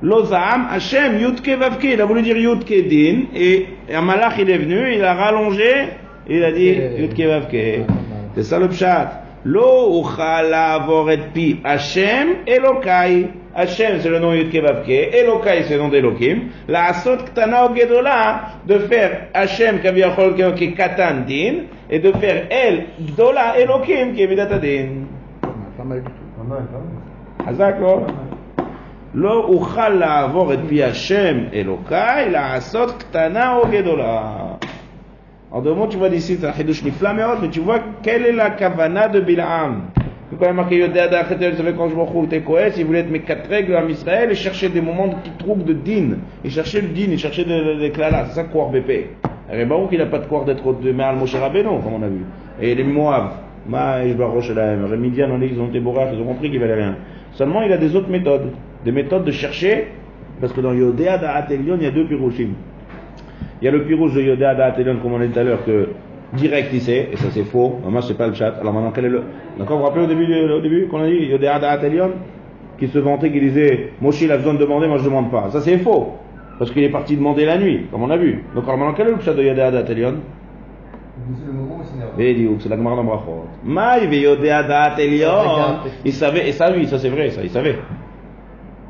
Lozam, 0.02 0.68
Hachem, 0.70 1.18
Yudke 1.18 1.56
Vavke. 1.58 1.84
Il 1.84 2.00
a 2.00 2.04
voulu 2.04 2.22
dire 2.22 2.36
Yudke 2.36 2.88
Din, 2.88 3.26
et 3.34 3.66
un 3.92 4.00
malach 4.00 4.34
il 4.38 4.48
est 4.50 4.58
venu, 4.58 4.94
il 4.94 5.04
a 5.04 5.14
rallongé, 5.14 5.88
il 6.28 6.44
a 6.44 6.52
dit 6.52 6.76
Yudke 6.98 7.20
Vavke. 7.20 7.80
Ah, 7.80 7.84
ah, 7.88 7.92
ah. 7.92 8.14
C'est 8.36 8.44
ça 8.44 8.58
le 8.58 8.68
pshat. 8.68 9.24
Lo 9.44 10.00
uchala 10.00 10.86
pi 11.34 11.60
Hachem 11.64 12.28
Elokai. 12.46 13.28
Hachem, 13.54 13.98
c'est 14.00 14.10
le 14.10 14.20
nom 14.20 14.34
Yudke 14.34 14.62
Vavke. 14.62 14.88
Elokai, 14.88 15.64
c'est 15.66 15.74
le 15.74 15.80
nom 15.80 15.88
d'Elokim. 15.88 16.42
La 16.68 16.86
asot 16.86 17.24
ktana 17.32 17.68
gedola, 17.74 18.40
de 18.66 18.78
faire 18.80 19.28
Hachem 19.34 19.80
kaviyachol 19.80 20.36
kevavke 20.36 20.74
katan 20.76 21.24
din, 21.26 21.64
et 21.90 21.98
de 21.98 22.12
faire 22.12 22.46
El 22.50 22.84
gdola 23.00 23.58
Elokim 23.58 24.14
kevidata 24.14 24.58
din. 24.58 25.06
Pas 25.76 25.84
mal 25.84 26.02
du 26.02 26.10
tout. 26.10 26.18
לא? 29.17 29.29
לא 29.29 29.45
אוכל 29.45 29.89
לעבור 29.89 30.53
את 30.53 30.59
פי 30.67 30.83
השם 30.83 31.37
אלוקיי 31.53 32.29
לעשות 32.29 32.91
קטנה 32.91 33.55
או 33.55 33.61
גדולה. 33.71 34.31
En 35.53 35.61
deux 35.61 35.75
mots, 35.75 35.85
tu 35.85 35.97
vois 35.97 36.09
d'ici, 36.09 36.37
c'est 36.41 36.47
un 36.47 36.51
chidouche 36.51 36.83
nifla 36.83 37.13
מאוד, 37.13 37.37
mais 37.43 37.49
tu 37.49 37.59
vois 37.59 37.77
quelle 38.01 38.25
est 38.25 38.31
la 38.31 38.49
kavana 38.49 39.07
de 39.07 39.19
Bil'am. 39.19 39.83
Quand 40.31 40.45
il 40.45 40.47
y 40.47 40.49
a 40.49 40.53
marqué 40.53 40.77
Yodea 40.77 41.07
d'Achetel, 41.09 41.51
vous 41.51 41.57
savez, 41.57 41.73
quand 41.73 41.89
je 41.89 41.95
me 41.95 42.25
était 42.25 42.41
Koès, 42.41 42.73
il 42.75 42.85
voulait 42.85 43.01
être 43.01 43.11
Mekatreg, 43.11 43.69
l'âme 43.69 43.91
Israël, 43.91 44.31
et 44.31 44.35
chercher 44.35 44.69
des 44.69 44.81
moments 44.81 45.09
qui 45.23 45.29
trouvent 45.37 45.63
de 45.63 45.73
din. 45.73 46.17
Il 46.43 46.49
cherchait 46.49 46.81
le 46.81 46.87
din, 46.87 47.09
il 47.11 47.19
cherchait 47.19 47.43
des 47.43 47.75
des 47.75 47.91
klalas. 47.91 48.29
C'est 48.29 48.35
ça, 48.37 48.45
Kouar 48.45 48.69
BP. 48.69 48.89
Et 49.53 49.65
Baruch, 49.65 49.89
il 49.91 49.99
n'a 49.99 50.07
pas 50.07 50.17
de 50.17 50.25
Kouar 50.25 50.43
d'être 50.45 50.73
de 50.73 50.91
Me'al 50.91 51.17
Moshe 51.17 51.35
Rabbeinu, 51.35 51.69
comme 51.83 51.93
on 51.99 52.01
a 52.01 52.07
vu. 52.07 52.25
Et 52.59 52.73
les 52.73 52.83
Moab, 52.83 53.33
Ma, 53.67 54.03
Ishbarosh, 54.03 54.49
les 54.55 54.97
Midian, 54.97 55.29
on 55.29 55.37
dit 55.37 55.49
qu'ils 55.49 55.61
ont 55.61 55.67
été 55.67 55.79
bourrachs, 55.79 56.09
ils 56.13 56.19
ont 56.19 56.25
compris 56.25 56.49
qu'il 56.49 56.59
valait 56.59 56.73
rien. 56.73 56.95
Seulement, 57.33 57.61
il 57.61 57.71
a 57.71 57.77
des 57.77 57.95
autres 57.95 58.09
méthodes. 58.09 58.53
Des 58.85 58.91
méthodes 58.91 59.23
de 59.25 59.31
chercher, 59.31 59.87
parce 60.41 60.51
que 60.53 60.61
dans 60.61 60.73
Yodea 60.73 61.17
d'Aatelion, 61.17 61.77
il 61.77 61.83
y 61.83 61.87
a 61.87 61.91
deux 61.91 62.05
pirouchim. 62.05 62.49
Il 63.61 63.65
y 63.65 63.67
a 63.67 63.71
le 63.71 63.83
pirouche 63.83 64.13
de 64.13 64.21
Yodea 64.21 64.55
d'Aatelion, 64.55 64.97
comme 65.01 65.13
on 65.13 65.21
a 65.21 65.25
dit 65.25 65.31
tout 65.31 65.39
à 65.39 65.43
l'heure, 65.43 65.63
que 65.65 65.89
direct 66.33 66.69
il 66.73 66.81
sait, 66.81 67.09
et 67.13 67.15
ça 67.15 67.27
c'est 67.31 67.43
faux. 67.43 67.79
Moi, 67.87 68.01
c'est 68.01 68.17
pas 68.17 68.27
le 68.27 68.33
chat. 68.33 68.55
Alors 68.59 68.73
maintenant, 68.73 68.91
quel 68.93 69.05
est 69.05 69.09
le. 69.09 69.23
D'accord, 69.57 69.77
vous 69.77 69.83
vous 69.83 69.87
rappelez 69.87 70.05
au 70.05 70.07
début, 70.07 70.25
au 70.49 70.61
début 70.61 70.87
qu'on 70.87 71.01
a 71.01 71.07
dit 71.07 71.25
Yodea 71.27 71.59
d'Aatelion 71.59 72.11
Qui 72.77 72.87
se 72.87 72.99
vantait, 72.99 73.31
qui 73.31 73.39
disait 73.39 73.91
Moshe, 74.01 74.21
il 74.21 74.31
a 74.31 74.37
besoin 74.37 74.55
de 74.55 74.59
demander, 74.59 74.87
moi 74.87 74.97
je 74.97 75.05
demande 75.05 75.31
pas. 75.31 75.49
Ça 75.51 75.61
c'est 75.61 75.77
faux. 75.77 76.13
Parce 76.59 76.71
qu'il 76.71 76.83
est 76.83 76.89
parti 76.89 77.15
demander 77.15 77.45
la 77.45 77.57
nuit, 77.57 77.85
comme 77.91 78.03
on 78.03 78.09
a 78.09 78.17
vu. 78.17 78.43
Donc 78.53 78.65
alors 78.65 78.77
maintenant, 78.77 78.93
quel 78.95 79.07
est 79.07 79.11
le 79.11 79.21
chat 79.21 79.33
de 79.33 79.43
Yodea 79.43 79.71
d'Aatelion 79.71 80.15
C'est 81.39 81.47
le 81.47 81.53
moment 81.53 81.77
où 81.77 81.81
il 81.81 81.87
s'énerve. 81.87 82.17
בדיוק, 82.17 82.61
c'est 82.61 82.69
la 82.69 82.75
Gemara 82.77 82.95
dans 82.95 83.03
Brachot. 83.03 83.45
מאי 83.63 84.07
ויודע 84.09 84.61
דעת 84.61 84.99
עליון. 84.99 85.75
Il 86.05 86.13
savait, 86.13 86.49
et 86.49 86.51
ça 86.51 86.69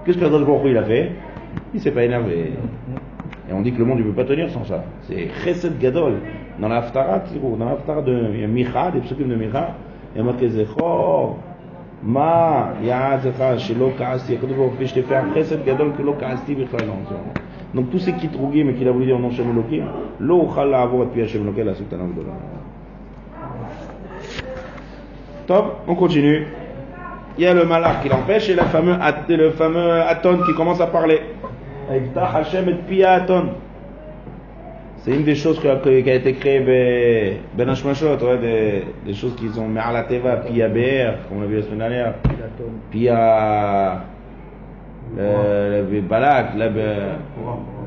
Qu'est-ce 0.08 0.20
que 0.20 0.24
Kadosh 0.24 0.46
Baruch 0.46 0.62
il 0.64 0.76
a 0.78 0.84
fait? 0.84 1.12
Il 1.74 1.80
s'est 1.82 1.90
pas 1.90 2.02
énervé. 2.02 2.54
Et 3.46 3.52
on 3.52 3.60
dit 3.60 3.72
que 3.72 3.78
le 3.78 3.84
monde 3.84 3.98
ne 3.98 4.04
peut 4.04 4.12
pas 4.12 4.24
tenir 4.24 4.48
sans 4.48 4.64
ça. 4.64 4.82
C'est 5.02 5.28
Chesed 5.44 5.78
Gadol. 5.78 6.14
Dans 6.58 6.68
la 6.68 6.78
Haftara, 6.78 7.20
dans 7.58 7.64
la 7.66 7.72
Haftara 7.72 8.00
de 8.00 8.46
Micha, 8.46 8.90
des 8.90 9.00
psukim 9.00 9.28
de 9.28 9.34
Micha, 9.34 9.74
il 10.14 10.18
y 10.18 10.20
a 10.22 10.24
marqué 10.24 10.48
Zechor, 10.48 11.36
Ma, 12.02 12.72
Ya 12.82 13.18
Zecha, 13.18 13.58
Shelo 13.58 13.90
Kaasti, 13.98 14.38
Kadosh 14.38 14.56
Baruch 14.56 14.80
Hu, 14.80 14.86
je 14.86 14.94
t'ai 14.94 15.02
fait 15.02 15.14
un 15.14 15.34
Chesed 15.34 15.62
Gadol 15.66 15.92
que 15.92 16.00
Lo 16.00 16.14
Kaasti 16.14 16.54
Bichlal. 16.54 16.86
Non. 16.86 16.94
Donc 17.74 17.90
tous 17.90 17.98
ces 17.98 18.14
kitrougim 18.14 18.70
et 18.70 18.72
qu'il 18.72 18.88
a 18.88 18.92
voulu 18.92 19.04
dire 19.04 19.18
nom 19.18 19.30
Shem 19.30 19.50
Elohim, 19.50 19.84
Lo 20.20 20.46
Uchal 20.46 20.70
La'avor 20.70 21.02
et 21.02 21.06
puis 21.08 21.20
Hashem 21.20 21.42
Elohim, 21.42 21.66
la 21.66 21.74
Sultana. 21.74 22.04
Top, 25.46 25.80
on 25.86 25.94
continue 25.94 26.46
il 27.38 27.44
y 27.44 27.46
a 27.46 27.54
le 27.54 27.64
malak 27.64 28.02
qui 28.02 28.08
l'empêche 28.08 28.50
et 28.50 28.54
le 28.54 29.50
fameux 29.50 29.92
Aton 30.02 30.38
qui 30.44 30.54
commence 30.54 30.80
à 30.80 30.88
parler. 30.88 31.22
C'est 34.98 35.14
une 35.14 35.22
des 35.22 35.36
choses 35.36 35.60
qui 35.60 35.68
a, 35.68 36.14
été 36.14 36.34
créée 36.34 37.40
Ben 37.56 37.68
Hashmashot, 37.68 38.16
ouais, 38.16 38.84
des, 39.06 39.14
choses 39.14 39.36
qu'ils 39.36 39.58
ont, 39.58 39.68
Merla 39.68 40.02
Teva, 40.02 40.36
Pia 40.38 40.68
BR, 40.68 41.28
comme 41.28 41.38
on 41.38 41.40
l'a 41.42 41.46
vu 41.46 41.56
la 41.56 41.62
semaine 41.62 41.78
dernière, 41.78 42.14
Pia 42.90 44.02
euh, 45.16 46.00
Balak, 46.02 46.48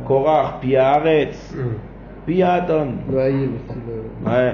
Korach, 0.07 0.61
Pia 0.61 0.93
Aretz, 0.93 1.53
hmm. 1.53 2.25
Pia 2.25 2.53
Aton. 2.53 2.93
Ouais. 4.25 4.53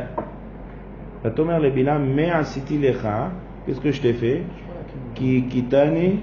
La 1.23 1.29
Tomer 1.29 1.59
le 1.61 1.69
Bilam, 1.69 2.03
mais 2.15 2.29
Lecha, 2.29 3.29
qu'est-ce 3.65 3.79
que 3.79 3.91
je 3.91 4.01
t'ai 4.01 4.13
fait? 4.13 4.41
Ki 5.17 5.45
kitane 5.49 6.19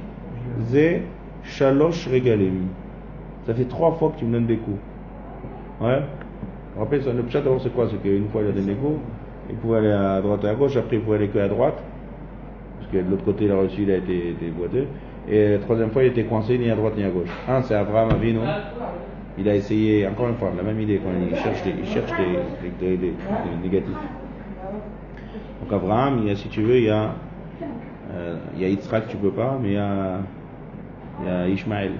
ze 0.71 1.03
shalosh 1.43 2.07
regalim. 2.07 2.69
Ça 3.45 3.55
fait 3.55 3.65
trois 3.65 3.91
fois 3.93 4.13
que 4.15 4.21
tu 4.21 4.25
me 4.25 4.33
donnes 4.35 4.47
des 4.47 4.57
coups. 4.57 4.79
Ouais. 5.81 6.01
Rappelez, 6.79 7.01
le 7.01 7.25
chat 7.29 7.41
d'abord 7.41 7.61
c'est 7.61 7.75
quoi? 7.75 7.89
C'est 7.91 8.01
qu'une 8.01 8.29
fois 8.29 8.43
il 8.43 8.49
a 8.49 8.53
donné 8.53 8.67
des 8.67 8.75
coups, 8.75 9.01
il 9.51 9.57
pouvait 9.57 9.79
aller 9.79 9.91
à 9.91 10.21
droite 10.21 10.45
et 10.45 10.49
à 10.49 10.55
gauche, 10.55 10.77
après 10.77 10.97
il 10.97 11.03
pouvait 11.03 11.17
aller 11.17 11.29
que 11.29 11.39
à 11.41 11.49
droite, 11.49 11.83
parce 12.79 12.93
que 12.93 12.99
de 12.99 13.11
l'autre 13.11 13.25
côté 13.25 13.47
il 13.47 13.51
a 13.51 13.57
reçu, 13.57 13.83
il 13.83 13.91
a 13.91 13.97
été, 13.97 14.31
été 14.31 14.47
boiteux. 14.57 14.87
Et 15.29 15.51
la 15.51 15.59
troisième 15.59 15.91
fois 15.91 16.05
il 16.05 16.11
était 16.11 16.25
coincé 16.25 16.57
ni 16.57 16.71
à 16.71 16.77
droite 16.77 16.97
ni 16.97 17.03
à 17.03 17.11
gauche. 17.11 17.31
Un 17.49 17.63
c'est 17.63 17.75
Abraham 17.75 18.11
Avinu. 18.13 18.39
Il 19.37 19.49
a 19.49 19.57
essayé, 19.57 20.07
encore 20.07 20.29
une 20.29 20.37
fois, 20.37 20.53
la 20.57 20.63
même 20.63 20.81
idée, 20.81 21.01
quand 21.03 21.11
il 21.29 21.37
cherche 21.37 21.65
des, 21.65 21.75
il 21.77 21.87
cherche 21.87 22.13
des, 22.13 22.69
des, 22.79 22.97
des 22.97 23.13
négatifs. 23.61 23.93
Donc 25.61 25.73
Abraham, 25.73 26.21
il 26.23 26.29
y 26.29 26.31
a, 26.31 26.37
si 26.37 26.47
tu 26.49 26.63
veux, 26.63 26.77
il 26.77 26.85
y 26.85 26.91
a 26.91 27.11
il 28.55 28.63
y 28.63 28.65
a 28.65 28.69
Yitzhak, 28.69 29.09
tu 29.09 29.17
peux 29.17 29.31
pas, 29.31 29.59
mais 29.61 29.71
il 29.71 29.75
y 29.75 29.79
a, 29.79 30.19
il 31.21 31.27
y 31.27 31.31
a 31.31 31.49
Ishmaël. 31.49 31.93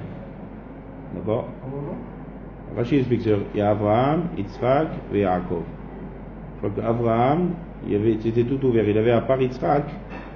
D'accord? 1.15 1.47
Rachid 2.77 2.99
explique, 2.99 3.25
il 3.27 3.59
y 3.59 3.61
a 3.61 3.71
Abraham, 3.71 4.25
Yitzhak 4.37 4.89
et 5.13 5.21
Yaakov. 5.21 5.63
Je 6.63 6.69
crois 6.69 6.83
qu'Abraham, 6.83 7.51
c'était 8.21 8.45
tout 8.45 8.65
ouvert. 8.67 8.89
Il 8.89 8.99
avait 8.99 9.13
à 9.13 9.21
part 9.21 9.41
Yitzhak, 9.41 9.85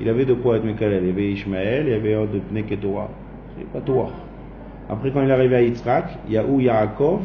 il 0.01 0.09
avait 0.09 0.25
de 0.25 0.35
quoi 0.35 0.57
être 0.57 0.65
Mekalel. 0.65 1.03
Il 1.03 1.09
y 1.09 1.11
avait 1.11 1.33
Ishmaël, 1.33 1.87
il 1.87 1.93
y 1.93 1.95
avait 1.95 2.15
de 2.27 2.39
Pnei 2.39 2.63
Ketorah. 2.63 3.09
C'est 3.57 3.67
pas 3.67 3.81
Torah. 3.81 4.11
Après, 4.89 5.11
quand 5.11 5.23
il 5.23 5.29
est 5.29 5.33
arrivé 5.33 5.57
à 5.57 5.63
Yitzhak, 5.63 6.19
il 6.29 6.35
y 6.35 6.39
a 6.39 6.45
où 6.45 6.61
Yaakov 6.61 7.21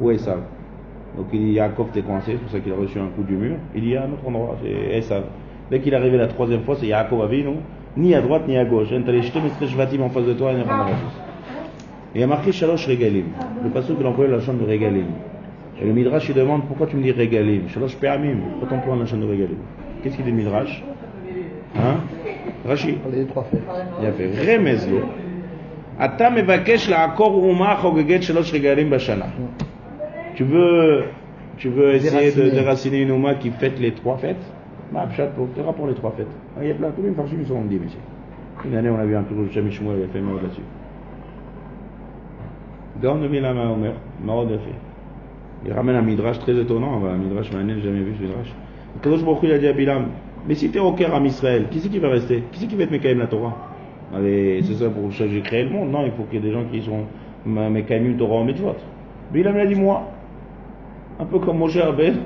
ou 0.00 0.10
Esav? 0.10 0.40
Donc 1.16 1.26
il 1.32 1.40
dit 1.40 1.52
Yaakov 1.52 1.90
t'es 1.92 2.02
coincé, 2.02 2.32
c'est 2.32 2.38
pour 2.38 2.50
ça 2.50 2.60
qu'il 2.60 2.72
a 2.72 2.76
reçu 2.76 2.98
un 2.98 3.08
coup 3.08 3.22
du 3.22 3.34
mur. 3.34 3.56
Il 3.74 3.88
y 3.88 3.96
a 3.96 4.04
un 4.04 4.12
autre 4.12 4.26
endroit, 4.26 4.56
c'est 4.62 4.96
Esav. 4.98 5.24
Dès 5.70 5.80
qu'il 5.80 5.92
est 5.92 5.96
arrivé 5.96 6.16
la 6.16 6.28
troisième 6.28 6.62
fois, 6.62 6.76
c'est 6.78 6.86
Yaakov 6.86 7.22
Avinu, 7.22 7.56
ni 7.97 8.13
à 8.15 8.21
droite 8.21 8.47
ni 8.47 8.57
à 8.57 8.65
gauche. 8.65 8.87
T'as 8.89 9.11
les 9.11 9.21
jetés, 9.21 9.39
mais 9.43 9.49
c'est 9.59 9.67
Shvatim 9.67 10.01
en 10.01 10.09
face 10.09 10.25
de 10.25 10.33
toi, 10.33 10.51
il 10.51 10.57
n'y 10.57 10.61
a 10.61 10.65
pas 10.65 10.77
de 10.77 10.83
réponse. 10.83 11.21
Et 12.13 12.17
il 12.17 12.21
y 12.21 12.23
a 12.23 12.27
marqué 12.27 12.51
Shalosh 12.51 12.87
Regalim. 12.87 13.25
Le 13.63 13.69
passage 13.69 13.95
qu'il 13.95 14.05
emploie 14.05 14.27
la 14.27 14.39
chambre 14.39 14.65
de 14.65 14.69
Regalim. 14.71 15.05
Et 15.81 15.85
le 15.85 15.93
Midrash 15.93 16.27
il 16.29 16.35
demande 16.35 16.65
pourquoi 16.67 16.87
tu 16.87 16.95
me 16.97 17.03
dis 17.03 17.11
Regalim 17.11 17.67
Shalosh 17.69 17.95
Pe'amim. 17.97 18.37
Pourquoi 18.59 18.77
t'emploies 18.77 18.95
la 18.97 19.05
chambre 19.05 19.25
de 19.25 19.31
Regalim 19.31 19.57
Qu'est-ce 20.01 20.15
qu'il 20.15 20.25
dit 20.25 20.31
le 20.31 20.37
Midrash 20.37 20.83
Hein 21.77 21.97
Rashi. 22.67 22.97
Les 23.13 23.25
trois 23.25 23.43
faits. 23.43 23.61
Il 24.01 24.05
a 24.07 24.11
fait 24.11 24.29
רמז 24.57 24.87
לו, 24.89 24.99
אתה 26.05 26.29
מבקש 26.29 26.89
לעקור 26.89 27.43
אומה 27.43 27.75
חוגגת 27.81 28.23
שלוש 28.23 28.53
רגלים 28.53 28.89
בשנה. 28.89 29.25
Tu 30.35 30.43
veux, 30.45 31.03
tu 31.57 31.69
veux 31.69 31.93
essayer 31.95 32.31
de 32.31 32.35
Déraciner. 32.35 32.51
déraciner 32.51 33.01
une 33.01 33.11
Ouma 33.11 33.35
qui 33.35 33.49
fête 33.51 33.77
les 33.79 33.91
trois 33.91 34.17
fêtes 34.17 34.45
Bah, 34.92 35.06
pshat, 35.10 35.26
pour, 35.28 35.48
tu 35.54 35.60
pour 35.62 35.86
les 35.86 35.94
trois 35.94 36.12
fêtes. 36.12 36.26
Ah, 36.56 36.60
Il 36.62 36.68
y 36.68 36.70
a 36.70 36.74
plein, 36.74 36.90
tous 36.90 37.02
les 37.02 37.10
farchim 37.12 37.36
ils 37.40 37.46
sont 37.46 37.62
dit, 37.62 37.78
monsieur. 37.78 37.98
Une 38.64 38.76
année, 38.76 38.90
on 38.90 38.98
a 38.98 39.04
vu 39.04 39.16
un 39.16 39.22
peu 39.22 39.34
Shami 39.50 39.70
Shmuel, 39.72 39.96
il 39.98 40.04
a 40.04 40.08
fait 40.08 40.20
mal 40.20 40.36
là-dessus. 40.36 40.62
Gaon 43.02 43.18
de 43.18 43.28
Milama 43.28 43.70
Omer, 43.72 43.94
Marod 44.24 44.52
a 44.52 44.58
fait. 44.58 44.74
Il 45.66 45.72
ramène 45.72 45.96
un 45.96 46.02
midrash 46.02 46.38
très 46.38 46.54
étonnant, 46.56 47.04
un 47.04 47.16
midrash 47.16 47.52
mané, 47.52 47.80
jamais 47.80 48.00
vu 48.00 48.14
ce 48.16 48.22
midrash. 48.22 48.52
Le 48.94 49.00
Kadosh 49.00 49.24
Baruch 49.24 49.44
a 49.50 49.58
dit 49.58 49.66
à 49.66 49.72
Bilam, 49.72 50.06
mais 50.46 50.54
si 50.54 50.70
t'es 50.70 50.78
au 50.78 50.92
Caire 50.92 51.14
à 51.14 51.20
Israël, 51.20 51.66
qui 51.70 51.80
c'est 51.80 51.88
qui 51.88 51.98
va 51.98 52.10
rester? 52.10 52.44
Qui 52.52 52.60
c'est 52.60 52.66
qui 52.66 52.76
va 52.76 52.84
être 52.84 52.90
Mekayem 52.90 53.18
la 53.18 53.26
Torah 53.26 53.56
c'est 54.12 54.74
ça 54.74 54.88
pour 54.90 55.12
ça 55.12 55.24
que 55.24 55.30
j'ai 55.30 55.40
créé 55.40 55.64
le 55.64 55.70
monde 55.70 55.90
Non, 55.90 56.04
il 56.04 56.12
faut 56.12 56.22
qu'il 56.24 56.34
y 56.34 56.38
ait 56.38 56.46
des 56.48 56.52
gens 56.52 56.62
qui 56.70 56.80
sont 56.82 57.00
ma- 57.44 57.68
Mekayem 57.68 58.16
Torah 58.16 58.36
en 58.36 58.44
mitzvot. 58.44 58.76
Bilam 59.32 59.56
il 59.56 59.60
a 59.60 59.66
dit 59.66 59.74
moi. 59.74 60.04
Un 61.18 61.24
peu 61.24 61.38
comme 61.40 61.58
Moshe 61.58 61.76
Rabbeinu, 61.76 62.18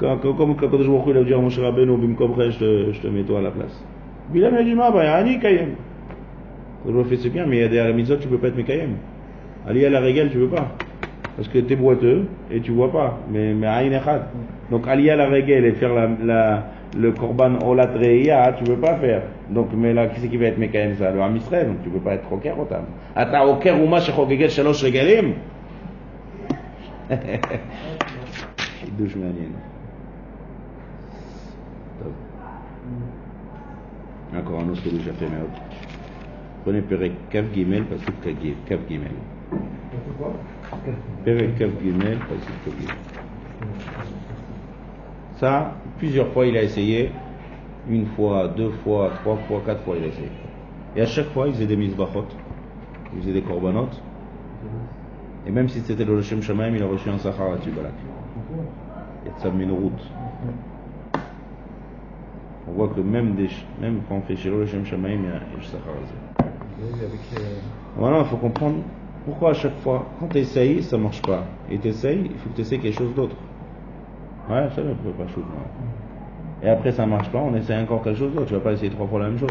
comme 0.00 0.36
quand 0.36 0.54
Kadosh 0.54 0.86
Baruch 0.86 1.06
Hu, 1.06 1.10
il 1.10 1.16
a 1.16 1.22
dit 1.24 1.34
à 1.34 1.38
Moshe 1.38 1.58
Rabbeinu, 1.58 1.96
Bimkom 1.96 2.32
Re, 2.32 2.50
je 2.50 2.58
te, 2.58 2.92
je 2.92 3.00
te 3.00 3.06
mets 3.08 3.22
toi 3.22 3.38
à 3.38 3.42
la 3.42 3.50
place. 3.50 3.82
Bilam 4.30 4.54
il 4.54 4.58
a 4.58 4.62
dit, 4.64 4.74
ma, 4.74 4.90
bah, 4.90 5.14
Ani 5.14 5.38
Kayem. 5.38 5.74
Kadosh 6.84 6.94
Baruch 6.94 7.06
Hu 7.06 7.10
fait, 7.10 7.22
c'est 7.22 7.30
bien, 7.30 7.46
mais 7.46 7.64
il 7.64 7.72
y 7.72 7.78
a 7.78 7.86
des 7.86 7.92
mitzvot, 7.92 8.16
tu 8.16 8.28
peux 8.28 8.38
pas 8.38 8.48
être 8.48 8.56
Mekayem. 8.56 8.96
Ali 9.66 9.84
à 9.84 9.90
la 9.90 10.00
régale, 10.00 10.30
tu 10.30 10.38
veux 10.38 10.48
pas. 10.48 10.68
Parce 11.36 11.48
que 11.48 11.58
tu 11.58 11.72
es 11.72 11.76
boiteux 11.76 12.26
et 12.50 12.60
tu 12.60 12.72
vois 12.72 12.92
pas. 12.92 13.18
Mais, 13.30 13.52
mais 13.52 13.66
Aïn 13.66 13.92
Echad. 13.92 14.26
Donc 14.70 14.86
Ali 14.86 15.10
à 15.10 15.16
la 15.16 15.28
régale 15.28 15.64
et 15.64 15.72
faire 15.72 15.92
la, 15.92 16.08
la, 16.24 16.66
le 16.96 17.12
korban 17.12 17.58
Olat 17.66 17.90
Reia, 17.94 18.52
tu 18.52 18.64
veux 18.64 18.76
pas 18.76 18.94
faire. 18.96 19.22
Donc, 19.50 19.68
mais 19.76 19.92
là, 19.92 20.06
qui 20.06 20.20
c'est 20.20 20.28
qui 20.28 20.36
va 20.36 20.46
être 20.46 20.58
Mekayem 20.58 20.96
ça 20.96 21.10
Le 21.10 21.20
Ham 21.20 21.36
Israël, 21.36 21.68
donc 21.68 21.82
tu 21.82 21.90
peux 21.90 21.98
pas 21.98 22.14
être 22.14 22.28
Roker 22.28 22.58
Otam. 22.58 22.84
Ata 23.14 23.40
Roker 23.40 23.76
Uma 23.76 24.00
Shechogeget 24.00 24.50
Shalosh 24.50 24.82
Regalim 24.82 25.34
חידוש 28.80 29.16
מעניין. 29.16 29.52
encore 34.39 34.61
un 34.61 34.69
autre 34.69 34.81
fait 34.81 34.91
mais 34.91 35.37
Prenez 36.63 36.81
Perek 36.81 37.29
Kaf 37.29 37.45
Gimel, 37.53 37.85
Pasuk 37.85 38.13
Kaf 38.65 38.79
Gimel. 38.87 39.11
Perek 41.25 41.57
Kaf 41.57 41.69
Gimel, 41.81 42.17
Pasuk 42.19 42.63
Kaf 42.65 42.79
Gimel. 42.79 42.95
Ça, 45.37 45.73
plusieurs 45.97 46.27
fois 46.33 46.45
il 46.45 46.55
a 46.55 46.63
essayé. 46.63 47.11
Une 47.89 48.05
fois, 48.05 48.47
deux 48.49 48.69
fois, 48.83 49.09
trois 49.21 49.37
fois, 49.47 49.61
quatre 49.65 49.81
fois 49.83 49.95
il 49.97 50.03
a 50.03 50.07
essayé. 50.07 50.29
Et 50.95 51.01
à 51.01 51.05
chaque 51.05 51.29
fois 51.29 51.47
il 51.47 51.53
faisait 51.53 51.65
des 51.65 51.75
misbachot, 51.75 52.27
il 53.15 53.21
faisait 53.21 53.33
des 53.33 53.41
korbanot. 53.41 53.89
Et 55.47 55.51
même 55.51 55.67
si 55.67 55.79
c'était 55.79 56.05
le 56.05 56.21
Shem 56.21 56.43
Shamaim, 56.43 56.75
il 56.75 56.83
a 56.83 56.85
reçu 56.85 57.09
un 57.09 57.17
Sahara 57.17 57.57
Tubalak. 57.57 57.93
Et 59.25 59.29
ça 59.41 59.49
met 59.49 59.63
une 59.63 59.71
route. 59.71 60.03
On 62.71 62.77
voit 62.77 62.87
que 62.87 63.01
même, 63.01 63.35
des, 63.35 63.49
même 63.81 63.99
quand 64.07 64.15
on 64.15 64.21
fait 64.21 64.35
chez 64.37 64.49
le 64.49 64.65
Shem 64.65 64.85
Shamaim, 64.85 65.09
il 65.09 65.25
y 65.25 65.27
a 65.27 65.35
euh, 66.79 67.39
Voilà, 67.97 68.19
il 68.19 68.25
faut 68.25 68.37
comprendre 68.37 68.77
pourquoi 69.25 69.49
à 69.49 69.53
chaque 69.53 69.77
fois, 69.79 70.05
quand 70.19 70.27
tu 70.27 70.37
essayes, 70.37 70.81
ça 70.81 70.97
marche 70.97 71.21
pas. 71.21 71.43
Et 71.69 71.77
tu 71.77 71.89
essayes, 71.89 72.21
il 72.31 72.37
faut 72.37 72.49
que 72.49 72.55
tu 72.55 72.61
essayes 72.61 72.79
quelque 72.79 72.97
chose 72.97 73.13
d'autre. 73.13 73.35
Ouais, 74.49 74.69
ça 74.73 74.81
ne 74.81 74.93
peut 74.93 75.11
pas 75.17 75.27
chaud. 75.27 75.43
Et 76.63 76.69
après 76.69 76.91
ça 76.91 77.05
marche 77.05 77.29
pas, 77.29 77.39
on 77.39 77.53
essaie 77.55 77.77
encore 77.77 78.03
quelque 78.03 78.19
chose 78.19 78.33
d'autre. 78.33 78.47
Tu 78.47 78.53
vas 78.53 78.59
pas 78.61 78.71
essayer 78.71 78.89
trois 78.89 79.07
fois 79.07 79.19
la 79.19 79.27
même 79.27 79.39
chose. 79.39 79.49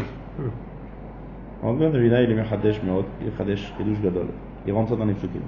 On 1.63 1.73
vient 1.73 1.91
de 1.91 1.99
Vina, 1.99 2.23
il 2.23 2.31
est 2.31 2.35
Mechadesh 2.35 2.81
Meot, 2.81 3.05
il 3.21 3.27
est 3.27 3.37
Chadesh 3.37 3.71
Chidush 3.77 4.01
Gadol. 4.01 4.27
Il 4.65 4.73
rentre 4.73 4.89
ça 4.89 4.95
dans 4.95 5.05
les 5.05 5.13
psukim. 5.13 5.41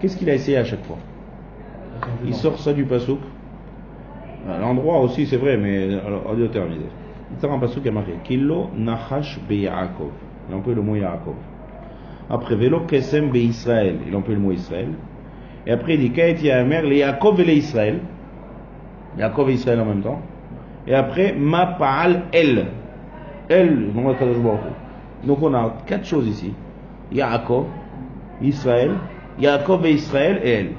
Qu'est-ce 0.00 0.16
qu'il 0.16 0.30
a 0.30 0.34
essayé 0.34 0.56
à 0.56 0.64
chaque 0.64 0.84
fois? 0.84 0.96
Il 2.24 2.34
sort 2.34 2.58
ça 2.58 2.72
du 2.72 2.84
pasouk. 2.84 3.20
L'endroit 4.60 5.00
aussi, 5.00 5.26
c'est 5.26 5.36
vrai, 5.36 5.56
mais 5.56 5.88
alors, 6.06 6.30
audio 6.30 6.46
terminé. 6.48 6.86
Il 7.32 7.40
sort 7.40 7.52
un 7.52 7.58
pasouk 7.58 7.82
qui 7.82 7.88
a 7.88 7.92
marqué 7.92 8.12
Kilo 8.22 8.70
Nachash 8.76 9.40
Be 9.48 9.52
Yaakov. 9.52 10.10
Il 10.48 10.54
emploie 10.54 10.74
le 10.74 10.82
mot 10.82 10.94
Yaakov. 10.94 11.34
Après 12.30 12.54
Velo 12.54 12.80
Kesem 12.80 13.30
Be 13.30 13.36
Israël. 13.36 13.96
Il 14.06 14.14
emploie 14.14 14.34
le 14.34 14.40
mot 14.40 14.52
Israël. 14.52 14.90
Et 15.66 15.72
après 15.72 15.94
il 15.94 16.00
dit 16.00 16.10
Kaet 16.12 16.36
Yamer 16.40 16.82
le 16.82 16.94
Yaakov 16.94 17.40
et 17.40 17.44
le 17.44 17.52
Israël. 17.54 18.00
Yaakov 19.18 19.50
et 19.50 19.54
Israël 19.54 19.80
en 19.80 19.86
même 19.86 20.02
temps. 20.02 20.20
Et 20.86 20.94
après 20.94 21.34
Ma 21.36 21.66
Paal 21.66 22.22
El. 22.32 22.66
El. 23.48 23.92
Donc 25.24 25.42
on 25.42 25.54
a 25.54 25.74
quatre 25.86 26.04
choses 26.04 26.28
ici. 26.28 26.54
Yaakov, 27.12 27.66
Israël, 28.42 28.92
Yaakov 29.38 29.86
et 29.86 29.92
Israël 29.92 30.40
et 30.42 30.50
elle. 30.50 30.72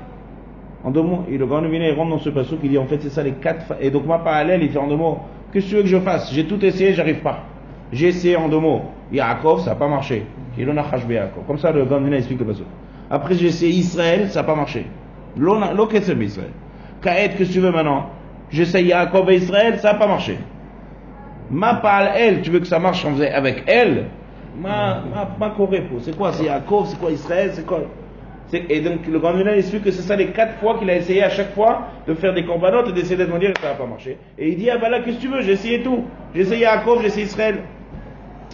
En 0.83 0.91
deux 0.91 1.01
mots, 1.01 1.25
et 1.29 1.37
le 1.37 1.45
grand 1.45 1.63
il 1.63 1.91
rentre 1.93 2.11
dans 2.11 2.19
ce 2.19 2.29
passage 2.29 2.59
qui 2.61 2.69
dit 2.69 2.77
en 2.77 2.85
fait 2.85 2.99
c'est 3.01 3.09
ça 3.09 3.23
les 3.23 3.31
quatre. 3.33 3.75
Et 3.81 3.89
donc 3.89 4.05
ma 4.05 4.19
parallèle, 4.19 4.61
il 4.63 4.69
fait 4.69 4.79
en 4.79 4.87
deux 4.87 4.95
mots 4.95 5.19
que 5.51 5.59
tu 5.59 5.75
veux 5.75 5.81
que 5.81 5.87
je 5.87 5.97
fasse? 5.99 6.31
J'ai 6.33 6.45
tout 6.45 6.63
essayé, 6.63 6.93
j'arrive 6.93 7.21
pas. 7.21 7.43
J'ai 7.91 8.07
essayé 8.09 8.35
en 8.35 8.49
deux 8.49 8.59
mots. 8.59 8.81
Yaakov, 9.11 9.61
ça 9.61 9.71
n'a 9.71 9.75
pas 9.75 9.87
marché. 9.87 10.25
Comme 11.45 11.57
ça, 11.57 11.71
le 11.71 11.85
grand 11.85 11.99
Léviné 11.99 12.17
explique 12.17 12.39
le 12.39 12.45
passage. 12.45 12.65
Après, 13.09 13.35
j'ai 13.35 13.47
essayé 13.47 13.71
Israël, 13.73 14.29
ça 14.29 14.41
n'a 14.41 14.47
pas 14.47 14.55
marché. 14.55 14.85
L'Okesem 15.37 16.21
Israël. 16.21 16.49
Kaet, 17.01 17.29
qu'est-ce 17.37 17.49
que 17.49 17.53
tu 17.53 17.59
veux 17.59 17.71
maintenant? 17.71 18.07
J'essaye 18.49 18.87
Yaakov 18.87 19.29
et 19.31 19.35
Israël, 19.35 19.77
ça 19.79 19.93
n'a 19.93 19.99
pas 19.99 20.07
marché. 20.07 20.37
Ma 21.49 21.75
parle 21.75 22.09
elle, 22.15 22.41
tu 22.41 22.49
veux 22.49 22.59
que 22.59 22.67
ça 22.67 22.79
marche 22.79 23.05
en 23.05 23.11
faisait 23.11 23.31
avec 23.31 23.63
elle? 23.67 24.07
Ma, 24.59 25.03
ma, 25.13 25.29
ma 25.39 25.55
c'est 25.99 26.17
quoi? 26.17 26.33
C'est 26.33 26.45
Yaakov, 26.45 26.87
c'est 26.87 26.99
quoi 26.99 27.11
Israël, 27.11 27.51
c'est 27.53 27.65
quoi? 27.65 27.81
Et 28.53 28.79
donc 28.79 29.05
le 29.07 29.19
grand 29.19 29.33
Milan 29.33 29.51
explique 29.51 29.83
que 29.83 29.91
c'est 29.91 30.01
ça 30.01 30.15
les 30.15 30.27
quatre 30.27 30.53
fois 30.59 30.79
qu'il 30.79 30.89
a 30.89 30.95
essayé 30.95 31.21
à 31.21 31.29
chaque 31.29 31.53
fois 31.53 31.87
de 32.07 32.13
faire 32.13 32.33
des 32.33 32.45
corbanotes 32.45 32.89
et 32.89 32.93
d'essayer 32.93 33.17
d'être 33.17 33.35
et 33.35 33.53
ça 33.61 33.69
n'a 33.69 33.73
pas 33.73 33.85
marché. 33.85 34.17
Et 34.37 34.49
il 34.49 34.57
dit, 34.57 34.69
ah 34.69 34.77
bah 34.77 34.89
là, 34.89 35.01
qu'est-ce 35.01 35.17
que 35.17 35.21
tu 35.21 35.27
veux? 35.27 35.41
J'ai 35.41 35.51
essayé 35.51 35.83
tout. 35.83 36.05
J'ai 36.33 36.41
essayé 36.41 36.61
Yaakov, 36.61 37.01
j'ai 37.01 37.07
essayé 37.07 37.25
Israël. 37.25 37.57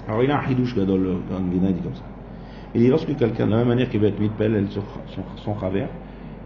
Alors 0.07 0.23
il 0.23 0.31
a 0.31 0.39
un 0.39 0.49
hidouche 0.49 0.75
gadol, 0.75 1.01
le 1.01 1.15
grand 1.29 1.39
Milan 1.39 1.71
dit 1.71 1.81
comme 1.81 1.95
ça. 1.95 2.03
Il 2.73 2.81
dit, 2.81 2.87
lorsque 2.87 3.15
quelqu'un, 3.15 3.45
de 3.45 3.51
la 3.51 3.57
même 3.57 3.67
manière 3.67 3.87
qu'il 3.87 3.99
va 3.99 4.07
être 4.07 4.19
mis 4.19 4.29
de 4.29 4.33
pelle 4.33 4.55
elle, 4.55 4.67
sur 4.69 4.81
son, 5.13 5.21
son 5.35 5.55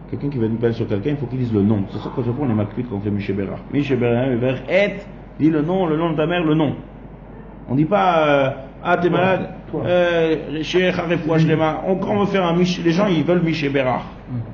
quelqu'un 0.09 0.29
qui 0.29 0.37
va 0.37 0.45
être 0.45 0.61
mis 0.61 0.73
sur 0.73 0.87
quelqu'un, 0.87 1.11
il 1.11 1.17
faut 1.17 1.25
qu'il 1.25 1.39
dise 1.39 1.53
le 1.53 1.61
nom. 1.61 1.83
C'est 1.91 1.99
ça 1.99 2.11
que 2.13 2.21
je 2.21 2.29
on 2.29 2.49
est 2.49 2.53
maquillé 2.53 2.85
quand 2.89 2.97
on 2.97 2.99
fait 2.99 3.09
Michébera. 3.09 3.55
Michébera, 3.71 4.27
vers 4.35 4.61
et, 4.69 4.95
dit 5.39 5.49
le 5.49 5.61
nom, 5.61 5.85
le 5.85 5.95
nom 5.95 6.11
de 6.11 6.17
ta 6.17 6.25
mère, 6.25 6.43
le 6.43 6.53
nom. 6.53 6.75
On 7.69 7.75
dit 7.75 7.85
pas 7.85 8.27
euh, 8.27 8.49
ah 8.83 8.97
t'es 8.97 9.09
malade, 9.09 9.49
euh, 9.85 10.35
chez 10.63 10.91
Kharefouach 10.91 11.45
Lema. 11.45 11.81
On 11.87 11.95
quand 11.95 12.11
on 12.15 12.19
veut 12.21 12.25
faire 12.27 12.45
un 12.45 12.53
Mich, 12.55 12.81
les 12.83 12.91
gens 12.91 13.07
ils 13.07 13.23
veulent 13.23 13.41
Miché 13.41 13.69
Bérard. 13.69 14.05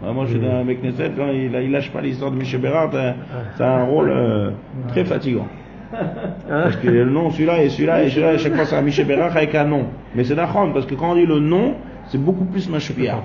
Ah, 0.06 0.12
moi 0.14 0.26
je 0.26 0.32
suis 0.32 0.40
dans 0.40 0.60
avec 0.62 0.82
Knesset, 0.82 1.12
quand 1.18 1.28
il, 1.28 1.52
il 1.54 1.72
lâche 1.72 1.92
pas 1.92 2.02
l'histoire 2.02 2.32
de 2.32 2.38
Miché 2.38 2.58
Bérard, 2.58 2.90
t'as- 2.92 3.16
c'est 3.58 3.64
un 3.64 3.84
rôle 3.84 4.10
euh, 4.12 4.52
très 4.90 5.04
fatigant. 5.06 5.48
Parce 6.50 6.76
que 6.78 6.88
le 6.88 7.06
nom 7.06 7.30
celui-là 7.30 7.62
et 7.64 7.70
celui-là 7.70 8.04
et 8.04 8.10
celui-là, 8.10 8.30
à 8.30 8.38
chaque 8.38 8.56
fois 8.56 8.66
c'est 8.66 8.76
un 8.76 8.82
Miché 8.82 9.04
Bérard 9.04 9.36
avec 9.36 9.54
un 9.56 9.66
nom. 9.66 9.86
Mais 10.16 10.24
c'est 10.24 10.36
d'accord 10.36 10.68
parce 10.74 10.86
que 10.88 10.96
quand 10.96 11.12
on 11.12 11.16
dit 11.16 11.26
le 11.26 11.40
nom, 11.40 11.76
c'est 12.08 12.18
beaucoup 12.24 12.46
plus 12.46 12.68
machpia. 12.70 13.18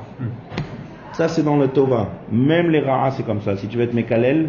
Ça 1.12 1.28
c'est 1.28 1.42
dans 1.42 1.57
le 1.57 1.68
Tova. 1.68 2.09
Même 2.30 2.70
les 2.70 2.80
Ra'a 2.80 3.11
c'est 3.12 3.24
comme 3.24 3.40
ça. 3.40 3.57
Si 3.57 3.66
tu 3.68 3.76
veux 3.78 3.84
être 3.84 3.94
Mekalel, 3.94 4.49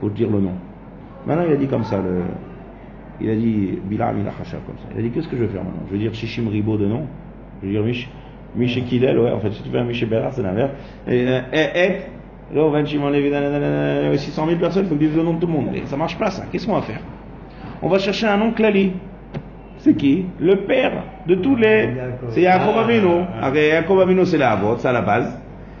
faut 0.00 0.10
dire 0.10 0.28
le 0.30 0.40
nom. 0.40 0.52
Maintenant 1.26 1.44
il 1.46 1.52
a 1.52 1.56
dit 1.56 1.66
comme 1.68 1.84
ça 1.84 1.96
le. 1.98 2.22
Il 3.20 3.30
a 3.30 3.34
dit, 3.34 3.78
Bilam, 3.84 4.18
il 4.18 4.26
a 4.26 4.30
comme 4.30 4.44
ça. 4.46 4.56
Il 4.94 4.98
a 4.98 5.02
dit, 5.02 5.10
qu'est-ce 5.10 5.28
que 5.28 5.36
je 5.36 5.42
vais 5.42 5.48
faire 5.48 5.62
maintenant? 5.62 5.82
Je 5.88 5.92
vais 5.92 5.98
dire 5.98 6.14
Shishim 6.14 6.48
Ribo 6.48 6.76
de 6.76 6.86
nom. 6.86 7.06
Je 7.62 7.66
vais 7.66 7.72
dire 7.72 7.82
Mich, 7.82 8.08
Miché 8.56 8.82
Kidel, 8.82 9.18
ouais, 9.18 9.30
en 9.30 9.40
fait, 9.40 9.52
si 9.52 9.62
tu 9.62 9.68
fais 9.68 9.78
un 9.78 9.84
Miché 9.84 10.06
Bérard, 10.06 10.32
c'est 10.32 10.42
l'inverse. 10.42 10.70
Et, 11.06 11.26
euh, 11.28 11.40
et, 11.52 11.78
et, 11.78 11.88
là, 12.54 12.62
on 12.64 12.70
va 12.70 12.84
Shimon 12.84 13.10
Levi, 13.10 13.30
nanana, 13.30 14.16
600 14.16 14.46
000 14.46 14.58
personnes, 14.58 14.84
il 14.84 14.88
faut 14.88 14.94
que 14.94 15.00
dire 15.00 15.10
le 15.14 15.22
nom 15.22 15.34
de 15.34 15.40
tout 15.40 15.46
le 15.46 15.52
monde. 15.52 15.68
Et 15.74 15.82
ça 15.86 15.96
marche 15.96 16.18
pas, 16.18 16.30
ça. 16.30 16.44
Qu'est-ce 16.50 16.66
qu'on 16.66 16.74
va 16.74 16.82
faire? 16.82 17.00
On 17.82 17.88
va 17.88 17.98
chercher 17.98 18.26
un 18.26 18.36
nom 18.36 18.52
Klali. 18.52 18.92
C'est 19.78 19.94
qui? 19.94 20.26
Le 20.38 20.56
père 20.56 21.04
de 21.26 21.36
tous 21.36 21.56
les. 21.56 21.90
C'est 22.30 22.42
Yaakov 22.42 22.78
Avinu. 22.78 23.22
Alors, 23.40 23.56
Yaakov 23.56 24.00
Avinu, 24.00 24.26
c'est 24.26 24.36
la 24.36 24.52
Avot, 24.52 24.76
c'est 24.76 24.88
à 24.88 24.92
la 24.92 25.00
base. 25.00 25.38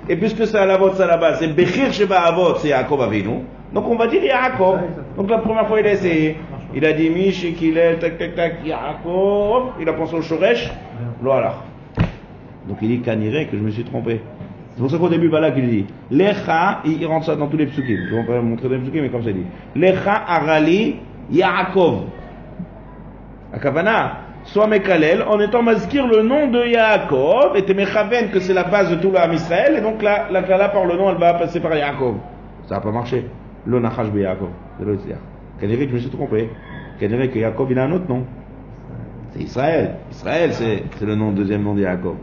Et 0.08 0.16
puisque 0.16 0.46
c'est 0.46 0.56
à 0.56 0.64
la 0.64 0.74
Avot, 0.74 0.92
c'est 0.94 1.02
à 1.02 1.06
la 1.06 1.18
base, 1.18 1.38
c'est 1.38 1.48
Bechir 1.48 1.92
Sheba 1.92 2.18
Avot, 2.20 2.56
c'est 2.56 2.68
Yaakov 2.68 3.02
Avinu. 3.02 3.40
Donc 3.74 3.88
on 3.88 3.96
va 3.96 4.06
dire 4.06 4.24
Yaakov. 4.24 4.78
Donc 5.16 5.30
la 5.30 5.38
première 5.38 5.66
fois 5.68 5.80
il 5.80 5.86
a 5.86 5.92
essayé. 5.92 6.36
Il 6.74 6.84
a 6.84 6.92
dit 6.92 7.10
Mish 7.10 7.44
et 7.44 7.52
qu'il 7.52 7.76
est 7.76 7.98
tac 7.98 8.18
tac 8.18 8.34
tac 8.34 8.54
Yaakov. 8.64 9.72
Il 9.80 9.88
a 9.88 9.92
pensé 9.92 10.14
au 10.14 10.22
Shoresh. 10.22 10.70
Voilà. 11.20 11.54
Donc 12.68 12.78
il 12.82 12.88
dit 12.88 13.00
Kaniré 13.00 13.46
que 13.46 13.56
je 13.56 13.62
me 13.62 13.70
suis 13.70 13.84
trompé. 13.84 14.20
C'est 14.74 14.80
pour 14.80 14.90
ça 14.90 14.98
qu'au 14.98 15.08
début 15.08 15.28
Balak 15.28 15.54
il 15.56 15.68
dit 15.68 15.86
Lecha, 16.10 16.80
il 16.84 17.04
rentre 17.06 17.26
ça 17.26 17.36
dans 17.36 17.48
tous 17.48 17.56
les 17.56 17.66
psukim. 17.66 17.98
Je 18.08 18.14
vais 18.14 18.24
pas 18.24 18.40
montrer 18.40 18.68
dans 18.68 18.76
les 18.76 18.80
psukim 18.80 19.02
mais 19.02 19.08
comme 19.08 19.24
ça 19.24 19.30
il 19.30 19.36
dit 19.36 19.46
Lecha 19.74 20.22
Arali 20.26 20.96
Yaakov. 21.30 22.04
Akavana, 23.52 24.18
soit 24.44 24.68
Mekalel, 24.68 25.22
en 25.22 25.40
étant 25.40 25.62
maskir 25.62 26.06
le 26.06 26.22
nom 26.22 26.48
de 26.48 26.64
Yaakov, 26.66 27.56
et 27.56 27.74
Mechaven, 27.74 28.30
que 28.30 28.40
c'est 28.40 28.54
la 28.54 28.64
base 28.64 28.90
de 28.90 28.96
tout 28.96 29.10
l'âme 29.10 29.32
Israël, 29.32 29.74
et 29.76 29.80
donc 29.80 30.02
la, 30.02 30.30
la 30.30 30.68
par 30.68 30.84
le 30.84 30.96
nom, 30.96 31.10
elle 31.10 31.18
va 31.18 31.34
passer 31.34 31.58
par 31.58 31.74
Yaakov. 31.74 32.16
Ça 32.68 32.76
n'a 32.76 32.80
pas 32.80 32.92
marché. 32.92 33.26
Lo 33.66 33.80
Nachash 33.80 34.08
be 34.10 34.18
Yaakov. 34.18 34.50
C'est 34.78 34.86
que 35.60 35.88
je 35.88 35.94
me 35.94 35.98
suis 35.98 36.10
trompé. 36.10 36.50
Kaniré 36.98 37.30
que 37.30 37.38
Yaakov, 37.38 37.70
il 37.70 37.78
a 37.78 37.84
un 37.84 37.92
autre 37.92 38.08
nom. 38.08 38.24
C'est 39.32 39.42
Israël. 39.42 39.96
Israël, 40.10 40.52
c'est, 40.52 40.82
c'est 40.98 41.06
le 41.06 41.14
nom, 41.14 41.32
deuxième 41.32 41.62
nom 41.62 41.74
de 41.74 41.82
Yaakov. 41.82 42.16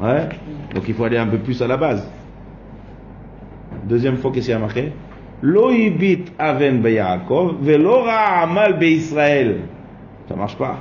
Ouais. 0.00 0.28
Donc 0.74 0.84
il 0.88 0.94
faut 0.94 1.04
aller 1.04 1.18
un 1.18 1.26
peu 1.26 1.38
plus 1.38 1.60
à 1.62 1.66
la 1.66 1.76
base. 1.76 2.06
Deuxième 3.84 4.16
fois, 4.16 4.32
y 4.34 4.52
a 4.52 4.58
marqué? 4.58 4.92
Lo 5.42 5.70
ibit 5.70 6.26
aven 6.38 6.82
be 6.82 6.90
Yaakov, 6.90 7.62
velo 7.62 8.04
amal 8.06 8.78
be 8.78 8.84
Israël. 8.84 9.60
Ça 10.28 10.36
marche 10.36 10.56
pas. 10.56 10.78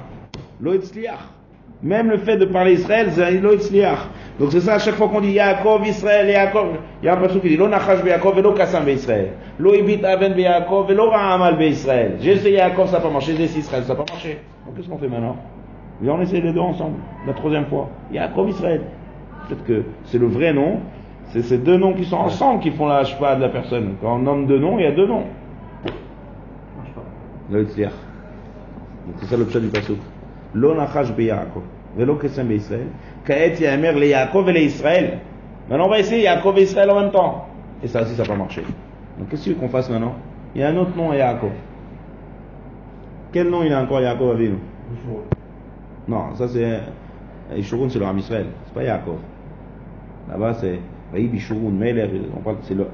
Même 1.81 2.09
le 2.09 2.17
fait 2.17 2.35
de 2.35 2.45
parler 2.45 2.73
Israël, 2.73 3.09
c'est 3.11 3.39
lo 3.39 3.53
itzliach. 3.53 3.99
Donc 4.37 4.51
c'est 4.51 4.59
ça 4.59 4.75
à 4.75 4.79
chaque 4.79 4.95
fois 4.95 5.07
qu'on 5.07 5.21
dit 5.21 5.31
Yaakov, 5.31 5.87
Israël, 5.87 6.29
Yaakov. 6.29 6.77
Il 7.01 7.05
y 7.05 7.09
a 7.09 7.13
un 7.13 7.17
passage 7.17 7.41
qui 7.41 7.49
dit 7.49 7.57
Lo 7.57 7.69
nachash 7.69 8.03
be 8.03 8.07
Yaakov, 8.07 8.35
velo 8.35 8.51
kassam 8.51 8.83
be 8.83 8.89
Israël. 8.89 9.29
Lo 9.57 9.73
ibit 9.73 10.03
aven 10.03 10.33
be 10.33 10.39
Yaakov, 10.39 10.87
velo 10.87 11.11
amal 11.13 11.57
be 11.57 11.63
Israël. 11.63 12.17
J'ai 12.19 12.33
essayé 12.33 12.57
Yaakov, 12.57 12.87
ça 12.87 12.97
n'a 12.97 13.03
pas 13.03 13.09
marché. 13.09 13.33
J'ai 13.37 13.43
essayé 13.43 13.59
Israël, 13.59 13.83
ça 13.83 13.93
n'a 13.93 14.03
pas 14.03 14.11
marché. 14.11 14.39
Donc 14.65 14.75
qu'est-ce 14.75 14.89
qu'on 14.89 14.97
fait 14.97 15.07
maintenant? 15.07 15.37
Viens, 16.01 16.13
on 16.13 16.21
essaie 16.21 16.41
les 16.41 16.51
deux 16.51 16.59
ensemble. 16.59 16.97
La 17.25 17.33
troisième 17.33 17.65
fois. 17.67 17.89
Yaakov, 18.11 18.49
Israël. 18.49 18.81
Peut-être 19.47 19.63
que 19.63 19.83
c'est 20.05 20.17
le 20.19 20.27
vrai 20.27 20.51
nom. 20.51 20.79
C'est 21.31 21.43
ces 21.43 21.59
deux 21.59 21.77
noms 21.77 21.93
qui 21.93 22.03
sont 22.05 22.17
ensemble 22.17 22.61
qui 22.61 22.71
font 22.71 22.87
la 22.87 23.03
pas 23.19 23.35
de 23.35 23.41
la 23.41 23.49
personne. 23.49 23.95
Quand 24.01 24.15
on 24.15 24.19
nomme 24.19 24.47
deux 24.47 24.59
noms, 24.59 24.79
il 24.79 24.83
y 24.83 24.87
a 24.87 24.91
deux 24.91 25.07
noms. 25.07 25.23
marche 26.75 26.91
pas. 26.93 27.03
Lo 27.51 27.61
itzliach. 27.61 27.93
Donc 29.07 29.15
c'est 29.21 29.27
ça 29.27 29.37
le 29.37 29.45
pshat 29.45 29.59
du 29.59 29.67
pasuk. 29.67 29.97
Kesem 32.19 32.47
be 32.47 32.53
Israël. 32.53 32.87
Kaet 33.25 33.59
yamer 33.59 33.93
le 33.93 34.07
Yaakov 34.07 34.49
et 34.49 34.53
le 34.53 34.59
Israël. 34.59 35.19
Maintenant 35.69 35.85
on 35.85 35.89
va 35.89 35.99
essayer 35.99 36.23
Yaakov 36.23 36.57
et 36.57 36.63
Israël 36.63 36.89
en 36.89 36.99
même 37.01 37.11
temps. 37.11 37.47
Et 37.83 37.87
ça 37.87 38.01
aussi 38.01 38.15
ça 38.15 38.23
n'a 38.23 38.29
pas 38.29 38.35
marché. 38.35 38.63
Donc 39.17 39.29
qu'est-ce 39.29 39.51
qu'on 39.51 39.69
fasse 39.69 39.89
maintenant 39.89 40.15
Il 40.55 40.61
y 40.61 40.63
a 40.63 40.69
un 40.69 40.77
autre 40.77 40.95
nom 40.95 41.11
à 41.11 41.15
Yaakov. 41.15 41.51
Quel 43.31 43.49
nom 43.49 43.63
il 43.63 43.73
a 43.73 43.81
encore 43.81 44.01
Yaakov 44.01 44.31
Avinu 44.31 44.57
Non, 46.07 46.35
ça 46.35 46.47
c'est... 46.47 46.79
Yishurun 47.55 47.89
c'est 47.89 47.99
le 47.99 48.05
Ram 48.05 48.17
Israël. 48.17 48.47
C'est 48.65 48.73
pas 48.73 48.83
Yaakov. 48.83 49.17
Là-bas 50.29 50.53
c'est... 50.55 50.79
Vaï 51.11 51.27
Bishurun, 51.27 51.71
Meler, 51.71 52.07
on 52.37 52.41
parle 52.41 52.57
c'est 52.61 52.75
le 52.75 52.85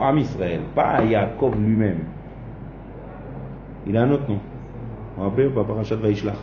Am 0.00 0.18
Israël, 0.18 0.60
pas 0.74 1.02
Yaakov 1.04 1.54
lui-même. 1.56 2.00
Il 3.86 3.96
a 3.96 4.02
un 4.02 4.10
autre 4.10 4.28
nom. 4.28 4.40
Vous 5.16 5.22
vous 5.22 5.28
rappelez 5.28 5.46
ou 5.46 5.50
pas 5.50 5.62
Parashat 5.62 5.94
Vaishlach 5.96 6.34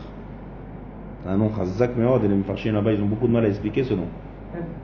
un 1.28 1.38
nom 1.38 1.50
Khazak 1.50 1.96
Meod, 1.96 2.24
et 2.24 2.28
les 2.28 2.36
Mfarchim 2.36 2.74
là-bas, 2.74 2.94
ils 2.94 3.02
ont 3.02 3.08
beaucoup 3.08 3.28
de 3.28 3.34
mal 3.34 3.46
à 3.46 3.48
expliquer 3.48 3.84
ce 3.84 3.94
nom. 3.94 4.08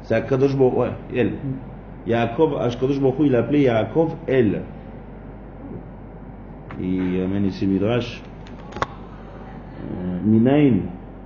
C'est 0.04 0.16
Akadosh 0.16 0.56
Baruch 0.56 0.78
ouais, 0.78 0.90
elle. 1.16 1.32
Mm. 1.32 2.08
Yaakov, 2.08 2.58
Ashkadosh 2.60 3.00
Baruch 3.00 3.16
il 3.20 3.36
appelait 3.36 3.62
Yaakov 3.62 4.16
elle. 4.28 4.62
Il 6.82 7.22
amène 7.22 7.46
ici 7.46 7.68
Midrash. 7.68 8.22
Euh, 9.82 10.20
Minaïn, 10.26 10.82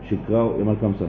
Shikrao, 0.09 0.53
il 0.55 0.59
y 0.59 0.61
a 0.61 0.65
mal 0.65 0.77
comme 0.77 0.95
ça. 0.95 1.05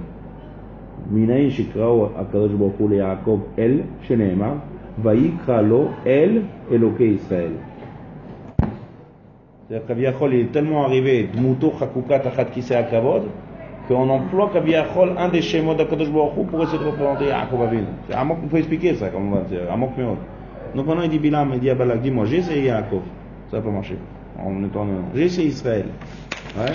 Minaïn, 1.10 1.50
Shikrao, 1.50 2.12
Akadosh 2.18 2.52
Baruch 2.52 2.90
le 2.90 2.96
Yaakov 2.96 3.40
elle, 3.56 3.84
Sheneema, 4.02 4.56
Vaikra 4.98 5.62
lo 5.62 5.88
el, 6.04 6.42
Eloke 6.70 7.00
Israël. 7.00 7.52
C'est-à-dire 9.66 9.86
qu'Aviachol, 9.86 10.34
il 10.34 10.40
est 10.40 10.52
tellement 10.52 10.84
arrivé, 10.84 11.28
Dmuto 11.34 11.72
Chakukat 11.78 12.16
Achat 12.26 12.44
Kise 12.44 12.72
Akavod, 12.72 13.22
qu'on 13.88 14.08
emploie 14.08 14.50
qu'Aviachol, 14.52 15.12
un 15.18 15.28
des 15.28 15.42
schémas 15.42 15.74
d'Akadosh 15.74 16.10
Baruch 16.10 16.32
Hu, 16.38 16.44
pour 16.46 16.62
essayer 16.62 16.78
de 16.78 16.84
représenter 16.84 17.26
Yaakov 17.26 17.62
Avinu. 17.62 17.84
C'est 18.08 18.14
Amok, 18.14 18.38
il 18.44 18.48
faut 18.48 18.56
expliquer 18.56 18.94
ça, 18.94 19.08
comme 19.08 19.32
on 19.32 19.36
va 19.36 19.42
dire, 19.42 19.60
Amok 19.70 19.96
Meod. 19.96 20.16
Donc 20.74 20.86
maintenant 20.86 21.02
il 21.02 21.10
dit 21.10 21.18
Bilam, 21.18 21.50
il 21.54 21.60
dit 21.60 21.70
à 21.70 21.74
Balak, 21.74 22.00
dis-moi, 22.00 22.24
j'ai 22.26 22.38
essayé 22.38 22.64
Yaakov, 22.64 23.02
ça 23.50 23.58
n'a 23.58 23.62
pas 23.62 23.70
marché, 23.70 23.96
en 24.38 24.64
étant 24.64 24.86
J'ai 25.14 25.24
essayé 25.24 25.48
Israël. 25.48 25.86
Ouais. 26.58 26.72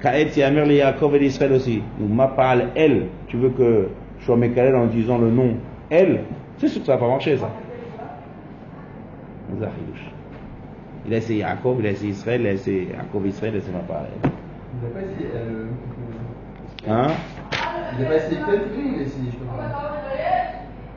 Kaet 0.00 0.30
Yamer 0.36 0.64
le 0.64 0.74
Yaakov 0.74 1.16
et 1.16 1.18
l'Israël 1.18 1.52
aussi. 1.52 1.82
Ou 2.00 2.06
Mapal 2.06 2.68
El, 2.74 3.06
tu 3.28 3.36
veux 3.36 3.50
que 3.50 3.88
je 4.18 4.24
sois 4.24 4.36
Mekalel 4.36 4.74
en 4.74 4.86
disant 4.86 5.18
le 5.18 5.30
nom 5.30 5.54
El, 5.90 6.20
c'est 6.58 6.68
sûr 6.68 6.80
que 6.80 6.86
ça 6.86 6.94
n'a 6.94 6.98
pas 6.98 7.08
marché 7.08 7.36
ça. 7.36 7.50
Zahidouche. 9.58 10.10
Il 11.06 11.14
a 11.14 11.16
essayé 11.16 11.40
Yaakov, 11.40 11.80
il 11.80 11.86
a 11.86 11.90
essayé 11.90 12.12
Israël, 12.12 12.40
il 12.42 12.46
a 12.46 12.52
essayé 12.52 12.88
Yaakov 12.92 13.26
Israël, 13.26 13.52
il 13.54 13.56
a 13.56 13.58
essayé 13.58 13.74
Mapal 13.74 14.06
El. 14.22 14.30
Il 14.82 14.88
n'a 14.88 14.94
pas 14.94 15.00
essayé. 15.00 15.28
euh, 16.87 16.91
Hein 16.91 17.07
Il 17.97 18.03
n'a 18.03 18.09
pas 18.09 18.15
essayé 18.17 18.37
peut-être 18.45 18.67
il 18.77 18.99
a 18.99 19.03
essayé, 19.03 19.29
je 19.31 19.45
crois. 19.45 19.63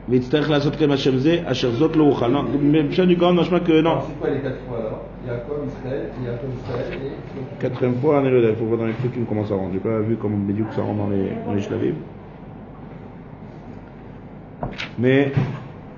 ויצטרך 0.09 0.49
לעשות 0.49 0.75
כן 0.75 0.91
השם 0.91 1.17
זה, 1.17 1.41
אשר 1.45 1.71
זאת 1.71 1.95
לא 1.95 2.03
אוכל. 2.03 2.33
Non, 2.33 2.45
בשם 2.89 3.05
דיכאון 3.05 3.39
משמע 3.39 3.59
que 3.59 3.81
non. 3.83 3.89
Alors, 3.89 4.07
C'est 4.07 4.19
quoi 4.19 4.29
les 4.29 4.39
quatre 4.39 4.57
fois 4.67 4.79
alors 4.79 5.01
Yaakov, 5.27 5.67
Israël, 5.67 6.09
Yaakov, 6.25 6.49
Israël 6.63 6.99
et. 7.03 7.61
Quatrième 7.61 7.95
fois, 7.95 8.21
on 8.21 8.25
est 8.25 8.31
là, 8.31 8.49
il 8.49 8.55
faut 8.55 8.65
voir 8.65 8.79
dans 8.79 8.87
les 8.87 8.93
trucs 8.93 9.13
qui 9.13 9.19
me 9.19 9.25
commencent 9.25 9.51
à 9.51 9.55
rendre. 9.55 9.71
J'ai 9.73 9.79
pas 9.79 9.99
vu 9.99 10.15
comment 10.19 10.37
Bédiou 10.37 10.65
que 10.65 10.73
ça 10.73 10.81
rentre 10.81 10.97
dans 10.97 11.09
les, 11.09 11.29
dans 11.45 11.53
les 11.53 11.61
shlavim. 11.61 11.93
Mais, 14.97 15.31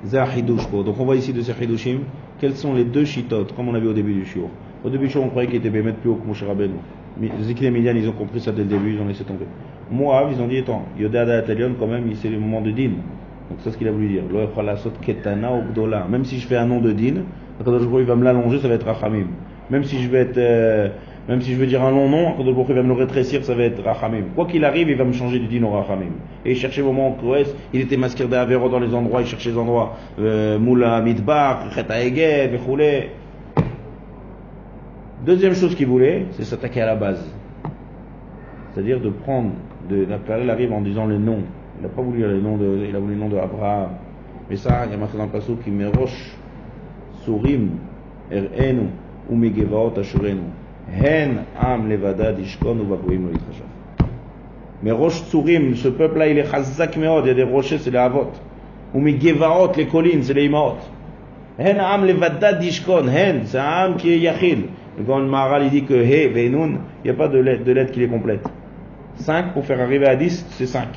Zahidouche, 0.05 0.67
quoi. 0.67 0.83
Donc 0.83 0.99
on 0.99 1.05
voit 1.05 1.15
ici 1.15 1.31
de 1.31 1.41
ces 1.41 1.53
Hidushim, 1.63 1.99
quels 2.39 2.55
sont 2.55 2.73
les 2.73 2.83
deux 2.83 3.05
shitotes, 3.05 3.55
comme 3.55 3.69
on 3.69 3.75
a 3.75 3.79
vu 3.79 3.87
au 3.87 3.93
début 3.93 4.13
du 4.13 4.25
shiur. 4.25 4.49
Au 4.83 4.89
début 4.89 5.05
du 5.05 5.11
shiur, 5.11 5.23
on 5.23 5.29
croyait 5.29 5.47
qu'il 5.47 5.57
était 5.57 5.69
Bémet 5.69 5.93
plus 5.93 6.09
haut 6.09 6.15
que 6.15 6.27
Moshe 6.27 6.43
Rabbeinu. 6.43 6.75
Mais 7.19 7.29
Zikri 7.41 7.67
et 7.67 7.71
Midian, 7.71 7.95
ils 7.95 8.09
ont 8.09 8.13
compris 8.13 8.41
ça 8.41 8.51
dès 8.51 8.63
le 8.63 8.69
début, 8.69 8.95
ils 8.95 9.01
ont 9.01 9.07
laissé 9.07 9.23
tomber. 9.23 9.45
Moab, 9.90 10.28
ils 10.32 10.40
ont 10.42 10.46
dit, 10.46 10.58
attends, 10.58 10.84
Yodada 10.98 11.38
Atalion, 11.38 11.74
quand 11.78 11.86
même, 11.86 12.04
c'est 12.14 12.28
le 12.28 12.38
moment 12.38 12.60
de 12.60 12.70
din. 12.70 12.90
Donc 13.48 13.58
c'est 13.60 13.70
ce 13.70 13.78
qu'il 13.78 13.86
a 13.86 13.92
voulu 13.92 14.08
dire. 14.08 14.22
Même 16.10 16.24
si 16.24 16.38
je 16.38 16.46
fais 16.46 16.56
un 16.56 16.66
nom 16.66 16.80
de 16.80 16.92
din, 16.92 17.22
il 17.64 18.04
va 18.04 18.16
me 18.16 18.24
l'allonger, 18.24 18.58
ça 18.58 18.68
va 18.68 18.74
être 18.74 18.86
Rachamim. 18.86 19.26
Même 19.70 19.84
si 19.84 20.02
je 20.02 20.08
vais 20.08 20.18
être, 20.18 20.38
euh, 20.38 20.88
même 21.28 21.40
si 21.40 21.52
je 21.52 21.58
veux 21.58 21.66
dire 21.66 21.82
un 21.82 21.90
long 21.90 22.08
nom, 22.08 22.32
Akadosh 22.32 22.66
il 22.68 22.74
va 22.74 22.82
me 22.82 22.88
le 22.88 22.94
rétrécir, 22.94 23.44
ça 23.44 23.54
va 23.54 23.64
être 23.64 23.82
Rachamim. 23.82 24.24
Quoi 24.34 24.46
qu'il 24.46 24.64
arrive, 24.64 24.90
il 24.90 24.96
va 24.96 25.04
me 25.04 25.12
changer 25.12 25.38
du 25.38 25.46
din 25.46 25.64
au 25.64 25.70
Rachamim. 25.70 26.12
Et 26.44 26.52
il 26.52 26.56
cherchait 26.56 26.82
moment 26.82 27.12
Kroes, 27.12 27.54
il 27.72 27.80
était 27.80 27.96
masqué 27.96 28.24
d'Avero 28.26 28.68
dans 28.68 28.80
les 28.80 28.94
endroits, 28.94 29.22
il 29.22 29.26
cherchait 29.26 29.50
les 29.50 29.58
endroits, 29.58 29.96
euh, 30.18 30.58
Moula 30.58 31.00
Midbar, 31.00 31.72
Chet 31.72 31.86
Eged. 31.90 32.60
Deuxième 35.24 35.54
chose 35.54 35.74
qu'il 35.74 35.86
voulait, 35.86 36.26
c'est 36.32 36.44
s'attaquer 36.44 36.82
à 36.82 36.86
la 36.86 36.94
base. 36.94 37.24
C'est-à-dire 38.72 39.00
de 39.00 39.08
prendre, 39.08 39.52
de, 39.88 40.50
arrive 40.50 40.72
en 40.72 40.80
disant 40.80 41.06
le 41.06 41.18
nom. 41.18 41.38
Il 41.78 41.82
n'a 41.82 41.88
pas 41.88 42.02
voulu 42.02 42.20
le 42.20 42.40
nom 42.40 42.56
de, 42.56 42.86
il 42.88 42.96
a 42.96 42.98
voulu 42.98 43.14
le 43.14 43.20
nom 43.20 43.28
de 43.28 43.36
Abraham. 43.36 43.90
Mais 44.48 44.56
ça, 44.56 44.84
il 44.86 44.92
y 44.92 44.94
a 44.94 44.96
marqué 44.96 45.18
dans 45.18 45.24
le 45.24 45.30
passage 45.30 45.56
qui 45.64 45.70
merosh 45.70 46.36
surim 47.24 47.70
erenu 48.30 48.88
ou 49.28 49.36
megevaot 49.36 49.98
ashurenu. 49.98 50.42
Hen 50.92 51.40
am 51.58 51.88
levada 51.88 52.32
dishkon 52.32 52.78
ou 52.80 52.84
bagoim 52.84 53.26
lo 53.26 53.32
yitchashav. 53.32 53.66
Mais 54.82 54.92
roche 54.92 55.22
Tsurim, 55.24 55.74
ce 55.74 55.88
peuple-là, 55.88 56.28
il 56.28 56.38
est 56.38 56.50
chazak 56.50 56.96
meod, 56.96 57.24
il 57.24 57.28
y 57.28 57.30
a 57.30 57.34
des 57.34 57.42
rochers, 57.42 57.78
c'est 57.78 57.90
les 57.90 57.98
avot. 57.98 58.30
Ou 58.94 59.00
megevaot, 59.00 59.72
les 59.76 59.86
collines, 59.86 60.22
c'est 60.22 60.34
les 60.34 60.44
imaot. 60.44 60.76
Hen 61.58 61.80
am 61.80 62.04
levada 62.04 62.52
dishkon, 62.52 63.08
hen, 63.08 63.40
c'est 63.44 63.58
un 63.58 63.62
am 63.62 63.96
qui 63.96 64.12
est 64.12 64.18
yachil. 64.18 64.66
Le 64.98 65.04
Maharal 65.04 65.64
il 65.64 65.70
dit 65.70 65.84
que 65.84 65.94
he, 65.94 66.28
veinun, 66.28 66.78
il 67.04 67.04
n'y 67.04 67.10
a 67.10 67.14
pas 67.14 67.28
de 67.28 67.38
lettre 67.38 67.92
qui 67.92 68.00
les 68.00 68.08
complète. 68.08 68.46
5 69.16 69.52
pour 69.52 69.64
faire 69.64 69.80
arriver 69.80 70.06
à 70.06 70.16
10, 70.16 70.46
c'est 70.50 70.66
5. 70.66 70.88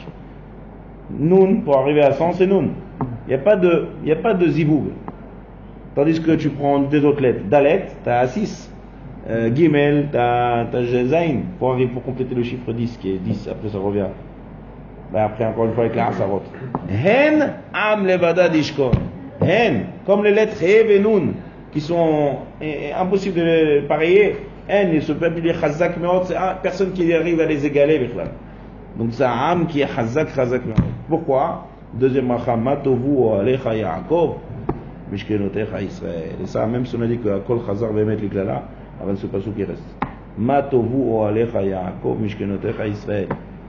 Nun 1.11 1.61
pour 1.61 1.77
arriver 1.77 2.01
à 2.01 2.13
100, 2.13 2.33
c'est 2.33 2.47
nun. 2.47 2.69
Il 3.27 3.29
n'y 3.29 3.33
a 3.33 3.37
pas 3.37 3.55
de, 3.55 3.87
de 4.03 4.47
ziboug. 4.47 4.89
Tandis 5.95 6.21
que 6.21 6.31
tu 6.31 6.49
prends 6.49 6.79
des 6.79 7.03
autres 7.03 7.21
lettres. 7.21 7.41
Dalet, 7.49 7.87
tu 8.03 8.09
as 8.09 8.27
6. 8.27 8.71
Euh, 9.29 9.53
Gimel, 9.53 10.07
tu 10.11 10.17
as, 10.17 10.65
Zain 11.05 11.41
pour, 11.59 11.75
pour 11.93 12.03
compléter 12.03 12.33
le 12.33 12.43
chiffre 12.43 12.71
10 12.71 12.97
qui 12.97 13.11
est 13.11 13.17
10, 13.17 13.49
après 13.51 13.69
ça 13.69 13.77
revient. 13.77 14.07
Ben 15.11 15.23
après, 15.23 15.45
encore 15.45 15.65
une 15.65 15.73
fois, 15.73 15.85
avec 15.85 15.95
la 15.95 16.07
Hasarot. 16.07 16.43
Hen 16.89 17.53
am 17.73 18.05
levada 18.05 18.47
dishkon. 18.47 18.91
Hen, 19.41 19.85
comme 20.05 20.23
les 20.23 20.31
lettres 20.31 20.61
He 20.61 20.91
et 20.91 20.99
Nun, 20.99 21.33
qui 21.71 21.81
sont 21.81 22.37
eh, 22.61 22.91
impossibles 22.93 23.39
de 23.39 23.43
les 23.43 23.81
pareiller. 23.81 24.35
Et 24.69 25.01
ce 25.01 25.13
peuple, 25.13 25.39
il 25.39 25.47
est 25.47 25.59
chazak 25.59 25.97
meot, 25.97 26.25
c'est 26.25 26.35
personne 26.61 26.91
qui 26.91 27.11
arrive 27.11 27.39
à 27.41 27.45
les 27.45 27.65
égaler. 27.65 28.07
Donc 28.97 29.09
c'est 29.11 29.23
un 29.23 29.31
âme 29.31 29.65
qui 29.65 29.81
est 29.81 29.87
chazak, 29.87 30.35
chazak 30.35 30.65
meot. 30.65 30.77
Pourquoi 31.07 31.65
Deuxième 31.93 32.29
racham, 32.29 32.61
matovu 32.61 33.33
alecha 33.39 33.75
Yaakov. 33.75 34.35
Mishkenotecha 35.11 35.81
Israël. 35.81 36.35
Et 36.43 36.45
ça, 36.45 36.67
même 36.67 36.85
si 36.85 36.95
on 36.95 37.01
a 37.01 37.07
dit 37.07 37.17
que 37.17 37.39
Kol 37.39 37.59
Chazar 37.65 37.91
Bemet 37.91 38.17
Liklala, 38.17 38.63
avant 39.01 39.15
ce 39.15 39.25
passage 39.25 39.51
qui 39.55 39.63
reste. 39.63 39.83
Ma 40.37 40.61
tovu 40.61 41.01
oalecha 41.09 41.63
Yaakov 41.63 42.21
Mishkenotecha 42.21 42.87
Israël. 42.87 43.27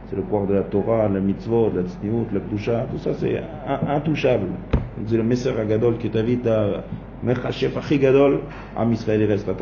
C'est 0.09 0.17
le 0.17 0.23
pouvoir 0.23 0.47
de 0.47 0.55
la 0.55 0.63
Torah, 0.63 1.09
la 1.09 1.21
mitzvot, 1.21 1.73
la 1.75 1.83
tzniut, 1.83 2.27
la 2.33 2.41
kdusha, 2.41 2.87
tout 2.91 2.99
ça 2.99 3.15
c'est 3.15 3.41
intouchable. 3.89 4.49
C'est 5.07 5.17
le 5.17 5.23
Messer 5.23 5.53
Agadol 5.59 5.97
qui 5.99 6.11
t'invite 6.11 6.47
à 6.47 6.83
Mechashef 7.23 7.77
Achi 7.77 7.99
Gadol, 7.99 8.41
Am 8.77 8.93
Israël 8.93 9.25
reste 9.25 9.49
à 9.49 9.55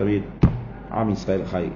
cami 0.91 1.12
israa'iil 1.12 1.47
khayr 1.53 1.72